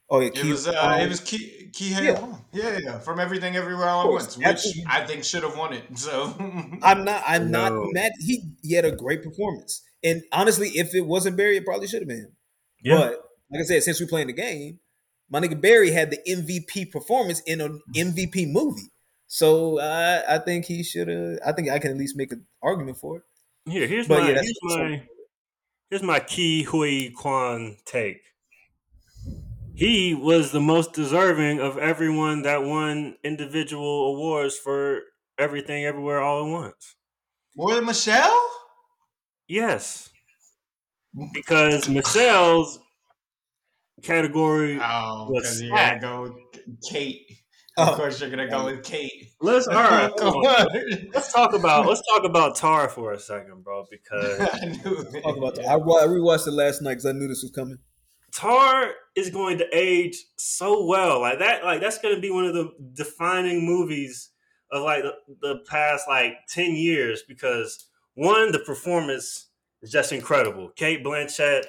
Oh 0.10 0.20
yeah, 0.20 0.28
It 0.28 0.36
Keith- 0.36 0.52
was 0.52 0.68
uh, 0.68 0.74
um, 0.80 1.00
it 1.00 1.10
was 1.10 1.20
Key 1.20 1.70
Key 1.74 1.90
Hae 1.90 2.06
yeah. 2.06 2.36
Yeah, 2.54 2.78
yeah, 2.84 3.00
from 3.00 3.20
Everything 3.20 3.56
Everywhere 3.56 3.90
All 3.90 4.02
at 4.02 4.06
Of 4.06 4.10
course, 4.12 4.24
Once, 4.26 4.38
which 4.38 4.46
absolutely. 4.48 4.84
I 4.88 5.06
think 5.06 5.24
should 5.24 5.44
have 5.44 5.58
won 5.58 5.74
it. 5.74 5.84
So 5.98 6.34
I'm 6.84 7.04
not. 7.04 7.24
I'm 7.26 7.50
not 7.52 7.74
mad. 7.92 8.12
He 8.20 8.52
he 8.62 8.74
had 8.76 8.86
a 8.86 8.92
great 8.96 9.24
performance, 9.24 9.82
and 10.04 10.22
honestly, 10.32 10.70
if 10.76 10.94
it 10.94 11.02
wasn't 11.02 11.38
Barry, 11.38 11.58
it 11.58 11.66
probably 11.66 11.88
should 11.88 12.02
have 12.02 12.08
been 12.08 12.20
him. 12.20 12.36
Yeah. 12.84 12.98
But 12.98 13.22
like 13.52 13.62
I 13.62 13.64
said, 13.66 13.84
since 13.84 14.00
we're 14.00 14.08
playing 14.08 14.28
the 14.28 14.34
game, 14.34 14.80
my 15.30 15.40
nigga 15.40 15.60
Barry 15.60 15.92
had 15.92 16.12
the 16.12 16.20
MVP 16.30 16.92
performance 16.92 17.42
in 17.48 17.60
an 17.62 17.82
MVP 17.96 18.52
movie. 18.52 18.92
So 19.28 19.80
uh, 19.80 20.22
I 20.30 20.38
think 20.38 20.66
he 20.66 20.84
should 20.84 21.08
have. 21.08 21.40
I 21.46 21.52
think 21.52 21.70
I 21.70 21.80
can 21.80 21.92
at 21.92 21.98
least 21.98 22.16
make 22.16 22.32
an 22.32 22.46
argument 22.62 22.98
for 23.00 23.18
it. 23.18 23.24
Here, 23.72 23.88
here's 23.88 24.08
But 24.08 24.22
my 24.22 24.30
yeah, 24.30 24.36
here's 24.42 24.60
my 24.62 25.04
here's 25.90 26.04
my 26.04 26.20
Ke 26.20 26.64
Huy 26.68 27.10
Quan 27.10 27.78
take. 27.86 28.22
He 29.76 30.14
was 30.14 30.52
the 30.52 30.62
most 30.62 30.94
deserving 30.94 31.60
of 31.60 31.78
everyone 31.78 32.44
that 32.44 32.64
won 32.64 33.18
individual 33.24 34.16
awards 34.16 34.58
for 34.58 35.02
everything, 35.38 35.84
everywhere, 35.86 36.22
all 36.22 36.46
at 36.46 36.52
once. 36.52 36.96
more 37.56 37.76
than 37.76 37.86
Michelle. 37.86 38.50
Yes, 39.48 40.10
because 41.34 41.88
Michelle's 41.90 42.80
category 44.02 44.80
Oh, 44.82 45.28
Was 45.30 45.44
because 45.44 45.62
you 45.62 45.70
flat. 45.70 46.02
gotta 46.02 46.28
go 46.30 46.36
Kate. 46.90 47.22
Oh. 47.78 47.84
Of 47.84 47.90
Oh. 47.90 47.96
course, 47.98 48.22
you're 48.22 48.30
gonna 48.30 48.48
go 48.50 48.66
with 48.66 48.84
Kate. 48.84 49.12
Let's 49.42 49.68
all 49.68 49.76
right. 49.76 50.12
Come 50.18 50.32
hold 50.34 50.48
on. 50.48 50.68
on. 50.68 51.08
Let's 51.14 51.32
talk 51.34 51.54
about 51.54 51.86
let's 51.86 52.02
talk 52.14 52.24
about 52.24 52.56
Tar 52.56 52.88
for 52.90 53.12
a 53.12 53.20
second, 53.20 53.64
bro, 53.66 53.86
because 53.92 54.40
I 54.54 54.66
knew 54.66 54.98
it. 55.14 55.22
Talk 55.22 55.38
about 55.38 55.56
that. 55.56 55.66
I, 55.68 55.74
I 55.76 56.08
rewatched 56.08 56.48
it 56.48 56.52
last 56.52 56.82
night 56.82 56.92
because 56.92 57.06
I 57.06 57.12
knew 57.12 57.28
this 57.28 57.44
was 57.44 57.52
coming. 57.54 57.78
Tar 58.36 58.92
is 59.16 59.30
going 59.30 59.58
to 59.60 59.68
age 59.72 60.18
so 60.36 60.86
well. 60.86 61.22
Like 61.22 61.40
that, 61.40 61.64
like 61.64 61.80
that's 61.80 62.00
going 62.00 62.16
to 62.16 62.22
be 62.22 62.32
one 62.32 62.46
of 62.46 62.54
the 62.54 62.72
defining 62.94 63.66
movies 63.66 64.30
of 64.72 64.84
like 64.84 65.04
the, 65.04 65.14
the 65.42 65.60
past 65.70 66.06
like 66.08 66.34
10 66.50 66.76
years 66.76 67.24
because 67.26 67.86
one, 68.16 68.52
the 68.52 68.60
performance 68.60 69.48
is 69.82 69.92
just 69.92 70.12
incredible. 70.12 70.70
Cate 70.76 71.04
Blanchett, 71.04 71.64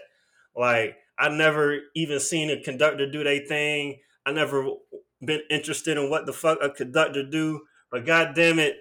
like 0.56 0.96
I 1.18 1.28
never 1.28 1.78
even 1.94 2.18
seen 2.18 2.50
a 2.50 2.60
conductor 2.60 3.10
do 3.10 3.22
their 3.22 3.46
thing. 3.46 4.00
I 4.26 4.32
never 4.32 4.66
been 5.24 5.42
interested 5.48 5.96
in 5.96 6.10
what 6.10 6.26
the 6.26 6.32
fuck 6.32 6.58
a 6.60 6.70
conductor 6.70 7.24
do, 7.24 7.62
but 7.92 8.04
god 8.04 8.34
damn 8.34 8.58
it, 8.58 8.76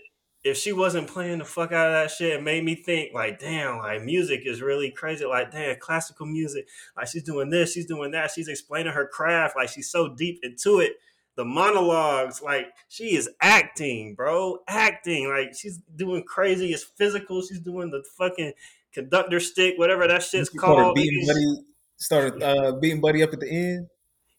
if 0.46 0.58
she 0.58 0.72
wasn't 0.72 1.08
playing 1.08 1.40
the 1.40 1.46
fuck 1.46 1.72
out 1.72 1.88
of 1.88 1.94
that 1.94 2.12
shit, 2.12 2.34
it 2.34 2.44
made 2.44 2.64
me 2.64 2.76
think 2.76 3.14
like, 3.16 3.40
damn, 3.40 3.80
like 3.80 4.04
music 4.04 4.44
is 4.46 4.62
really 4.62 4.92
crazy. 4.92 5.26
Like, 5.26 5.52
damn, 5.52 5.76
classical 5.80 6.28
music 6.28 6.68
like 6.96 7.08
she's 7.08 7.24
doing 7.24 7.50
this, 7.50 7.74
she's 7.74 7.88
doing 7.88 8.12
that, 8.12 8.30
she's 8.30 8.48
explaining 8.48 8.94
her 8.94 9.08
craft, 9.08 9.56
like 9.58 9.70
she's 9.70 9.90
so 9.90 10.08
deep 10.08 10.40
into 10.44 10.80
it. 10.80 10.94
The 11.36 11.44
monologues, 11.44 12.44
like 12.44 12.68
she 12.88 13.16
is 13.16 13.28
acting, 13.42 14.14
bro, 14.14 14.60
acting. 14.68 15.28
Like 15.28 15.54
she's 15.54 15.80
doing 15.96 16.24
crazy. 16.24 16.72
It's 16.72 16.84
physical. 16.84 17.42
She's 17.42 17.60
doing 17.60 17.90
the 17.90 18.06
fucking 18.18 18.54
conductor 18.94 19.42
stick, 19.42 19.78
whatever 19.78 20.08
that 20.08 20.24
shit's 20.24 20.50
She 20.52 20.60
started 20.60 20.82
called. 20.82 20.96
beating 20.96 21.28
Buddy, 21.28 21.58
started 21.98 22.42
uh, 22.42 22.72
beating 22.80 23.02
Buddy 23.02 23.22
up 23.22 23.34
at 23.34 23.42
the 23.42 23.50
end. 23.50 23.88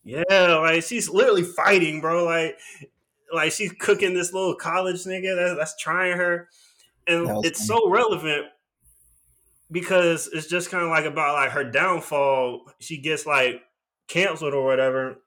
Yeah, 0.04 0.22
like 0.60 0.84
she's 0.84 1.10
literally 1.10 1.42
fighting, 1.42 2.00
bro. 2.00 2.24
Like, 2.24 2.58
like 3.32 3.52
she's 3.52 3.72
cooking 3.72 4.14
this 4.14 4.32
little 4.32 4.54
college 4.54 5.04
nigga 5.04 5.36
that's, 5.36 5.58
that's 5.58 5.76
trying 5.82 6.16
her, 6.16 6.48
and 7.06 7.44
it's 7.44 7.66
funny. 7.66 7.80
so 7.80 7.90
relevant 7.90 8.46
because 9.70 10.28
it's 10.32 10.46
just 10.46 10.70
kind 10.70 10.84
of 10.84 10.90
like 10.90 11.04
about 11.04 11.34
like 11.34 11.50
her 11.50 11.64
downfall. 11.64 12.70
She 12.78 12.98
gets 12.98 13.26
like 13.26 13.62
canceled 14.08 14.54
or 14.54 14.64
whatever, 14.64 15.18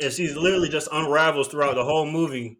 and 0.00 0.12
she's 0.12 0.36
literally 0.36 0.68
just 0.68 0.88
unravels 0.92 1.48
throughout 1.48 1.74
the 1.74 1.84
whole 1.84 2.10
movie. 2.10 2.58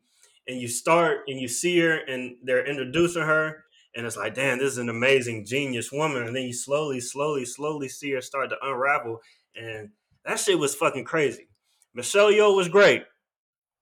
And 0.49 0.61
you 0.61 0.67
start 0.67 1.21
and 1.29 1.39
you 1.39 1.47
see 1.47 1.79
her, 1.79 1.99
and 1.99 2.37
they're 2.43 2.67
introducing 2.67 3.23
her, 3.23 3.65
and 3.95 4.05
it's 4.05 4.17
like, 4.17 4.35
damn, 4.35 4.59
this 4.59 4.73
is 4.73 4.79
an 4.79 4.89
amazing 4.89 5.45
genius 5.45 5.93
woman. 5.93 6.25
And 6.27 6.35
then 6.35 6.43
you 6.43 6.53
slowly, 6.53 7.01
slowly, 7.01 7.45
slowly 7.45 7.89
see 7.89 8.11
her 8.13 8.21
start 8.21 8.51
to 8.51 8.57
unravel, 8.61 9.21
and 9.55 9.91
that 10.25 10.41
shit 10.41 10.59
was 10.59 10.75
fucking 10.75 11.05
crazy. 11.05 11.49
Michelle 11.95 12.33
Yeoh 12.33 12.57
was 12.57 12.69
great. 12.69 13.05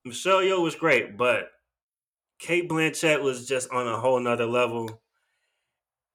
Michelle 0.04 0.38
Yeoh 0.40 0.62
was 0.62 0.74
great, 0.74 1.16
but 1.16 1.50
Cate 2.38 2.68
Blanchett 2.68 3.22
was 3.22 3.46
just 3.46 3.70
on 3.70 3.86
a 3.86 3.98
whole 4.00 4.18
nother 4.20 4.46
level. 4.46 5.00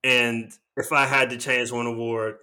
And 0.03 0.51
if 0.77 0.91
I 0.91 1.05
had 1.05 1.29
to 1.31 1.37
change 1.37 1.71
one 1.71 1.85
award, 1.87 2.37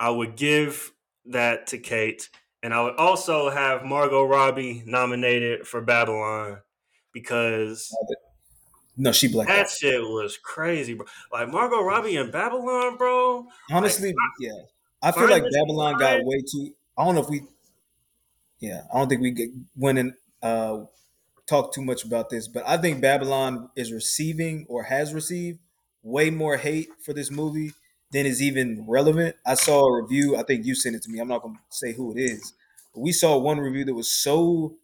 I 0.00 0.10
would 0.10 0.36
give 0.36 0.92
that 1.26 1.68
to 1.68 1.78
Kate. 1.78 2.28
And 2.62 2.74
I 2.74 2.82
would 2.82 2.96
also 2.96 3.50
have 3.50 3.84
Margot 3.84 4.24
Robbie 4.24 4.82
nominated 4.86 5.66
for 5.66 5.80
Babylon 5.80 6.58
because 7.12 7.92
No, 8.96 9.12
she 9.12 9.28
blacked 9.28 9.48
that 9.50 9.66
out. 9.66 9.70
shit 9.70 10.00
was 10.00 10.36
crazy, 10.36 10.94
bro. 10.94 11.06
Like 11.32 11.48
Margot 11.50 11.82
Robbie 11.82 12.16
in 12.16 12.30
Babylon, 12.30 12.96
bro. 12.96 13.46
Honestly, 13.70 14.14
yeah. 14.40 14.52
I 15.02 15.12
feel 15.12 15.30
like 15.30 15.44
Babylon 15.44 15.98
got 15.98 16.24
way 16.24 16.42
too. 16.42 16.72
I 16.96 17.04
don't 17.04 17.14
know 17.14 17.22
if 17.22 17.28
we. 17.28 17.42
Yeah, 18.58 18.82
I 18.92 18.98
don't 18.98 19.08
think 19.08 19.20
we 19.22 19.30
get, 19.30 19.50
went 19.76 19.98
and 19.98 20.14
uh, 20.42 20.84
talked 21.46 21.74
too 21.74 21.82
much 21.82 22.04
about 22.04 22.30
this, 22.30 22.48
but 22.48 22.62
I 22.66 22.76
think 22.76 23.00
Babylon 23.00 23.70
is 23.76 23.92
receiving 23.92 24.66
or 24.68 24.84
has 24.84 25.14
received 25.14 25.60
way 26.02 26.30
more 26.30 26.56
hate 26.56 26.88
for 27.04 27.12
this 27.12 27.30
movie 27.30 27.72
than 28.12 28.26
is 28.26 28.42
even 28.42 28.84
relevant. 28.88 29.36
I 29.46 29.54
saw 29.54 29.86
a 29.86 30.02
review. 30.02 30.36
I 30.36 30.42
think 30.42 30.64
you 30.64 30.74
sent 30.74 30.96
it 30.96 31.02
to 31.02 31.10
me. 31.10 31.18
I'm 31.18 31.28
not 31.28 31.42
going 31.42 31.54
to 31.54 31.60
say 31.70 31.92
who 31.92 32.12
it 32.16 32.20
is, 32.20 32.52
but 32.94 33.00
we 33.00 33.12
saw 33.12 33.36
one 33.36 33.58
review 33.58 33.84
that 33.84 33.94
was 33.94 34.10
so, 34.10 34.76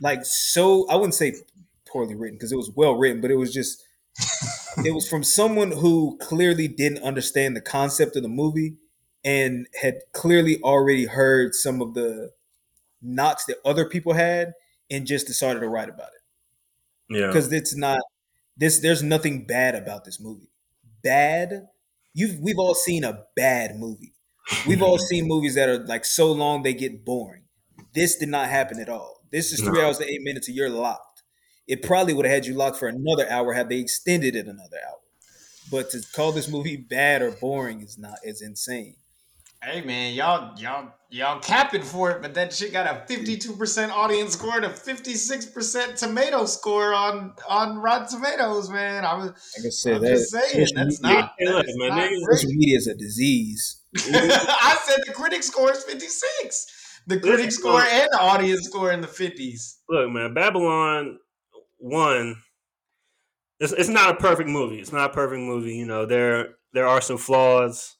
like, 0.00 0.24
so. 0.24 0.88
I 0.88 0.96
wouldn't 0.96 1.14
say 1.14 1.34
poorly 1.86 2.14
written 2.14 2.36
because 2.36 2.52
it 2.52 2.56
was 2.56 2.70
well 2.74 2.96
written, 2.96 3.20
but 3.20 3.30
it 3.30 3.36
was 3.36 3.52
just 3.52 3.82
it 4.84 4.94
was 4.94 5.08
from 5.08 5.22
someone 5.22 5.72
who 5.72 6.16
clearly 6.20 6.68
didn't 6.68 7.02
understand 7.02 7.56
the 7.56 7.60
concept 7.60 8.16
of 8.16 8.22
the 8.22 8.28
movie 8.28 8.76
and 9.24 9.66
had 9.80 10.00
clearly 10.12 10.60
already 10.62 11.06
heard 11.06 11.54
some 11.54 11.80
of 11.80 11.94
the 11.94 12.30
knocks 13.02 13.44
that 13.46 13.56
other 13.64 13.88
people 13.88 14.12
had 14.14 14.52
and 14.90 15.06
just 15.06 15.26
decided 15.26 15.60
to 15.60 15.68
write 15.68 15.88
about 15.88 16.08
it. 16.08 17.16
Yeah. 17.18 17.26
because 17.28 17.52
it's 17.52 17.74
not 17.74 18.00
this 18.56 18.80
there's 18.80 19.02
nothing 19.02 19.46
bad 19.46 19.74
about 19.74 20.04
this 20.04 20.20
movie. 20.20 20.50
Bad 21.02 21.68
you've 22.14 22.38
we've 22.40 22.58
all 22.58 22.74
seen 22.74 23.04
a 23.04 23.24
bad 23.36 23.76
movie. 23.76 24.14
We've 24.66 24.82
all 24.82 24.98
seen 25.10 25.26
movies 25.26 25.54
that 25.54 25.68
are 25.68 25.78
like 25.86 26.04
so 26.04 26.32
long 26.32 26.62
they 26.62 26.74
get 26.74 27.04
boring. 27.04 27.44
This 27.94 28.16
did 28.16 28.28
not 28.28 28.48
happen 28.48 28.78
at 28.80 28.88
all. 28.88 29.22
This 29.30 29.52
is 29.52 29.60
three 29.60 29.78
No. 29.78 29.86
hours 29.86 29.98
to 29.98 30.04
eight 30.10 30.22
minutes 30.22 30.48
and 30.48 30.56
you're 30.56 30.70
locked. 30.70 31.22
It 31.66 31.82
probably 31.82 32.14
would 32.14 32.24
have 32.26 32.34
had 32.34 32.46
you 32.46 32.54
locked 32.54 32.78
for 32.78 32.88
another 32.88 33.28
hour 33.30 33.52
had 33.52 33.68
they 33.68 33.78
extended 33.78 34.34
it 34.36 34.46
another 34.46 34.78
hour. 34.88 34.98
But 35.70 35.90
to 35.90 36.02
call 36.14 36.32
this 36.32 36.48
movie 36.48 36.76
bad 36.76 37.20
or 37.22 37.30
boring 37.30 37.80
is 37.82 37.98
not 37.98 38.18
is 38.24 38.40
insane 38.42 38.96
Hey 39.62 39.80
man, 39.82 40.14
y'all 40.14 40.56
y'all 40.56 40.92
y'all 41.10 41.40
capping 41.40 41.82
for 41.82 42.12
it, 42.12 42.22
but 42.22 42.32
that 42.34 42.52
shit 42.52 42.72
got 42.72 42.86
a 42.86 43.12
52% 43.12 43.90
audience 43.90 44.34
score 44.34 44.54
and 44.56 44.64
a 44.64 44.68
56% 44.68 45.96
tomato 45.96 46.44
score 46.46 46.94
on 46.94 47.32
on 47.48 47.78
Rotten 47.78 48.06
Tomatoes, 48.08 48.70
man. 48.70 49.04
I 49.04 49.14
was 49.14 49.26
like 49.26 49.66
i 49.66 49.70
said 49.70 49.96
I'm 49.96 50.02
that 50.02 50.10
just 50.10 50.30
saying 50.30 50.66
social 50.66 50.76
that's 50.76 51.02
media, 51.02 51.20
not, 51.20 51.32
Hey, 51.38 51.44
that 51.46 51.54
look, 51.54 51.66
is 51.66 51.76
man, 51.76 51.88
not 51.88 51.98
niggas- 52.10 52.36
social 52.36 52.50
media 52.50 52.76
is 52.76 52.86
a 52.86 52.94
disease 52.94 53.82
I 53.96 54.78
said 54.84 54.98
the 55.06 55.12
critic 55.12 55.42
score 55.42 55.72
is 55.72 55.82
56. 55.82 57.00
The 57.08 57.18
critic 57.18 57.46
Listen, 57.46 57.50
score 57.50 57.72
look. 57.80 57.88
and 57.88 58.08
the 58.12 58.20
audience 58.20 58.66
score 58.66 58.92
in 58.92 59.00
the 59.00 59.06
50s. 59.08 59.78
Look, 59.88 60.10
man, 60.10 60.34
Babylon 60.34 61.18
one. 61.78 62.36
It's, 63.60 63.72
it's 63.72 63.88
not 63.88 64.10
a 64.10 64.14
perfect 64.14 64.48
movie. 64.48 64.78
It's 64.78 64.92
not 64.92 65.10
a 65.10 65.12
perfect 65.12 65.40
movie. 65.40 65.74
You 65.74 65.86
know, 65.86 66.06
there 66.06 66.50
there 66.74 66.86
are 66.86 67.00
some 67.00 67.16
flaws. 67.18 67.96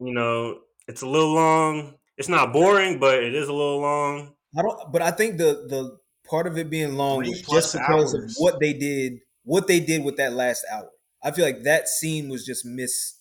You 0.00 0.12
know, 0.12 0.60
it's 0.86 1.02
a 1.02 1.08
little 1.08 1.34
long. 1.34 1.94
It's 2.16 2.28
not 2.28 2.52
boring, 2.52 2.98
but 3.00 3.22
it 3.22 3.34
is 3.34 3.48
a 3.48 3.52
little 3.52 3.80
long. 3.80 4.34
I 4.56 4.62
don't, 4.62 4.92
but 4.92 5.02
I 5.02 5.10
think 5.10 5.38
the 5.38 5.66
the 5.68 5.98
part 6.28 6.46
of 6.46 6.56
it 6.58 6.70
being 6.70 6.96
long 6.96 7.24
Three 7.24 7.30
was 7.30 7.42
plus 7.42 7.72
just 7.72 7.74
because 7.74 8.14
hours. 8.14 8.14
of 8.14 8.34
what 8.38 8.60
they 8.60 8.72
did, 8.72 9.20
what 9.44 9.66
they 9.66 9.80
did 9.80 10.04
with 10.04 10.16
that 10.16 10.32
last 10.32 10.64
hour. 10.70 10.90
I 11.22 11.30
feel 11.30 11.44
like 11.44 11.62
that 11.62 11.88
scene 11.88 12.28
was 12.28 12.44
just 12.44 12.64
miss. 12.64 13.14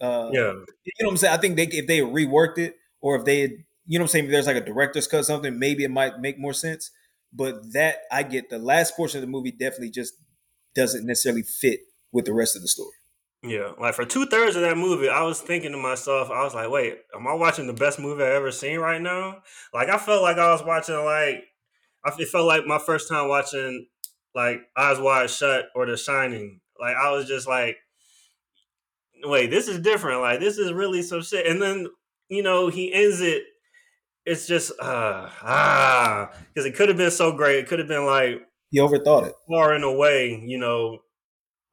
Uh, 0.00 0.30
Yeah, 0.32 0.52
you 0.84 0.92
know 1.00 1.06
what 1.06 1.10
I'm 1.12 1.16
saying. 1.16 1.34
I 1.34 1.36
think 1.38 1.56
they 1.56 1.64
if 1.66 1.86
they 1.86 2.00
reworked 2.00 2.58
it, 2.58 2.76
or 3.00 3.16
if 3.16 3.24
they 3.24 3.40
had, 3.40 3.50
you 3.86 3.98
know 3.98 4.02
what 4.02 4.08
I'm 4.08 4.08
saying, 4.08 4.24
if 4.26 4.30
there's 4.30 4.46
like 4.46 4.56
a 4.56 4.60
director's 4.64 5.06
cut 5.06 5.24
something, 5.24 5.58
maybe 5.58 5.84
it 5.84 5.90
might 5.90 6.20
make 6.20 6.38
more 6.38 6.52
sense. 6.52 6.90
But 7.32 7.72
that 7.72 8.00
I 8.10 8.22
get 8.22 8.50
the 8.50 8.58
last 8.58 8.96
portion 8.96 9.18
of 9.18 9.22
the 9.22 9.30
movie 9.30 9.50
definitely 9.52 9.90
just 9.90 10.14
doesn't 10.74 11.06
necessarily 11.06 11.42
fit 11.42 11.80
with 12.12 12.24
the 12.26 12.32
rest 12.32 12.56
of 12.56 12.62
the 12.62 12.68
story. 12.68 12.96
Yeah. 13.44 13.72
Like 13.78 13.94
for 13.94 14.04
two 14.04 14.26
thirds 14.26 14.56
of 14.56 14.62
that 14.62 14.76
movie, 14.76 15.08
I 15.08 15.22
was 15.22 15.40
thinking 15.40 15.72
to 15.72 15.78
myself, 15.78 16.30
I 16.30 16.44
was 16.44 16.54
like, 16.54 16.70
"Wait, 16.70 16.98
am 17.14 17.26
I 17.26 17.34
watching 17.34 17.66
the 17.66 17.72
best 17.72 17.98
movie 17.98 18.22
I 18.22 18.34
ever 18.34 18.50
seen 18.50 18.78
right 18.78 19.00
now?" 19.00 19.42
Like 19.72 19.88
I 19.88 19.98
felt 19.98 20.22
like 20.22 20.38
I 20.38 20.50
was 20.52 20.64
watching 20.64 20.96
like, 20.96 21.44
I 22.04 22.12
it 22.18 22.28
felt 22.28 22.46
like 22.46 22.66
my 22.66 22.78
first 22.78 23.08
time 23.08 23.28
watching 23.28 23.86
like 24.34 24.60
Eyes 24.76 24.98
Wide 24.98 25.30
Shut 25.30 25.66
or 25.74 25.86
The 25.86 25.96
Shining. 25.96 26.60
Like 26.80 26.96
I 26.96 27.10
was 27.12 27.26
just 27.26 27.46
like, 27.48 27.76
wait, 29.24 29.50
this 29.50 29.68
is 29.68 29.80
different. 29.80 30.20
Like 30.20 30.40
this 30.40 30.58
is 30.58 30.72
really 30.72 31.02
some 31.02 31.22
shit. 31.22 31.46
And 31.46 31.60
then 31.60 31.88
you 32.28 32.42
know 32.42 32.68
he 32.68 32.92
ends 32.92 33.20
it. 33.20 33.44
It's 34.26 34.46
just 34.46 34.72
uh 34.80 35.28
ah 35.42 36.30
because 36.48 36.66
it 36.66 36.74
could 36.76 36.88
have 36.88 36.98
been 36.98 37.10
so 37.10 37.32
great. 37.32 37.58
It 37.60 37.68
could 37.68 37.78
have 37.78 37.88
been 37.88 38.06
like 38.06 38.42
He 38.70 38.78
overthought 38.78 39.28
it. 39.28 39.34
far 39.48 39.72
and 39.72 39.84
away, 39.84 40.42
you 40.46 40.58
know, 40.58 41.00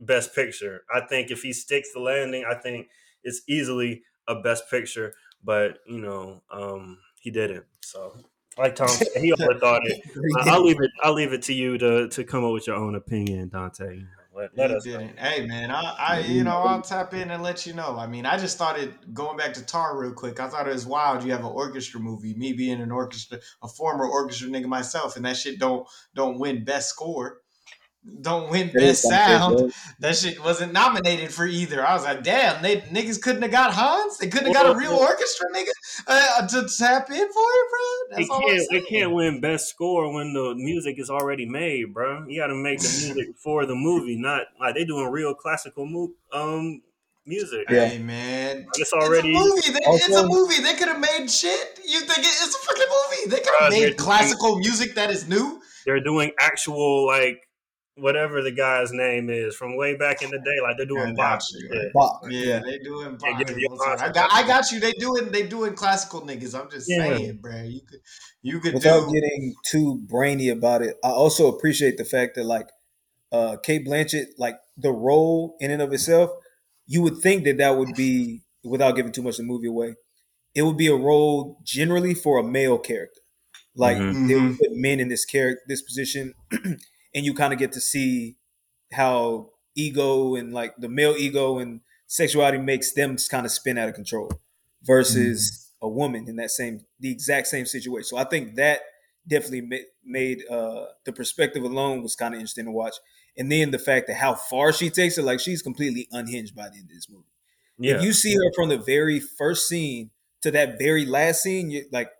best 0.02 0.36
picture. 0.36 0.84
I 0.94 1.02
think 1.02 1.32
if 1.32 1.42
he 1.44 1.54
sticks 1.54 1.94
the 1.94 2.00
landing, 2.00 2.44
I 2.50 2.56
think 2.56 2.88
it's 3.24 3.42
easily 3.48 4.04
a 4.28 4.36
best 4.42 4.70
picture. 4.70 5.14
But 5.44 5.80
you 5.88 6.00
know, 6.00 6.42
um, 6.52 6.98
he 7.20 7.32
didn't. 7.32 7.66
So, 7.82 8.16
like 8.58 8.76
Tom 8.76 8.90
said, 8.90 9.08
he 9.22 9.32
overthought 9.32 9.82
it. 9.86 10.02
I- 10.40 10.50
I'll 10.52 10.64
leave 10.64 10.82
it. 10.82 10.92
I'll 11.04 11.14
leave 11.14 11.34
it 11.34 11.44
to 11.44 11.54
you 11.54 11.78
to 11.78 12.10
to 12.10 12.24
come 12.24 12.44
up 12.44 12.54
with 12.54 12.68
your 12.68 12.76
own 12.76 12.96
opinion, 12.96 13.50
Dante. 13.50 14.04
Let, 14.34 14.58
let 14.58 14.72
us. 14.72 14.86
know. 14.86 14.98
didn't. 14.98 15.20
Hey 15.20 15.46
man, 15.46 15.72
I, 15.72 15.96
I 16.00 16.20
you 16.20 16.44
know 16.46 16.52
I'll 16.52 16.82
tap 16.82 17.14
in 17.14 17.32
and 17.32 17.44
let 17.44 17.66
you 17.66 17.74
know. 17.74 17.98
I 17.98 18.08
mean, 18.08 18.26
I 18.26 18.38
just 18.38 18.56
started 18.56 18.94
going 19.14 19.36
back 19.36 19.54
to 19.56 19.66
Tar 19.66 19.98
real 20.00 20.14
quick. 20.14 20.40
I 20.40 20.48
thought 20.48 20.68
it 20.68 20.74
was 20.74 20.86
wild. 20.86 21.24
You 21.24 21.32
have 21.32 21.42
an 21.42 21.48
orchestra 21.48 22.00
movie. 22.00 22.34
Me 22.36 22.54
being 22.54 22.80
an 22.80 22.92
orchestra, 22.92 23.40
a 23.62 23.68
former 23.68 24.08
orchestra 24.08 24.48
nigga 24.48 24.68
myself, 24.68 25.18
and 25.18 25.26
that 25.26 25.36
shit 25.36 25.60
don't 25.60 25.86
don't 26.16 26.40
win 26.40 26.64
best 26.64 26.90
score. 26.90 27.41
Don't 28.22 28.50
win 28.50 28.72
best 28.74 29.04
sound. 29.04 29.74
That 30.00 30.16
shit 30.16 30.44
wasn't 30.44 30.74
nominated 30.74 31.32
for 31.32 31.46
either. 31.46 31.86
I 31.86 31.94
was 31.94 32.04
like, 32.04 32.24
damn, 32.24 32.64
they 32.64 32.78
niggas 32.82 33.22
couldn't 33.22 33.44
have 33.44 33.52
got 33.52 33.72
Hans. 33.72 34.18
They 34.18 34.28
couldn't 34.30 34.48
have 34.48 34.56
got 34.56 34.76
a 34.76 34.78
real 34.78 34.94
orchestra, 34.94 35.46
nigga, 35.54 35.70
uh, 36.08 36.48
to 36.48 36.68
tap 36.76 37.08
in 37.12 37.18
for 37.18 37.20
it, 37.22 37.32
bro. 37.70 38.18
They 38.18 38.22
That's 38.24 38.30
all 38.32 38.40
can't, 38.42 38.58
they 38.58 38.66
saying. 38.80 38.86
can't 38.90 39.12
win 39.14 39.42
best 39.42 39.70
score 39.70 40.12
when 40.12 40.34
the 40.34 40.56
music 40.56 40.96
is 40.98 41.12
already 41.12 41.46
made, 41.46 41.94
bro. 41.94 42.26
You 42.28 42.42
got 42.42 42.48
to 42.48 42.56
make 42.56 42.80
the 42.80 42.88
music 43.06 43.36
for 43.44 43.68
the 43.68 43.76
movie, 43.76 44.18
not 44.18 44.48
like 44.60 44.74
they 44.74 44.86
doing 44.86 45.12
real 45.12 45.36
classical 45.36 45.86
mu- 45.86 46.14
um 46.34 46.82
music. 47.28 47.66
Yeah. 47.70 47.86
Hey 47.86 48.00
man, 48.00 48.66
It's 48.80 48.94
already 48.94 49.34
It's 49.36 49.40
a 49.40 49.44
movie. 49.48 49.72
They, 49.80 49.86
it's 49.92 50.16
a 50.16 50.28
movie. 50.28 50.62
They 50.64 50.74
could 50.74 50.88
have 50.88 51.00
made 51.00 51.30
shit. 51.30 51.80
You 51.88 52.00
think 52.00 52.20
it, 52.20 52.26
it's 52.26 52.56
a 52.56 52.58
fucking 52.58 52.84
movie? 52.90 53.30
They 53.36 53.42
could 53.44 53.54
have 53.60 53.70
they're 53.72 53.80
made 53.82 53.86
doing- 53.86 53.98
classical 53.98 54.58
music 54.58 54.96
that 54.96 55.12
is 55.12 55.28
new. 55.30 55.62
they're 55.86 56.00
doing 56.04 56.32
actual 56.40 57.06
like 57.06 57.48
whatever 57.96 58.42
the 58.42 58.52
guy's 58.52 58.92
name 58.92 59.30
is 59.30 59.56
from 59.56 59.76
way 59.78 59.96
back 59.96 60.22
in 60.22 60.32
the 60.32 60.40
day. 60.40 60.62
Like 60.62 60.78
they're 60.78 60.86
doing 60.86 61.16
boxing. 61.16 61.62
Bach. 61.70 61.74
Yeah. 61.74 61.90
Bach. 61.94 62.22
Yeah, 62.32 62.60
they 62.60 62.80
doing. 62.80 63.18
Yeah, 63.24 63.38
give 63.44 63.56
me 63.56 63.68
I 64.00 64.12
got, 64.12 64.32
I 64.34 64.48
got 64.48 64.72
you. 64.72 64.80
They 64.80 64.94
doing. 64.94 65.32
They 65.32 65.48
doing 65.48 65.74
classical 65.74 66.22
niggas. 66.22 66.60
I'm 66.60 66.70
just 66.70 66.90
Yeah. 66.90 66.98
saying, 66.98 67.38
bro. 67.42 67.64
You 67.64 67.82
could, 67.82 68.00
you 68.42 68.60
could 68.60 68.74
Without 68.74 69.08
do. 69.08 69.14
getting 69.14 69.56
too 69.66 69.98
brainy 70.10 70.50
about 70.50 70.82
it, 70.82 70.98
I 71.04 71.10
also 71.10 71.48
appreciate 71.54 71.98
the 71.98 72.06
fact 72.06 72.36
that 72.36 72.46
like 72.46 72.68
uh 73.32 73.58
Cate 73.58 73.86
Blanchett, 73.88 74.28
like 74.38 74.56
the 74.78 74.92
role 74.92 75.56
in 75.60 75.72
and 75.72 75.82
of 75.82 75.94
itself, 75.94 76.32
you 76.88 77.02
would 77.02 77.18
think 77.18 77.44
that 77.46 77.58
that 77.58 77.78
would 77.78 77.96
be 77.96 78.42
without 78.64 78.96
giving 78.96 79.12
too 79.12 79.22
much 79.22 79.34
of 79.34 79.38
the 79.38 79.44
movie 79.44 79.68
away. 79.68 79.96
It 80.56 80.64
would 80.64 80.78
be 80.78 80.88
a 80.88 80.96
role 80.96 81.60
generally 81.64 82.14
for 82.14 82.38
a 82.40 82.44
male 82.44 82.78
character. 82.78 83.22
Like 83.76 83.98
Mhm. 83.98 84.28
they 84.28 84.36
would 84.36 84.58
put 84.58 84.70
men 84.74 85.00
in 85.00 85.08
this 85.10 85.24
character, 85.26 85.62
this 85.68 85.82
position, 85.82 86.34
and 87.14 87.26
you 87.26 87.34
kind 87.34 87.54
of 87.54 87.60
get 87.60 87.72
to 87.74 87.82
see 87.82 88.38
how 88.92 89.52
ego 89.76 90.36
and 90.36 90.54
like 90.54 90.76
the 90.78 90.90
male 90.90 91.16
ego 91.18 91.60
and 91.60 91.82
sexuality 92.08 92.58
makes 92.58 92.94
them 92.94 93.16
kind 93.30 93.46
of 93.46 93.52
spin 93.52 93.78
out 93.78 93.88
of 93.90 93.96
control 93.96 94.30
versus 94.84 95.72
a 95.82 95.88
woman 95.88 96.28
in 96.28 96.36
that 96.36 96.52
same 96.52 96.82
the 97.00 97.12
exact 97.12 97.48
same 97.48 97.66
situation. 97.66 98.04
So 98.06 98.18
I 98.18 98.24
think 98.26 98.56
that 98.56 98.82
definitely 99.28 99.62
ma- 99.62 99.88
made 100.04 100.44
uh 100.50 100.86
the 101.06 101.14
perspective 101.14 101.64
alone 101.64 102.04
was 102.04 102.16
kind 102.16 102.34
of 102.34 102.40
interesting 102.40 102.66
to 102.66 102.72
watch. 102.72 102.96
And 103.38 103.52
then 103.52 103.72
the 103.72 103.80
fact 103.80 104.08
that 104.08 104.16
how 104.16 104.36
far 104.36 104.74
she 104.74 104.90
takes 104.90 105.18
it, 105.18 105.24
like 105.24 105.40
she's 105.40 105.62
completely 105.62 106.08
unhinged 106.12 106.54
by 106.56 106.70
the 106.70 106.76
end 106.80 106.90
of 106.90 106.96
this 106.96 107.10
movie. 107.10 107.26
Yeah, 107.78 107.96
If 107.96 108.02
you 108.02 108.14
see 108.14 108.34
her 108.36 108.52
from 108.56 108.70
the 108.70 108.78
very 108.78 109.20
first 109.20 109.68
scene 109.68 110.12
to 110.42 110.52
that 110.52 110.78
very 110.78 111.06
last 111.06 111.44
scene, 111.44 111.72
you 111.72 111.86
like 111.92 112.12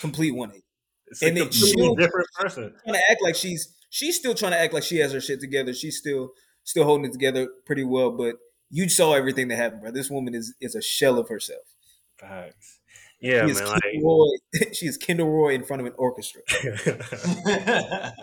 complete 0.00 0.32
180 0.34 0.64
it's 1.06 1.24
a 1.24 1.30
and 1.30 1.38
it 1.38 1.42
completely 1.42 1.94
different 1.96 2.26
person. 2.34 2.74
trying 2.84 2.94
to 2.94 3.02
act 3.10 3.22
like 3.22 3.34
she's 3.36 3.74
she's 3.90 4.16
still 4.16 4.34
trying 4.34 4.52
to 4.52 4.58
act 4.58 4.72
like 4.72 4.84
she 4.84 4.98
has 4.98 5.12
her 5.12 5.20
shit 5.20 5.40
together. 5.40 5.74
She's 5.74 5.98
still 5.98 6.30
still 6.64 6.84
holding 6.84 7.04
it 7.04 7.12
together 7.12 7.48
pretty 7.66 7.84
well, 7.84 8.10
but 8.10 8.36
you 8.70 8.88
saw 8.88 9.12
everything 9.14 9.48
that 9.48 9.56
happened, 9.56 9.82
bro. 9.82 9.90
This 9.90 10.08
woman 10.10 10.34
is 10.34 10.54
is 10.60 10.74
a 10.74 10.80
shell 10.80 11.18
of 11.18 11.28
herself. 11.28 11.74
Facts. 12.18 12.78
Yeah, 13.20 13.46
she 13.46 13.52
man. 13.52 13.80
Kendall 13.82 14.02
Roy. 14.02 14.28
she 14.72 14.86
is 14.86 14.96
Kendall 14.96 15.30
Roy 15.30 15.54
in 15.54 15.64
front 15.64 15.80
of 15.80 15.86
an 15.86 15.92
orchestra. 15.98 16.40
Like, 16.64 16.64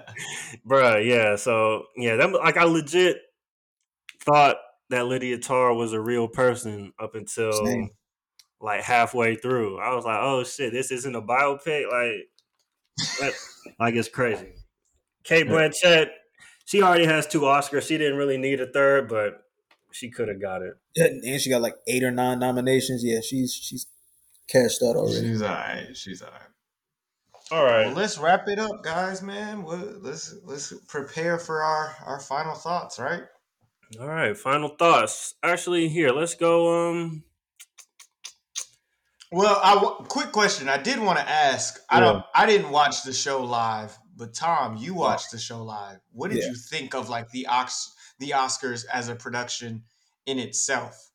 bruh. 0.68 1.05
Yeah. 1.05 1.36
So 1.36 1.84
yeah, 1.95 2.15
that 2.15 2.32
like 2.32 2.57
I 2.57 2.63
legit 2.63 3.18
thought 4.24 4.57
that 4.89 5.05
Lydia 5.05 5.38
Tár 5.38 5.78
was 5.78 5.93
a 5.93 5.99
real 5.99 6.28
person 6.28 6.93
up 6.99 7.13
until 7.13 7.51
Same. 7.51 7.91
like 8.59 8.82
halfway 8.82 9.36
through. 9.36 9.80
I 9.80 9.93
was 9.93 10.05
like, 10.05 10.18
oh 10.20 10.43
shit, 10.43 10.74
this 10.74 10.91
isn't 10.91 11.15
a 11.15 11.22
biopic. 11.22 11.84
Like, 11.91 12.30
that, 13.20 13.34
like 13.80 13.93
it's 13.95 14.09
crazy. 14.09 14.53
Cate 15.28 15.47
Blanchett, 15.47 16.07
she 16.65 16.82
already 16.82 17.05
has 17.05 17.28
two 17.28 17.41
Oscars. 17.41 17.88
She 17.88 17.97
didn't 17.97 18.17
really 18.17 18.38
need 18.38 18.59
a 18.61 18.67
third, 18.71 19.09
but 19.09 19.43
she 19.91 20.09
could 20.09 20.28
have 20.30 20.41
got 20.41 20.61
it. 20.61 20.73
And 20.95 21.39
she 21.41 21.49
got 21.49 21.61
like 21.61 21.75
eight 21.88 22.03
or 22.03 22.11
nine 22.11 22.39
nominations. 22.39 23.03
Yeah, 23.03 23.19
she's 23.21 23.53
she's 23.53 23.88
cashed 24.49 24.82
out 24.84 24.95
already. 24.95 25.28
She's 25.28 25.41
alright. 25.41 25.95
She's 25.97 26.21
alright. 26.21 26.41
All 27.51 27.63
right. 27.63 27.88
Well, 27.88 27.95
let's 27.95 28.17
wrap 28.17 28.47
it 28.47 28.59
up, 28.59 28.84
guys. 28.84 29.21
Man, 29.21 29.63
Well, 29.63 29.95
let's 30.01 30.36
let's 30.43 30.73
prepare 30.88 31.38
for 31.38 31.61
our 31.61 31.95
our 32.05 32.19
final 32.19 32.55
thoughts. 32.55 32.99
Right. 32.99 33.23
All 33.99 34.07
right. 34.07 34.36
Final 34.38 34.69
thoughts. 34.69 35.36
Actually, 35.43 35.88
here, 35.88 36.11
let's 36.11 36.36
go. 36.36 36.89
Um, 36.91 37.23
Well, 39.32 39.59
I 39.63 39.75
w- 39.75 39.95
quick 40.07 40.32
question. 40.32 40.69
I 40.69 40.78
did 40.78 40.99
want 40.99 41.19
to 41.19 41.30
ask. 41.30 41.80
I 41.89 41.99
don't. 41.99 42.23
I 42.36 42.45
didn't 42.45 42.69
watch 42.71 43.03
the 43.03 43.13
show 43.13 43.41
live, 43.43 43.97
but 44.18 44.34
Tom, 44.34 44.78
you 44.78 44.93
watched 44.93 45.32
the 45.32 45.38
show 45.39 45.63
live. 45.63 45.99
What 46.11 46.30
did 46.32 46.39
Yeah. 46.39 46.49
you 46.49 46.55
think 46.55 46.95
of 46.95 47.09
like 47.09 47.30
the 47.30 47.47
Ox 47.47 47.93
the 48.20 48.32
Oscars 48.32 48.86
as 48.91 49.09
a 49.09 49.15
production 49.15 49.84
in 50.26 50.39
itself? 50.39 51.11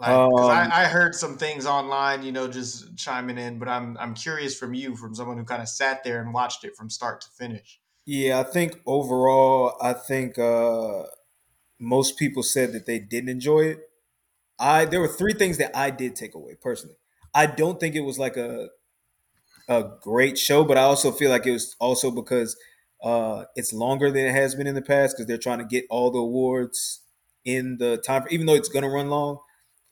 Like, 0.00 0.16
Um, 0.16 0.48
I, 0.48 0.84
I 0.84 0.86
heard 0.86 1.14
some 1.14 1.36
things 1.36 1.66
online, 1.66 2.22
you 2.22 2.32
know, 2.32 2.48
just 2.48 2.96
chiming 2.96 3.36
in, 3.38 3.58
but 3.58 3.68
I'm 3.68 3.96
I'm 3.98 4.14
curious 4.14 4.58
from 4.58 4.72
you, 4.74 4.96
from 4.96 5.14
someone 5.14 5.36
who 5.36 5.44
kind 5.44 5.60
of 5.62 5.68
sat 5.68 6.02
there 6.04 6.20
and 6.22 6.32
watched 6.32 6.64
it 6.64 6.74
from 6.74 6.88
start 6.90 7.20
to 7.22 7.28
finish. 7.30 7.80
Yeah, 8.06 8.40
I 8.40 8.44
think 8.44 8.80
overall, 8.86 9.76
I 9.80 9.92
think 9.92 10.38
uh 10.38 11.04
most 11.80 12.18
people 12.18 12.42
said 12.42 12.72
that 12.72 12.86
they 12.86 12.98
didn't 13.00 13.30
enjoy 13.30 13.62
it. 13.66 13.90
I 14.58 14.86
there 14.86 15.00
were 15.00 15.08
three 15.08 15.34
things 15.34 15.58
that 15.58 15.76
I 15.76 15.90
did 15.90 16.16
take 16.16 16.34
away 16.34 16.56
personally. 16.56 16.96
I 17.34 17.46
don't 17.46 17.80
think 17.80 17.96
it 17.96 18.02
was 18.02 18.18
like 18.18 18.36
a 18.36 18.70
a 19.70 19.84
great 20.02 20.38
show, 20.38 20.64
but 20.64 20.78
I 20.78 20.82
also 20.82 21.12
feel 21.12 21.30
like 21.30 21.46
it 21.46 21.52
was 21.52 21.76
also 21.80 22.12
because 22.12 22.56
uh 23.04 23.46
it's 23.56 23.72
longer 23.72 24.10
than 24.12 24.26
it 24.26 24.32
has 24.34 24.54
been 24.56 24.68
in 24.68 24.76
the 24.76 24.82
past 24.82 25.16
because 25.16 25.26
they're 25.26 25.38
trying 25.38 25.60
to 25.60 25.66
get 25.66 25.86
all 25.90 26.10
the 26.12 26.20
awards 26.20 27.02
in 27.46 27.78
the 27.78 27.98
time 27.98 28.24
even 28.30 28.46
though 28.46 28.54
it's 28.56 28.70
gonna 28.70 28.90
run 28.90 29.10
long. 29.10 29.40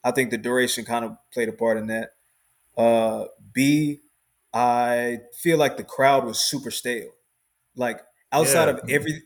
I 0.04 0.12
think 0.12 0.30
the 0.30 0.38
duration 0.38 0.84
kind 0.86 1.04
of 1.06 1.16
played 1.32 1.50
a 1.50 1.54
part 1.54 1.78
in 1.78 1.88
that. 1.88 2.12
Uh 2.76 3.26
B, 3.52 4.00
I 4.54 5.20
feel 5.42 5.58
like 5.58 5.76
the 5.76 5.84
crowd 5.84 6.24
was 6.26 6.40
super 6.40 6.70
stale. 6.70 7.12
Like 7.76 8.02
outside 8.32 8.68
Yeah. 8.68 8.74
of 8.76 8.80
every 8.88 9.22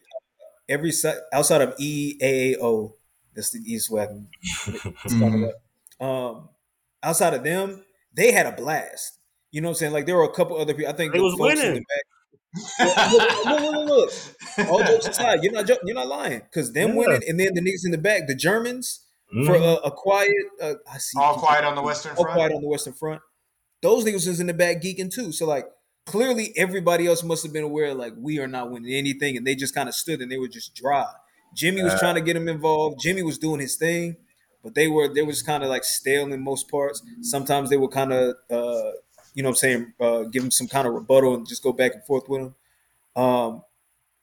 every 0.68 0.92
si- 0.92 1.20
outside 1.32 1.62
of 1.62 1.74
E 1.78 2.18
EAAO, 2.20 2.94
that's 3.34 3.50
the 3.50 3.60
East 3.60 3.90
West. 3.90 4.12
let's 4.68 4.82
talk 5.18 5.32
Mhm. 5.32 5.52
Um, 6.00 6.48
outside 7.02 7.34
of 7.34 7.44
them, 7.44 7.84
they 8.12 8.32
had 8.32 8.46
a 8.46 8.52
blast. 8.52 9.18
You 9.52 9.60
know 9.60 9.68
what 9.68 9.72
I'm 9.72 9.76
saying? 9.76 9.92
Like 9.92 10.06
there 10.06 10.16
were 10.16 10.24
a 10.24 10.32
couple 10.32 10.56
other 10.56 10.74
people. 10.74 10.90
I 10.92 10.96
think 10.96 11.12
They 11.12 11.18
the 11.18 11.24
was 11.24 11.34
folks 11.34 11.60
in 11.60 11.68
winning. 11.68 11.74
the 11.74 11.84
back. 11.94 12.04
look, 12.80 13.44
look, 13.44 13.62
look, 13.62 13.74
look, 13.74 13.86
look. 14.58 14.68
All 14.70 14.84
jokes 14.84 15.08
aside, 15.08 15.42
you're 15.42 15.52
not 15.52 15.68
you're 15.68 15.94
not 15.94 16.06
lying 16.08 16.40
because 16.40 16.72
them 16.72 16.90
Yeah. 16.90 16.96
winning 16.96 17.22
and 17.28 17.38
then 17.40 17.54
the 17.54 17.60
niggas 17.60 17.84
in 17.84 17.92
the 17.92 17.98
back, 17.98 18.26
the 18.26 18.34
Germans 18.34 19.06
Mm-hmm. 19.34 19.46
for 19.46 19.54
a, 19.54 19.74
a 19.86 19.90
quiet. 19.90 20.28
Uh, 20.60 20.74
I 20.92 20.98
see 20.98 21.18
All 21.18 21.36
quiet 21.38 21.64
on 21.64 21.74
the 21.74 21.80
Western 21.80 22.10
all 22.18 22.24
Front. 22.24 22.36
quiet 22.36 22.52
on 22.52 22.60
the 22.60 22.68
Western 22.68 22.92
Front. 22.92 23.22
Those 23.80 24.04
niggas 24.04 24.28
was 24.28 24.40
in 24.40 24.46
the 24.46 24.52
back 24.52 24.82
geeking 24.82 25.10
too. 25.10 25.32
So 25.32 25.46
like 25.46 25.64
clearly 26.04 26.52
everybody 26.54 27.06
else 27.06 27.22
must 27.22 27.42
have 27.42 27.50
been 27.50 27.64
aware 27.64 27.94
like 27.94 28.12
we 28.18 28.38
are 28.40 28.46
not 28.46 28.70
winning 28.70 28.92
anything, 28.92 29.38
and 29.38 29.46
they 29.46 29.54
just 29.54 29.74
kind 29.74 29.88
of 29.88 29.94
stood 29.94 30.20
and 30.20 30.30
they 30.30 30.36
were 30.36 30.48
just 30.48 30.74
dry. 30.74 31.06
Jimmy 31.56 31.82
was 31.82 31.98
trying 31.98 32.16
to 32.16 32.20
get 32.20 32.36
him 32.36 32.46
involved. 32.46 33.00
Jimmy 33.00 33.22
was 33.22 33.38
doing 33.38 33.60
his 33.60 33.76
thing, 33.76 34.16
but 34.62 34.74
they 34.74 34.86
were 34.86 35.08
they 35.08 35.22
was 35.22 35.42
kind 35.42 35.62
of 35.62 35.70
like 35.70 35.84
stale 35.84 36.30
in 36.30 36.44
most 36.44 36.70
parts. 36.70 37.02
Sometimes 37.22 37.70
they 37.70 37.78
were 37.78 37.88
kind 37.88 38.12
of 38.12 38.34
uh, 38.50 38.90
you 39.34 39.42
know 39.42 39.48
what 39.48 39.52
I'm 39.52 39.56
saying 39.56 39.92
uh, 40.00 40.22
give 40.24 40.42
him 40.44 40.50
some 40.50 40.68
kind 40.68 40.86
of 40.86 40.94
rebuttal 40.94 41.34
and 41.34 41.46
just 41.48 41.62
go 41.62 41.72
back 41.72 41.94
and 41.94 42.04
forth 42.04 42.28
with 42.28 42.40
him. 42.42 42.54
Um, 43.16 43.62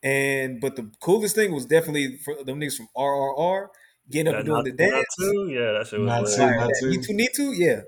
and 0.02 0.60
but 0.60 0.76
the 0.76 0.90
coolest 1.00 1.34
thing 1.34 1.52
was 1.52 1.66
definitely 1.66 2.16
for 2.18 2.42
them 2.42 2.60
niggas 2.60 2.76
from 2.76 2.88
RRR 2.96 3.68
getting 4.10 4.32
up 4.32 4.40
and 4.40 4.46
doing 4.46 4.64
the 4.64 4.72
dance. 4.72 5.04
Too? 5.18 5.48
Yeah, 5.50 5.72
that 5.72 5.86
shit 5.86 6.00
was 6.00 6.06
Not 6.08 6.22
lit. 6.24 6.34
too. 6.36 6.42
Like, 6.42 6.56
Not 6.58 6.70
too. 6.80 6.90
need 6.90 7.02
to, 7.02 7.12
need 7.14 7.30
to, 7.34 7.52
yeah. 7.52 7.80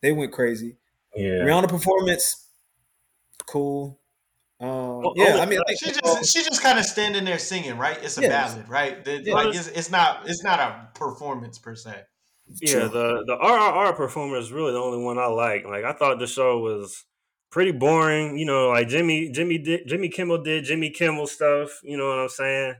They 0.00 0.12
went 0.12 0.32
crazy. 0.32 0.76
Yeah. 1.14 1.40
Rihanna 1.44 1.68
performance, 1.68 2.46
cool. 3.46 3.98
Um, 4.60 4.68
Oh, 4.70 5.12
yeah, 5.16 5.34
oh, 5.36 5.40
I 5.40 5.46
mean, 5.46 5.60
I 5.60 5.74
think 5.74 5.94
She 5.94 6.00
just 6.00 6.32
she 6.32 6.42
just 6.42 6.62
kind 6.62 6.78
of 6.78 6.84
standing 6.84 7.24
there 7.24 7.38
singing, 7.38 7.78
right? 7.78 7.96
It's 8.02 8.18
a 8.18 8.22
Yeah. 8.22 8.28
ballad, 8.28 8.68
right? 8.68 9.04
The- 9.04 9.22
Yeah. 9.22 9.34
Like 9.34 9.54
it's, 9.54 9.68
it's 9.68 9.90
not 9.90 10.28
it's 10.28 10.42
not 10.42 10.58
a 10.58 10.88
performance 10.94 11.58
per 11.58 11.76
se. 11.76 12.02
Yeah, 12.60 12.86
the 12.88 13.24
the 13.26 13.36
RRR 13.36 13.96
performer 13.96 14.36
is 14.36 14.52
really 14.52 14.72
the 14.72 14.78
only 14.80 15.02
one 15.02 15.18
I 15.18 15.26
like. 15.26 15.64
Like 15.64 15.84
I 15.84 15.92
thought 15.92 16.18
the 16.18 16.26
show 16.26 16.58
was 16.58 17.04
pretty 17.50 17.72
boring. 17.72 18.38
You 18.38 18.46
know, 18.46 18.68
like 18.70 18.88
Jimmy 18.88 19.30
Jimmy 19.30 19.58
did 19.58 19.86
Jimmy 19.86 20.08
Kimmel 20.08 20.42
did 20.42 20.64
Jimmy 20.64 20.90
Kimmel 20.90 21.26
stuff. 21.26 21.80
You 21.82 21.96
know 21.96 22.08
what 22.08 22.18
I'm 22.18 22.28
saying? 22.28 22.74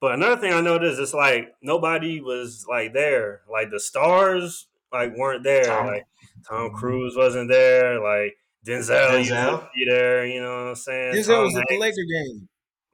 But 0.00 0.14
another 0.14 0.40
thing 0.40 0.52
I 0.52 0.60
noticed 0.60 1.00
is 1.00 1.12
like 1.12 1.52
nobody 1.62 2.20
was 2.20 2.64
like 2.68 2.94
there. 2.94 3.42
Like 3.50 3.70
the 3.70 3.80
stars 3.80 4.66
like 4.92 5.16
weren't 5.16 5.44
there. 5.44 5.64
Tom- 5.64 5.86
Like 5.86 6.06
Tom 6.48 6.70
Cruise 6.70 7.14
wasn't 7.16 7.48
there. 7.50 8.00
Like 8.00 8.36
Denzel, 8.66 9.24
Denzel? 9.24 9.68
be 9.74 9.84
there. 9.88 10.26
You 10.26 10.40
know 10.42 10.50
what 10.64 10.68
I'm 10.70 10.74
saying? 10.76 11.14
Denzel 11.14 11.26
Tom 11.34 11.44
was 11.44 11.56
at 11.56 11.64
the. 11.68 11.78
Laker 11.78 11.96
game. 11.96 12.48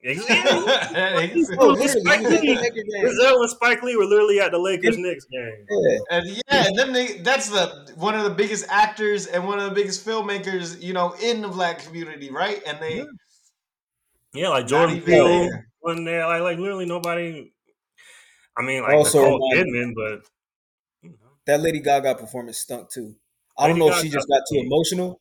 Exactly. 0.08 1.44
Oh, 1.58 1.74
Denzel 1.74 1.74
literally, 1.74 1.80
he 1.80 1.80
was 1.80 1.90
at 2.06 2.22
the 2.22 2.30
Laker 2.30 2.74
game. 2.74 3.04
Denzel 3.04 3.40
and 3.40 3.50
Spike 3.50 3.82
Lee 3.82 3.96
were 3.96 4.04
literally 4.04 4.38
at 4.40 4.52
the 4.52 4.58
Lakers 4.58 4.96
Knicks 4.98 5.24
game. 5.24 5.66
Yeah. 5.68 5.98
and 6.10 6.26
yeah, 6.28 6.66
and 6.68 6.78
them 6.78 6.92
they, 6.92 7.06
that's 7.18 7.48
the 7.50 7.92
one 7.96 8.14
of 8.14 8.22
the 8.24 8.30
biggest 8.30 8.66
actors 8.68 9.26
and 9.26 9.46
one 9.46 9.58
of 9.58 9.64
the 9.64 9.74
biggest 9.74 10.06
filmmakers, 10.06 10.80
you 10.80 10.92
know, 10.92 11.14
in 11.20 11.42
the 11.42 11.48
black 11.48 11.80
community, 11.80 12.30
right? 12.30 12.62
And 12.66 12.78
they 12.80 13.04
Yeah, 14.32 14.50
like 14.50 14.66
Jordan 14.68 14.96
even 14.96 15.06
Peele. 15.06 15.26
there. 15.48 15.68
wasn't. 15.82 16.06
Like, 16.06 16.42
like 16.42 16.58
literally 16.58 16.86
nobody. 16.86 17.52
I 18.56 18.62
mean, 18.62 18.82
like 18.82 18.94
Also 18.94 19.20
Nicole 19.22 19.50
remind- 19.52 19.68
Kidman, 19.74 19.92
but 19.96 20.28
you 21.02 21.10
know. 21.10 21.30
That 21.46 21.60
Lady 21.60 21.80
Gaga 21.80 22.14
performance 22.14 22.58
stunk 22.58 22.90
too. 22.90 23.16
I 23.58 23.66
don't 23.66 23.78
Lady 23.78 23.88
know 23.90 23.96
if 23.96 24.02
she 24.02 24.08
just 24.08 24.28
got 24.28 24.42
too 24.50 24.58
emotional, 24.60 25.20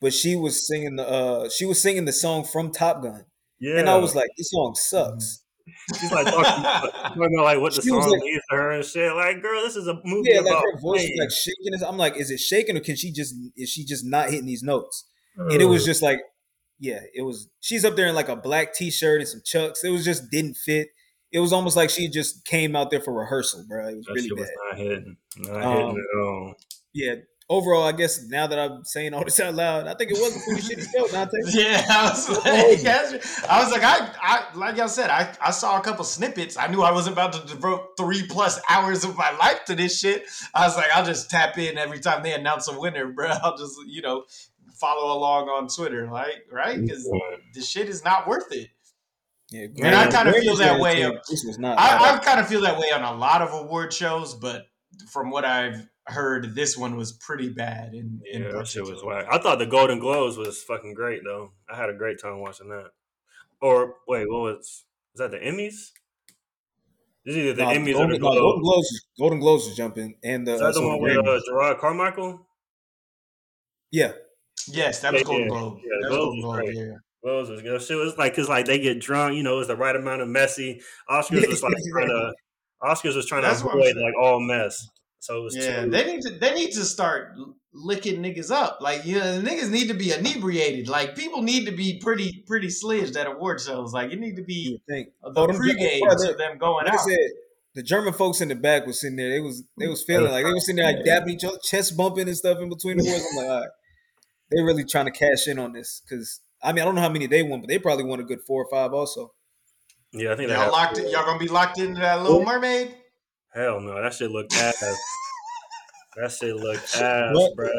but 0.00 0.12
she 0.12 0.36
was 0.36 0.66
singing 0.66 0.96
the 0.96 1.08
uh 1.08 1.48
she 1.48 1.64
was 1.64 1.80
singing 1.80 2.04
the 2.04 2.12
song 2.12 2.44
from 2.44 2.70
Top 2.70 3.02
Gun. 3.02 3.24
Yeah, 3.60 3.78
And 3.78 3.88
I 3.88 3.96
was 3.96 4.14
like, 4.14 4.28
this 4.36 4.50
song 4.50 4.74
sucks. 4.74 5.42
she's 5.98 6.12
like 6.12 6.26
talking, 6.32 7.22
about 7.22 7.30
like 7.44 7.60
what 7.60 7.74
the 7.74 7.82
She 7.82 7.88
song 7.88 8.08
like- 8.10 8.20
means 8.22 8.42
to 8.50 8.56
her 8.56 8.70
and 8.72 8.84
shit. 8.84 9.14
Like, 9.14 9.42
girl, 9.42 9.62
this 9.62 9.76
is 9.76 9.86
a 9.88 10.00
movie 10.04 10.30
Yeah, 10.32 10.40
like 10.40 10.54
her 10.62 10.80
voice 10.80 11.02
is 11.02 11.18
like 11.18 11.30
shaking. 11.30 11.86
I'm 11.86 11.96
like, 11.96 12.16
is 12.16 12.30
it 12.30 12.38
shaking 12.38 12.76
or 12.76 12.80
can 12.80 12.96
she 12.96 13.10
just 13.12 13.34
is 13.56 13.68
she 13.70 13.84
just 13.84 14.04
not 14.04 14.30
hitting 14.30 14.46
these 14.46 14.62
notes? 14.62 15.04
And 15.38 15.60
it 15.60 15.66
was 15.66 15.84
just 15.84 16.02
like, 16.02 16.20
yeah, 16.78 17.00
it 17.14 17.22
was. 17.22 17.48
She's 17.60 17.84
up 17.84 17.96
there 17.96 18.06
in 18.06 18.14
like 18.14 18.28
a 18.28 18.36
black 18.36 18.72
t-shirt 18.74 19.20
and 19.20 19.28
some 19.28 19.40
chucks. 19.44 19.82
It 19.84 19.90
was 19.90 20.04
just 20.04 20.30
didn't 20.30 20.54
fit. 20.56 20.88
It 21.32 21.40
was 21.40 21.52
almost 21.52 21.76
like 21.76 21.90
she 21.90 22.08
just 22.08 22.44
came 22.46 22.74
out 22.76 22.90
there 22.90 23.00
for 23.00 23.12
rehearsal, 23.12 23.64
bro. 23.68 23.88
It 23.88 23.96
was 23.96 24.06
really 24.08 24.28
shit 24.28 24.38
was 24.38 24.46
bad. 24.48 24.54
not 24.70 24.78
hitting, 24.78 25.16
not 25.38 25.62
Um, 25.62 25.72
hitting 25.88 26.04
at 26.14 26.20
all. 26.22 26.54
Yeah. 26.94 27.14
Overall, 27.48 27.84
I 27.84 27.92
guess 27.92 28.24
now 28.26 28.48
that 28.48 28.58
I'm 28.58 28.84
saying 28.84 29.14
all 29.14 29.22
this 29.24 29.38
out 29.38 29.54
loud, 29.54 29.86
I 29.86 29.94
think 29.94 30.10
it 30.10 30.14
was 30.18 30.34
a 30.36 30.40
pretty 30.44 30.62
shitty 30.62 30.92
show. 30.92 31.06
Dante. 31.12 31.36
Yeah, 31.46 31.80
I 31.88 32.02
was 32.10 32.28
like, 32.28 32.44
I 33.48 33.62
was 33.62 33.70
like, 33.70 33.84
I, 33.84 34.10
I 34.20 34.44
like 34.56 34.76
y'all 34.76 34.88
said, 34.88 35.10
I, 35.10 35.32
I 35.40 35.52
saw 35.52 35.78
a 35.78 35.80
couple 35.80 36.04
snippets. 36.04 36.56
I 36.56 36.66
knew 36.66 36.82
I 36.82 36.90
wasn't 36.90 37.12
about 37.14 37.34
to 37.34 37.46
devote 37.46 37.90
three 37.96 38.26
plus 38.26 38.60
hours 38.68 39.04
of 39.04 39.16
my 39.16 39.30
life 39.36 39.64
to 39.66 39.76
this 39.76 39.96
shit. 39.96 40.24
I 40.54 40.66
was 40.66 40.76
like, 40.76 40.88
I'll 40.92 41.04
just 41.06 41.30
tap 41.30 41.56
in 41.56 41.78
every 41.78 42.00
time 42.00 42.24
they 42.24 42.34
announce 42.34 42.66
a 42.66 42.76
winner, 42.76 43.06
bro. 43.12 43.28
I'll 43.28 43.56
just, 43.56 43.76
you 43.86 44.02
know, 44.02 44.24
follow 44.80 45.16
along 45.16 45.48
on 45.48 45.68
Twitter, 45.68 46.10
like, 46.10 46.46
right? 46.50 46.80
Because 46.80 47.08
the 47.54 47.62
shit 47.62 47.88
is 47.88 48.04
not 48.04 48.26
worth 48.26 48.50
it. 48.50 48.70
Yeah, 49.52 49.68
And 49.84 49.94
I 49.94 50.10
kinda 50.10 50.32
feel 50.40 50.56
that 50.56 50.80
way 50.80 51.02
of- 51.02 51.14
This 51.30 51.44
was 51.46 51.60
not. 51.60 51.78
I, 51.78 52.16
I 52.16 52.18
kind 52.18 52.40
of 52.40 52.48
feel 52.48 52.62
that 52.62 52.76
way 52.76 52.90
on 52.90 53.02
a 53.04 53.14
lot 53.16 53.40
of 53.40 53.54
award 53.54 53.92
shows, 53.92 54.34
but 54.34 54.66
from 55.12 55.30
what 55.30 55.44
I've 55.44 55.86
heard, 56.08 56.54
this 56.54 56.76
one 56.76 56.96
was 56.96 57.12
pretty 57.12 57.48
bad. 57.48 57.94
In, 57.94 58.20
in 58.30 58.42
Yeah, 58.42 58.52
that 58.52 58.66
shit 58.68 58.84
was 58.84 59.02
whack. 59.04 59.26
I 59.30 59.38
thought 59.38 59.58
the 59.58 59.66
Golden 59.66 59.98
Globes 59.98 60.36
was 60.36 60.62
fucking 60.62 60.94
great 60.94 61.22
though. 61.24 61.52
I 61.68 61.76
had 61.76 61.90
a 61.90 61.94
great 61.94 62.20
time 62.20 62.40
watching 62.40 62.68
that. 62.68 62.90
Or 63.60 63.94
wait, 64.06 64.28
what 64.30 64.40
was? 64.42 64.84
Was 65.14 65.18
that 65.18 65.30
the 65.30 65.38
Emmys? 65.38 65.90
This 67.24 67.34
is 67.34 67.36
either 67.38 67.52
the 67.54 67.64
Nah, 67.64 67.70
Emmys 67.72 67.90
or 67.94 68.06
Golden, 68.06 68.10
the 68.10 68.18
no, 68.18 68.20
Globes. 68.20 68.40
Golden 68.40 68.62
Globes. 68.62 69.06
Golden 69.18 69.40
Globes 69.40 69.66
was 69.66 69.76
jumping, 69.76 70.14
and 70.22 70.46
the, 70.46 70.54
Is 70.54 70.60
that 70.60 70.74
the 70.74 70.82
one 70.86 71.00
with 71.00 71.16
uh, 71.18 71.40
Jerrod 71.50 71.80
Carmichael? 71.80 72.46
yeah, 73.90 74.12
Yes, 74.68 75.00
that 75.00 75.12
was 75.12 75.22
Yeah, 75.22 75.26
Golden 75.26 75.42
yeah. 75.44 75.48
Globe. 75.48 75.78
Yeah, 75.82 75.88
that 76.02 76.08
was 76.10 76.16
Globes 76.16 76.18
Golden 76.18 76.36
was 76.36 76.44
Globe. 76.44 76.64
great. 76.64 76.76
Yeah. 76.76 76.94
Globes 77.22 77.50
was 77.50 77.62
good. 77.62 77.82
Shit 77.82 77.96
was 77.96 78.18
like 78.18 78.32
because 78.32 78.48
like 78.48 78.66
they 78.66 78.78
get 78.78 79.00
drunk, 79.00 79.34
you 79.36 79.42
know, 79.42 79.58
it's 79.58 79.68
the 79.68 79.76
right 79.76 79.96
amount 79.96 80.22
of 80.22 80.28
messy. 80.28 80.80
Oscars 81.10 81.48
was 81.48 81.62
like 81.62 81.72
trying 81.92 82.08
to. 82.08 82.34
Oscars 82.82 83.16
was 83.16 83.26
trying 83.26 83.42
That's 83.42 83.62
to 83.62 83.68
avoid 83.68 83.96
like 83.96 84.14
all 84.20 84.38
mess. 84.38 84.86
So 85.26 85.40
it 85.40 85.42
was 85.42 85.56
Yeah, 85.56 85.82
too, 85.84 85.90
they 85.90 86.04
need 86.06 86.22
to 86.22 86.30
they 86.30 86.54
need 86.54 86.70
to 86.72 86.84
start 86.84 87.32
licking 87.72 88.22
niggas 88.22 88.52
up. 88.52 88.78
Like 88.80 89.04
you 89.04 89.18
know, 89.18 89.40
the 89.40 89.48
niggas 89.50 89.70
need 89.70 89.88
to 89.88 89.94
be 89.94 90.12
inebriated. 90.12 90.88
Like 90.88 91.16
people 91.16 91.42
need 91.42 91.64
to 91.66 91.72
be 91.72 91.98
pretty 91.98 92.44
pretty 92.46 92.70
sledged 92.70 93.16
at 93.16 93.26
award 93.26 93.60
shows. 93.60 93.92
Like 93.92 94.12
you 94.12 94.20
need 94.20 94.36
to 94.36 94.44
be 94.44 94.70
would 94.70 94.86
think. 94.88 95.08
the 95.22 95.30
Oh, 95.34 95.46
them 95.48 95.56
pregame 95.56 96.00
to 96.28 96.34
them 96.38 96.58
going 96.58 96.86
Like 96.86 96.94
I 96.94 96.96
out. 96.96 97.08
said, 97.08 97.30
the 97.74 97.82
German 97.82 98.12
folks 98.14 98.40
in 98.40 98.46
the 98.46 98.54
back 98.54 98.86
was 98.86 99.00
sitting 99.00 99.16
there. 99.16 99.30
They 99.30 99.40
was 99.40 99.64
they 99.80 99.88
was 99.88 100.04
feeling 100.04 100.30
like 100.30 100.44
they 100.44 100.52
was 100.52 100.64
sitting 100.64 100.76
there 100.76 100.94
like 100.94 101.04
dabbing 101.04 101.34
each 101.34 101.44
other, 101.44 101.58
chest 101.60 101.96
bumping 101.96 102.28
and 102.28 102.36
stuff 102.36 102.58
in 102.60 102.68
between 102.68 102.98
the 102.98 103.02
awards. 103.02 103.26
I'm 103.32 103.36
like, 103.36 103.46
all 103.48 103.60
right, 103.62 103.70
they 104.52 104.62
really 104.62 104.84
trying 104.84 105.06
to 105.06 105.10
cash 105.10 105.48
in 105.48 105.58
on 105.58 105.72
this 105.72 106.02
because 106.08 106.40
I 106.62 106.72
mean 106.72 106.82
I 106.82 106.84
don't 106.84 106.94
know 106.94 107.00
how 107.00 107.08
many 107.08 107.26
they 107.26 107.42
won, 107.42 107.60
but 107.62 107.68
they 107.68 107.80
probably 107.80 108.04
won 108.04 108.20
a 108.20 108.24
good 108.24 108.42
four 108.46 108.62
or 108.62 108.70
five 108.70 108.92
also. 108.92 109.32
yeah, 110.12 110.32
I 110.32 110.36
think 110.36 110.50
they 110.50 110.54
Y'all 110.54 110.70
locked. 110.70 110.98
four. 110.98 111.06
Y'all 111.08 111.24
gonna 111.24 111.40
be 111.40 111.48
locked 111.48 111.80
into 111.80 112.00
that 112.00 112.22
Little 112.22 112.44
Mermaid. 112.44 112.94
Hell 113.56 113.80
no, 113.80 114.00
that 114.02 114.12
shit 114.14 114.30
looked 114.30 114.54
ass. 114.54 114.78
that 116.16 116.30
shit 116.32 116.54
looked 116.54 116.94
ass, 117.00 117.34
What? 117.34 117.56
bruh. 117.56 117.70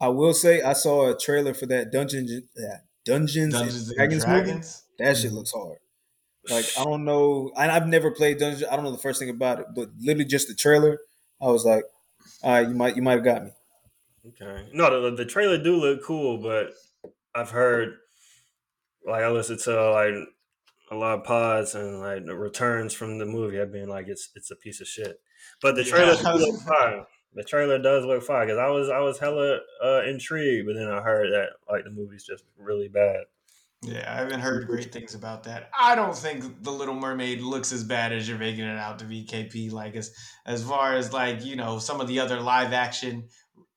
I 0.00 0.08
will 0.08 0.34
say 0.34 0.62
I 0.62 0.72
saw 0.72 1.10
a 1.10 1.16
trailer 1.16 1.54
for 1.54 1.66
that 1.66 1.92
Dungeon 1.92 2.26
yeah, 2.56 2.78
Dungeons, 3.04 3.52
Dungeons 3.54 3.76
and 3.76 3.88
and 3.90 3.96
Dragons, 3.96 4.26
movie. 4.26 4.40
Dragons. 4.44 4.82
That 4.98 5.16
shit 5.16 5.32
looks 5.32 5.52
hard. 5.52 5.78
Like 6.50 6.64
I 6.78 6.84
don't 6.84 7.04
know, 7.04 7.52
and 7.56 7.70
I've 7.70 7.86
never 7.86 8.10
played 8.10 8.38
Dungeons. 8.38 8.64
I 8.68 8.74
don't 8.74 8.84
know 8.84 8.90
the 8.90 8.98
first 8.98 9.20
thing 9.20 9.30
about 9.30 9.60
it, 9.60 9.66
but 9.76 9.90
literally 10.00 10.24
just 10.24 10.48
the 10.48 10.54
trailer, 10.54 10.98
I 11.40 11.46
was 11.46 11.64
like, 11.64 11.84
all 12.42 12.52
right, 12.52 12.68
you 12.68 12.74
might 12.74 12.96
you 12.96 13.02
might 13.02 13.12
have 13.12 13.24
got 13.24 13.44
me. 13.44 13.50
Okay. 14.28 14.68
No, 14.72 15.10
the, 15.10 15.16
the 15.16 15.24
trailer 15.24 15.58
do 15.62 15.76
look 15.76 16.02
cool, 16.04 16.38
but 16.38 16.72
I've 17.34 17.50
heard 17.50 17.94
like 19.06 19.22
I 19.22 19.28
listened 19.30 19.60
to 19.60 19.90
like 19.90 20.14
a 20.92 20.94
lot 20.94 21.18
of 21.18 21.24
pods 21.24 21.74
and 21.74 22.00
like 22.00 22.22
returns 22.26 22.92
from 22.92 23.18
the 23.18 23.24
movie 23.26 23.56
have 23.56 23.72
been 23.72 23.88
like 23.88 24.08
it's 24.08 24.28
it's 24.36 24.50
a 24.50 24.56
piece 24.56 24.80
of 24.80 24.86
shit. 24.86 25.20
But 25.60 25.74
the 25.74 25.84
Yeah. 25.84 25.90
trailer 25.90 26.14
look 26.38 26.60
fine. 26.60 27.04
The 27.34 27.42
trailer 27.44 27.78
does 27.78 28.04
look 28.04 28.22
fine 28.22 28.46
because 28.46 28.58
I 28.58 28.68
was 28.68 28.90
I 28.90 28.98
was 29.00 29.18
hella 29.18 29.60
uh, 29.82 30.02
intrigued, 30.02 30.66
but 30.66 30.74
then 30.74 30.88
I 30.88 31.00
heard 31.00 31.32
that 31.32 31.50
like 31.70 31.84
the 31.84 31.90
movie's 31.90 32.24
just 32.24 32.44
really 32.58 32.88
bad. 32.88 33.24
Yeah, 33.84 34.04
I 34.06 34.18
haven't 34.18 34.40
heard 34.40 34.68
great 34.68 34.92
things 34.92 35.14
about 35.16 35.42
that. 35.44 35.68
I 35.76 35.96
don't 35.96 36.16
think 36.16 36.62
the 36.62 36.70
Little 36.70 36.94
Mermaid 36.94 37.40
looks 37.40 37.72
as 37.72 37.82
bad 37.82 38.12
as 38.12 38.28
you're 38.28 38.38
making 38.38 38.64
it 38.64 38.78
out 38.78 39.00
to 39.00 39.04
be, 39.04 39.24
KP. 39.24 39.72
Like 39.72 39.96
as 39.96 40.14
as 40.46 40.62
far 40.62 40.94
as 40.94 41.12
like 41.12 41.44
you 41.44 41.56
know 41.56 41.78
some 41.78 42.00
of 42.00 42.06
the 42.06 42.20
other 42.20 42.38
live 42.38 42.72
action 42.72 43.24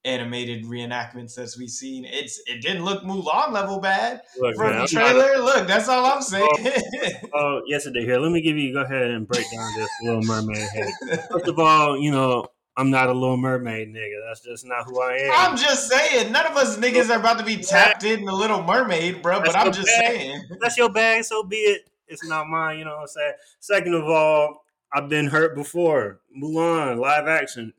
animated 0.05 0.65
reenactments 0.65 1.35
that 1.35 1.53
we've 1.57 1.69
seen, 1.69 2.05
it's 2.05 2.41
it 2.47 2.61
didn't 2.61 2.85
look 2.85 3.03
Mulan 3.03 3.51
level 3.51 3.79
bad 3.79 4.21
Look, 4.39 4.55
from 4.55 4.71
man, 4.71 4.81
the 4.81 4.87
trailer. 4.87 5.37
Look, 5.43 5.67
that's 5.67 5.89
all 5.89 6.05
I'm 6.05 6.21
saying. 6.21 6.47
Oh, 6.53 7.29
oh 7.33 7.61
yesterday 7.65 8.05
here. 8.05 8.19
Let 8.19 8.31
me 8.31 8.41
give 8.41 8.57
you 8.57 8.73
go 8.73 8.81
ahead 8.81 9.11
and 9.11 9.27
break 9.27 9.45
down 9.51 9.71
this 9.75 9.89
Little 10.03 10.21
Mermaid. 10.21 10.57
Head. 10.57 10.93
First 11.31 11.47
of 11.47 11.59
all, 11.59 11.97
you 11.97 12.11
know 12.11 12.47
I'm 12.77 12.89
not 12.89 13.09
a 13.09 13.13
Little 13.13 13.37
Mermaid 13.37 13.93
nigga. 13.93 14.27
That's 14.27 14.41
just 14.41 14.65
not 14.65 14.85
who 14.85 15.01
I 15.01 15.13
am. 15.15 15.31
I'm 15.33 15.57
just 15.57 15.89
saying, 15.89 16.31
none 16.31 16.45
of 16.45 16.57
us 16.57 16.77
niggas 16.77 17.09
are 17.09 17.19
about 17.19 17.39
to 17.39 17.45
be 17.45 17.57
tapped 17.57 18.03
in 18.03 18.25
the 18.25 18.33
Little 18.33 18.63
Mermaid, 18.63 19.21
bro. 19.21 19.39
But 19.39 19.55
I'm 19.55 19.71
just 19.71 19.87
bag. 19.87 20.17
saying. 20.17 20.43
That's 20.61 20.77
your 20.77 20.89
bag, 20.89 21.23
so 21.23 21.43
be 21.43 21.57
it. 21.57 21.89
It's 22.07 22.25
not 22.27 22.47
mine, 22.47 22.77
you 22.77 22.85
know 22.85 22.91
what 22.91 23.01
I'm 23.01 23.07
saying? 23.07 23.33
Second 23.59 23.95
of 23.95 24.03
all, 24.03 24.63
I've 24.93 25.09
been 25.09 25.27
hurt 25.27 25.55
before. 25.55 26.19
Mulan, 26.37 26.99
live 26.99 27.27
action. 27.27 27.73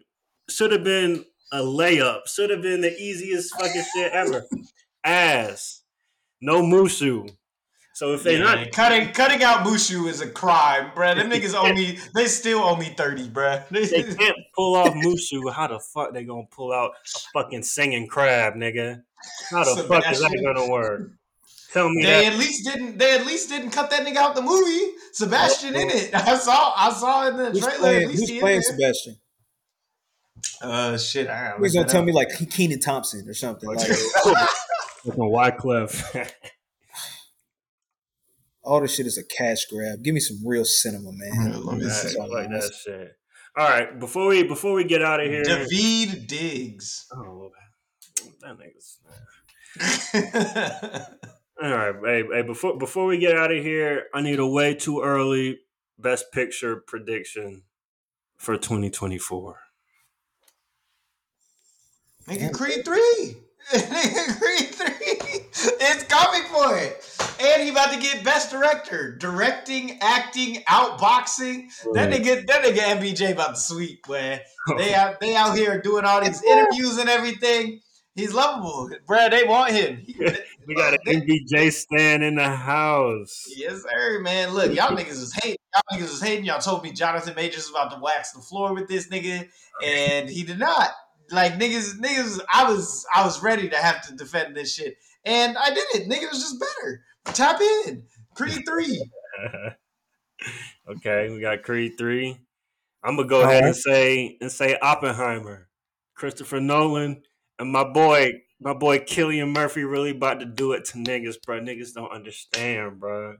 Should 0.48 0.72
have 0.72 0.82
been 0.84 1.24
a 1.52 1.58
layup. 1.58 2.28
Should 2.28 2.50
have 2.50 2.62
been 2.62 2.80
the 2.80 2.92
easiest 2.96 3.54
fucking 3.58 3.84
shit 3.94 4.12
ever. 4.12 4.44
Ass. 5.04 5.82
No 6.40 6.62
Mushu. 6.62 7.28
So 7.94 8.12
if 8.12 8.22
they 8.22 8.34
Yeah, 8.36 8.44
not 8.44 8.72
cutting 8.72 9.10
cutting 9.12 9.42
out 9.42 9.64
Mushu 9.66 10.06
is 10.08 10.20
a 10.20 10.28
crime, 10.28 10.90
bruh. 10.94 11.16
Them 11.16 11.30
niggas 11.30 11.54
owe 11.54 11.72
me. 11.72 11.98
They 12.14 12.26
still 12.26 12.58
owe 12.58 12.76
me 12.76 12.92
thirty, 12.96 13.26
bruh. 13.28 13.66
they 13.70 13.86
can't 14.02 14.36
pull 14.54 14.74
off 14.76 14.92
Mushu, 14.92 15.50
how 15.50 15.66
the 15.68 15.80
fuck 15.80 16.12
they 16.12 16.24
gonna 16.24 16.42
pull 16.50 16.72
out 16.74 16.90
a 16.90 17.18
fucking 17.32 17.62
singing 17.62 18.06
crab, 18.06 18.52
nigga? 18.54 19.02
How 19.50 19.64
the 19.64 19.82
fuck 19.84 20.04
is 20.12 20.20
that 20.20 20.42
gonna 20.44 20.70
work? 20.70 21.12
Tell 21.72 21.88
me 21.88 22.02
They 22.04 22.24
that. 22.24 22.32
at 22.34 22.38
least 22.38 22.66
didn't. 22.66 22.98
They 22.98 23.14
at 23.18 23.24
least 23.26 23.48
didn't 23.48 23.70
cut 23.70 23.88
that 23.90 24.06
nigga 24.06 24.16
out 24.16 24.34
the 24.34 24.42
movie. 24.42 24.92
Sebastian 25.12 25.74
in 25.74 25.88
it. 25.90 26.14
I 26.14 26.36
saw. 26.36 26.74
I 26.76 26.92
saw 26.92 27.28
in 27.28 27.36
the 27.38 27.50
Who's 27.50 27.60
trailer. 27.60 27.78
playing, 27.78 28.02
at 28.02 28.08
least 28.08 28.20
who's 28.20 28.28
he 28.28 28.34
in 28.36 28.40
playing 28.40 28.60
there. 28.66 28.76
Sebastian? 28.76 29.16
Uh, 30.62 30.96
shit. 30.98 31.28
I 31.28 31.48
gotta 31.48 31.58
Please 31.58 31.74
look 31.74 31.82
don't 31.82 31.86
that 31.88 31.92
tell 31.92 32.00
up. 32.00 32.06
me 32.06 32.12
like 32.12 32.28
Kenan 32.50 32.80
Thompson 32.80 33.28
or 33.28 33.34
something. 33.34 33.68
Like 33.68 33.86
Fucking 33.86 35.14
Wyclef. 35.14 36.24
all 38.62 38.80
this 38.80 38.94
shit 38.94 39.06
is 39.06 39.18
a 39.18 39.24
cash 39.24 39.66
grab. 39.66 40.02
Give 40.02 40.14
me 40.14 40.20
some 40.20 40.38
real 40.44 40.64
cinema, 40.64 41.10
man. 41.12 41.52
Yeah, 41.52 41.56
let 41.58 41.76
me 41.78 41.84
This 41.84 42.02
see. 42.02 42.08
is 42.08 42.16
all 42.16 42.32
like 42.32 42.46
I'm 42.46 42.52
that 42.52 42.72
shit. 42.74 43.12
All 43.56 43.68
right, 43.68 43.98
before 43.98 44.26
we 44.28 44.42
before 44.42 44.74
we 44.74 44.84
get 44.84 45.02
out 45.02 45.20
of 45.20 45.28
here, 45.28 45.42
Daveed 45.42 46.26
Diggs. 46.26 47.06
oh, 47.14 47.50
that 48.42 48.56
nigga's. 48.58 48.98
All 51.62 51.70
right, 51.70 51.94
hey, 52.04 52.22
hey, 52.30 52.42
before 52.42 52.76
before 52.76 53.06
we 53.06 53.16
get 53.18 53.34
out 53.36 53.50
of 53.50 53.62
here, 53.62 54.04
I 54.12 54.20
need 54.20 54.38
a 54.40 54.46
way 54.46 54.74
too 54.74 55.00
early 55.02 55.60
best 55.98 56.30
picture 56.32 56.76
prediction 56.76 57.62
for 58.36 58.58
2024. 58.58 59.58
Nigga 62.28 62.52
Creed 62.52 62.84
three. 62.84 63.36
Nigga 63.72 64.40
Creed 64.40 64.74
three. 64.74 65.40
It's 65.80 66.04
coming 66.04 66.42
for 66.52 66.76
it. 66.78 67.02
And 67.40 67.62
he 67.62 67.68
about 67.70 67.92
to 67.92 68.00
get 68.00 68.24
best 68.24 68.50
director, 68.50 69.16
directing, 69.16 69.98
acting, 70.00 70.56
outboxing. 70.68 71.68
That 71.94 72.10
nigga, 72.10 72.46
that 72.46 72.64
nigga 72.64 72.78
MBJ 72.98 73.32
about 73.32 73.54
to 73.54 73.60
sweep, 73.60 74.08
man. 74.08 74.40
They 74.78 74.94
out, 74.94 75.20
they 75.20 75.36
out 75.36 75.56
here 75.56 75.80
doing 75.80 76.04
all 76.04 76.20
these 76.24 76.42
interviews 76.50 76.98
and 76.98 77.08
everything. 77.08 77.80
He's 78.16 78.34
lovable, 78.34 78.90
Brad. 79.06 79.32
They 79.32 79.44
want 79.44 79.70
him. 79.72 79.98
He- 80.04 80.16
we 80.66 80.74
got 80.74 80.94
an 80.94 80.98
MBJ 81.06 81.70
stand 81.72 82.24
in 82.24 82.34
the 82.34 82.48
house. 82.50 83.44
yes, 83.56 83.82
sir, 83.82 84.18
man. 84.20 84.50
Look, 84.54 84.74
y'all 84.74 84.96
niggas 84.96 85.10
is 85.22 85.32
hating. 85.40 85.58
Y'all 85.72 85.98
niggas 86.00 86.10
was 86.10 86.20
hating. 86.22 86.44
Y'all 86.46 86.58
told 86.58 86.82
me 86.82 86.90
Jonathan 86.90 87.34
Majors 87.36 87.58
was 87.58 87.70
about 87.70 87.92
to 87.94 88.00
wax 88.00 88.32
the 88.32 88.40
floor 88.40 88.74
with 88.74 88.88
this 88.88 89.06
nigga, 89.08 89.48
and 89.84 90.28
he 90.28 90.42
did 90.42 90.58
not. 90.58 90.90
Like 91.30 91.54
niggas, 91.54 91.98
niggas. 91.98 92.40
I 92.52 92.70
was, 92.70 93.04
I 93.14 93.24
was 93.24 93.42
ready 93.42 93.68
to 93.68 93.76
have 93.76 94.06
to 94.08 94.14
defend 94.14 94.56
this 94.56 94.74
shit, 94.74 94.96
and 95.24 95.56
I 95.58 95.70
did 95.70 95.84
it. 95.94 96.08
Nigga 96.08 96.30
was 96.30 96.40
just 96.40 96.60
better. 96.60 97.02
Tap 97.26 97.60
in. 97.60 98.04
Creed 98.34 98.62
three. 98.68 99.02
Okay, 100.88 101.30
we 101.30 101.40
got 101.40 101.62
Creed 101.62 101.92
three. 101.98 102.38
I'm 103.02 103.16
gonna 103.16 103.28
go 103.28 103.42
ahead 103.42 103.64
and 103.64 103.76
say 103.76 104.36
and 104.40 104.50
say 104.50 104.76
Oppenheimer, 104.80 105.68
Christopher 106.14 106.60
Nolan, 106.60 107.22
and 107.58 107.70
my 107.72 107.84
boy, 107.84 108.32
my 108.60 108.72
boy 108.74 109.00
Cillian 109.00 109.52
Murphy 109.52 109.84
really 109.84 110.10
about 110.10 110.40
to 110.40 110.46
do 110.46 110.72
it 110.72 110.84
to 110.86 110.98
niggas, 110.98 111.36
bro. 111.44 111.60
Niggas 111.60 111.94
don't 111.94 112.10
understand, 112.12 113.00
bro. 113.00 113.36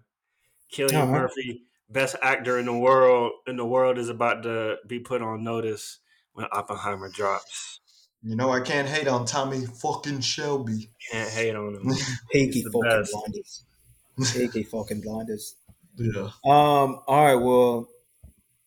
Cillian 0.72 1.03
Uh-huh. 1.03 1.12
Murphy, 1.12 1.62
best 1.89 2.16
actor 2.22 2.59
in 2.59 2.66
the 2.66 2.76
world, 2.76 3.32
in 3.47 3.57
the 3.57 3.66
world 3.66 3.99
is 3.99 4.09
about 4.09 4.43
to 4.43 4.76
be 4.87 4.99
put 4.99 5.22
on 5.22 5.45
notice 5.45 6.01
when 6.37 6.47
Oppenheimer 6.53 7.09
drops. 7.09 7.80
You 8.22 8.37
know 8.37 8.51
I 8.51 8.61
can't 8.61 8.89
hate 8.89 9.09
on 9.09 9.24
Tommy 9.24 9.66
fucking 9.66 10.20
Shelby. 10.20 10.91
Can't 11.11 11.30
hate 11.30 11.55
on 11.55 11.74
him. 11.74 11.93
Pinky 12.32 12.62
fucking 12.64 12.82
best. 12.82 13.12
blinders. 13.12 13.64
Pinky 14.34 14.62
fucking 14.64 15.01
blinders. 15.01 15.55
Yeah. 15.97 16.28
Um. 16.45 17.01
All 17.07 17.24
right. 17.24 17.34
Well, 17.34 17.89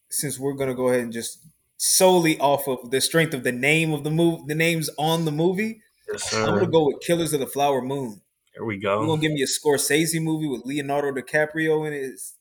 since 0.09 0.39
we're 0.39 0.53
gonna 0.53 0.76
go 0.76 0.89
ahead 0.89 1.01
and 1.01 1.13
just 1.13 1.39
solely 1.78 2.39
off 2.39 2.67
of 2.67 2.91
the 2.91 3.01
strength 3.01 3.34
of 3.34 3.43
the 3.43 3.51
name 3.51 3.93
of 3.93 4.03
the 4.03 4.11
movie, 4.11 4.43
the 4.47 4.55
names 4.55 4.89
on 4.97 5.26
the 5.26 5.32
movie, 5.32 5.82
Yes, 6.11 6.34
I'm 6.34 6.45
gonna 6.55 6.67
go 6.67 6.86
with 6.88 7.01
Killers 7.01 7.34
of 7.34 7.39
the 7.39 7.47
Flower 7.47 7.82
Moon. 7.82 8.22
There 8.55 8.65
we 8.65 8.78
go. 8.78 8.97
You're 8.99 9.07
gonna 9.07 9.22
give 9.22 9.32
me 9.32 9.43
a 9.43 9.45
Scorsese 9.45 10.22
movie 10.22 10.47
with 10.47 10.61
Leonardo 10.65 11.11
DiCaprio 11.11 11.86
in 11.88 11.93
it. 11.93 11.97
It's- 12.03 12.34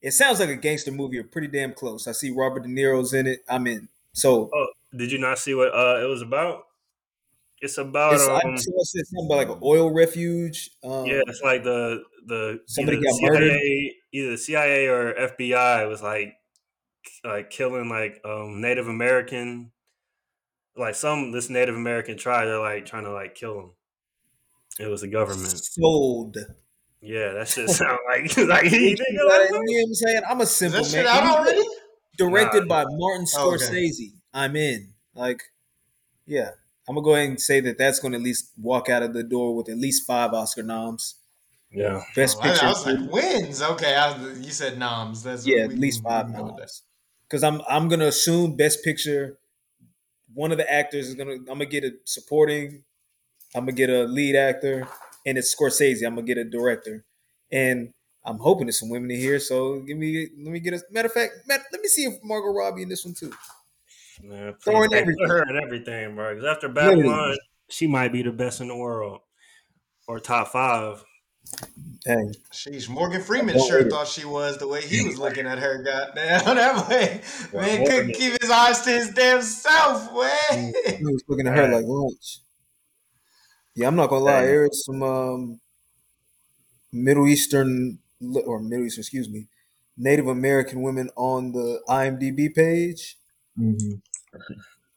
It 0.00 0.12
sounds 0.12 0.38
like 0.40 0.48
a 0.50 0.56
gangster 0.56 0.92
movie, 0.92 1.18
or 1.18 1.24
pretty 1.24 1.48
damn 1.48 1.72
close. 1.72 2.06
I 2.06 2.12
see 2.12 2.30
Robert 2.30 2.62
De 2.64 2.68
Niro's 2.68 3.12
in 3.12 3.26
it. 3.26 3.40
I'm 3.48 3.66
in. 3.66 3.88
So 4.18 4.50
Oh, 4.52 4.66
did 4.96 5.12
you 5.12 5.18
not 5.18 5.38
see 5.38 5.54
what 5.54 5.68
uh, 5.74 6.00
it 6.02 6.08
was 6.08 6.22
about? 6.22 6.64
It's 7.60 7.78
about 7.78 8.14
it's, 8.14 8.28
I 8.28 8.40
um, 8.40 8.56
saw 8.56 8.70
it 8.80 8.86
said 8.86 9.06
something 9.06 9.26
about 9.26 9.38
like 9.38 9.48
an 9.48 9.60
oil 9.62 9.92
refuge. 9.92 10.70
Um, 10.84 11.06
yeah, 11.06 11.22
it's 11.26 11.42
like 11.42 11.64
the 11.64 12.02
the 12.26 12.60
Somebody 12.66 12.98
either 12.98 13.06
got 13.06 13.14
CIA, 13.14 13.30
murdered? 13.30 13.60
either 14.12 14.36
CIA 14.36 14.86
or 14.86 15.14
FBI 15.14 15.88
was 15.88 16.02
like 16.02 16.34
like 17.24 17.50
killing 17.50 17.88
like 17.88 18.20
um 18.24 18.60
Native 18.60 18.86
American, 18.86 19.72
like 20.76 20.94
some 20.94 21.32
this 21.32 21.50
Native 21.50 21.74
American 21.74 22.16
tribe. 22.16 22.46
They're 22.46 22.60
like 22.60 22.86
trying 22.86 23.04
to 23.04 23.12
like 23.12 23.34
kill 23.34 23.54
them. 23.56 23.70
It 24.78 24.86
was 24.86 25.00
the 25.00 25.08
government. 25.08 25.48
sold. 25.48 26.36
Yeah, 27.00 27.32
that 27.32 27.48
shit 27.48 27.70
sound 27.70 27.98
like 28.08 28.36
like 28.48 28.64
you 28.70 28.78
You 28.78 28.96
know 29.12 29.26
what 29.26 29.50
I'm 29.52 29.94
saying? 29.94 30.22
I'm 30.28 30.40
a 30.40 30.46
simple 30.46 30.82
that 30.82 30.92
man. 30.92 31.04
shit 31.04 31.06
out 31.06 31.38
already? 31.38 31.66
Directed 32.18 32.68
Nah. 32.68 32.68
by 32.68 32.84
Martin 32.88 33.26
Oh, 33.34 33.54
okay. 33.54 33.66
Scorsese. 33.66 34.12
I'm 34.34 34.56
in. 34.56 34.94
Like, 35.14 35.42
yeah, 36.26 36.52
I'm 36.88 36.94
gonna 36.94 37.04
go 37.04 37.14
ahead 37.14 37.28
and 37.30 37.40
say 37.40 37.60
that 37.60 37.78
that's 37.78 38.00
going 38.00 38.12
to 38.12 38.18
at 38.18 38.24
least 38.24 38.52
walk 38.58 38.88
out 38.88 39.02
of 39.02 39.14
the 39.14 39.22
door 39.24 39.54
with 39.56 39.68
at 39.68 39.78
least 39.78 40.06
five 40.06 40.32
Oscar 40.34 40.62
noms. 40.62 41.16
Yeah, 41.70 42.02
Best 42.16 42.38
Oh, 42.38 42.42
picture. 42.42 42.66
I 42.66 42.68
was 42.68 42.86
like, 42.86 43.12
wins. 43.12 43.62
Okay, 43.62 43.94
I 43.94 44.16
was, 44.16 44.40
you 44.40 44.52
said 44.52 44.78
noms. 44.78 45.22
That's 45.22 45.46
yeah, 45.46 45.64
at 45.64 45.72
least 45.72 46.02
five 46.02 46.26
we 46.26 46.32
can 46.32 46.34
go 46.34 46.44
with 46.46 46.56
that. 46.56 46.62
noms. 46.62 46.82
Because 47.28 47.44
I'm 47.44 47.60
I'm 47.68 47.88
gonna 47.88 48.06
assume 48.06 48.56
best 48.56 48.82
picture. 48.82 49.38
One 50.34 50.52
of 50.52 50.58
the 50.58 50.70
actors 50.70 51.08
is 51.08 51.14
gonna. 51.14 51.32
I'm 51.32 51.44
gonna 51.44 51.66
get 51.66 51.84
a 51.84 51.92
supporting. 52.04 52.84
I'm 53.54 53.62
gonna 53.64 53.72
get 53.72 53.90
a 53.90 54.04
lead 54.04 54.36
actor, 54.36 54.88
and 55.26 55.38
it's 55.38 55.54
Scorsese. 55.54 56.06
I'm 56.06 56.14
gonna 56.14 56.26
get 56.26 56.38
a 56.38 56.44
director, 56.44 57.04
and 57.52 57.92
I'm 58.28 58.38
hoping 58.38 58.66
there's 58.66 58.78
some 58.78 58.90
women 58.90 59.10
in 59.10 59.18
here. 59.18 59.40
So 59.40 59.80
give 59.80 59.96
me 59.96 60.28
let 60.38 60.52
me 60.52 60.60
get 60.60 60.74
a 60.74 60.82
matter 60.90 61.06
of 61.06 61.12
fact. 61.14 61.32
Matt, 61.46 61.62
let 61.72 61.80
me 61.80 61.88
see 61.88 62.04
if 62.04 62.14
Margot 62.22 62.52
Robbie 62.52 62.82
in 62.82 62.88
this 62.90 63.04
one 63.04 63.14
too. 63.14 63.32
man, 64.22 64.52
please, 64.52 64.64
Throwing 64.64 64.92
everything. 64.92 65.26
her 65.26 65.42
and 65.42 65.58
everything, 65.64 66.14
bro. 66.14 66.34
Because 66.34 66.44
after 66.48 66.68
Literally. 66.68 67.02
Babylon, 67.04 67.36
she 67.70 67.86
might 67.86 68.12
be 68.12 68.22
the 68.22 68.32
best 68.32 68.60
in 68.60 68.68
the 68.68 68.76
world 68.76 69.20
or 70.06 70.20
top 70.20 70.48
five. 70.48 71.02
Hey, 72.04 72.16
She's 72.52 72.88
Morgan 72.88 73.22
Freeman 73.22 73.58
sure 73.58 73.78
hate 73.78 73.86
it. 73.86 73.90
thought 73.90 74.06
she 74.06 74.26
was 74.26 74.58
the 74.58 74.68
way 74.68 74.82
he 74.82 75.02
was 75.02 75.18
looking 75.18 75.46
at 75.46 75.58
her. 75.58 75.82
Goddamn, 75.82 76.44
that 76.56 76.88
way, 76.88 77.22
Well, 77.52 77.64
man 77.66 77.86
couldn't 77.86 78.12
keep 78.14 78.38
his 78.40 78.50
eyes 78.50 78.82
to 78.82 78.90
his 78.90 79.10
damn 79.14 79.40
self. 79.40 80.12
Way. 80.12 80.72
he 80.98 81.04
was 81.04 81.24
looking 81.28 81.46
at 81.46 81.56
her 81.56 81.68
like 81.68 81.84
lunch. 81.86 82.40
Yeah, 83.74 83.86
I'm 83.88 83.96
not 83.96 84.10
gonna 84.10 84.24
lie. 84.24 84.40
Hey. 84.40 84.46
There 84.48 84.64
is 84.66 84.84
some 84.84 85.02
um, 85.02 85.60
Middle 86.92 87.26
Eastern 87.28 87.98
or 88.46 88.60
Middle 88.60 88.86
Eastern, 88.86 89.02
excuse 89.02 89.28
me, 89.28 89.46
Native 89.96 90.26
American 90.26 90.82
women 90.82 91.10
on 91.16 91.52
the 91.52 91.80
IMDb 91.88 92.54
page. 92.54 93.16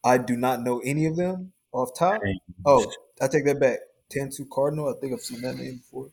I 0.04 0.18
do 0.18 0.36
not 0.36 0.62
know 0.62 0.80
any 0.84 1.06
of 1.06 1.16
them 1.16 1.52
off 1.72 1.90
top. 1.98 2.20
Oh, 2.64 2.90
I 3.20 3.28
take 3.28 3.44
that 3.46 3.60
back. 3.60 3.78
Tantoo 4.12 4.48
Cardinal. 4.52 4.88
I 4.88 5.00
think 5.00 5.12
I've 5.14 5.20
seen 5.20 5.40
that 5.42 5.56
name 5.56 5.76
before. 5.76 6.08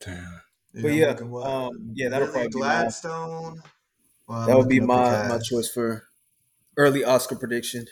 Damn. 0.00 0.40
But 0.74 0.92
yeah, 0.92 1.16
um, 1.42 1.90
yeah, 1.94 2.08
that'll 2.08 2.28
Lily 2.28 2.32
probably 2.32 2.48
be 2.48 2.58
my- 2.60 2.66
Gladstone. 2.66 3.62
Well, 4.28 4.46
That 4.46 4.56
would 4.58 4.68
be 4.68 4.80
looking 4.80 4.90
up 4.94 5.22
the 5.22 5.28
my 5.28 5.36
my 5.36 5.38
choice 5.42 5.68
for 5.68 6.04
early 6.76 7.02
Oscar 7.02 7.36
prediction. 7.36 7.86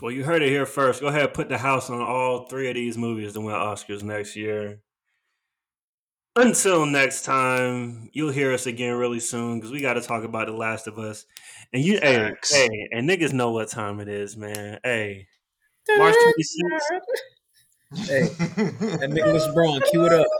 Well, 0.00 0.12
you 0.12 0.24
heard 0.24 0.42
it 0.42 0.48
here 0.48 0.66
first. 0.66 1.00
Go 1.00 1.08
ahead, 1.08 1.34
put 1.34 1.48
the 1.48 1.58
house 1.58 1.90
on 1.90 2.00
all 2.00 2.46
three 2.46 2.68
of 2.68 2.74
these 2.74 2.96
movies 2.96 3.32
to 3.32 3.40
win 3.40 3.54
Oscars 3.54 4.02
next 4.02 4.36
year. 4.36 4.80
Until 6.36 6.86
next 6.86 7.24
time, 7.24 8.08
you'll 8.12 8.30
hear 8.30 8.52
us 8.52 8.66
again 8.66 8.94
really 8.94 9.18
soon 9.18 9.58
because 9.58 9.72
we 9.72 9.80
got 9.80 9.94
to 9.94 10.00
talk 10.00 10.22
about 10.22 10.46
The 10.46 10.52
Last 10.52 10.86
of 10.86 10.98
Us. 10.98 11.26
And 11.72 11.84
you, 11.84 11.98
hey, 12.00 12.32
hey, 12.48 12.88
and 12.92 13.08
niggas 13.08 13.32
know 13.32 13.50
what 13.50 13.68
time 13.68 13.98
it 13.98 14.08
is, 14.08 14.36
man. 14.36 14.78
Hey, 14.84 15.26
March 15.96 16.14
26th. 16.14 17.00
Hey, 18.06 18.28
and 19.02 19.12
Nicholas 19.12 19.52
Braun, 19.52 19.80
cue 19.90 20.06
it 20.06 20.12
up. 20.12 20.26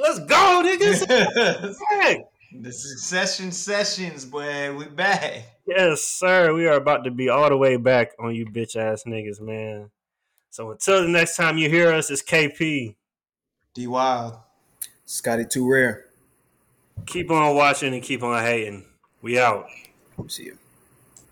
Let's 0.00 0.18
go, 0.20 0.62
niggas. 0.64 1.74
Hey. 1.90 2.24
the 2.60 2.72
succession 2.72 3.52
sessions, 3.52 4.24
boy. 4.24 4.74
We 4.74 4.86
back. 4.86 5.44
Yes, 5.66 6.02
sir. 6.02 6.54
We 6.54 6.66
are 6.66 6.76
about 6.76 7.04
to 7.04 7.10
be 7.10 7.28
all 7.28 7.50
the 7.50 7.56
way 7.56 7.76
back 7.76 8.12
on 8.18 8.34
you 8.34 8.46
bitch 8.46 8.76
ass 8.76 9.04
niggas, 9.06 9.40
man. 9.40 9.90
So 10.54 10.70
until 10.70 11.02
the 11.02 11.08
next 11.08 11.34
time 11.34 11.58
you 11.58 11.68
hear 11.68 11.92
us, 11.92 12.12
it's 12.12 12.22
KP. 12.22 12.94
D 13.74 13.86
Wild. 13.88 14.34
Scotty 15.04 15.44
too 15.44 15.68
rare. 15.68 16.04
Keep 17.06 17.32
on 17.32 17.56
watching 17.56 17.92
and 17.92 18.00
keep 18.00 18.22
on 18.22 18.40
hating. 18.40 18.84
We 19.20 19.36
out. 19.36 19.66
See 20.28 20.44
you. 20.44 20.58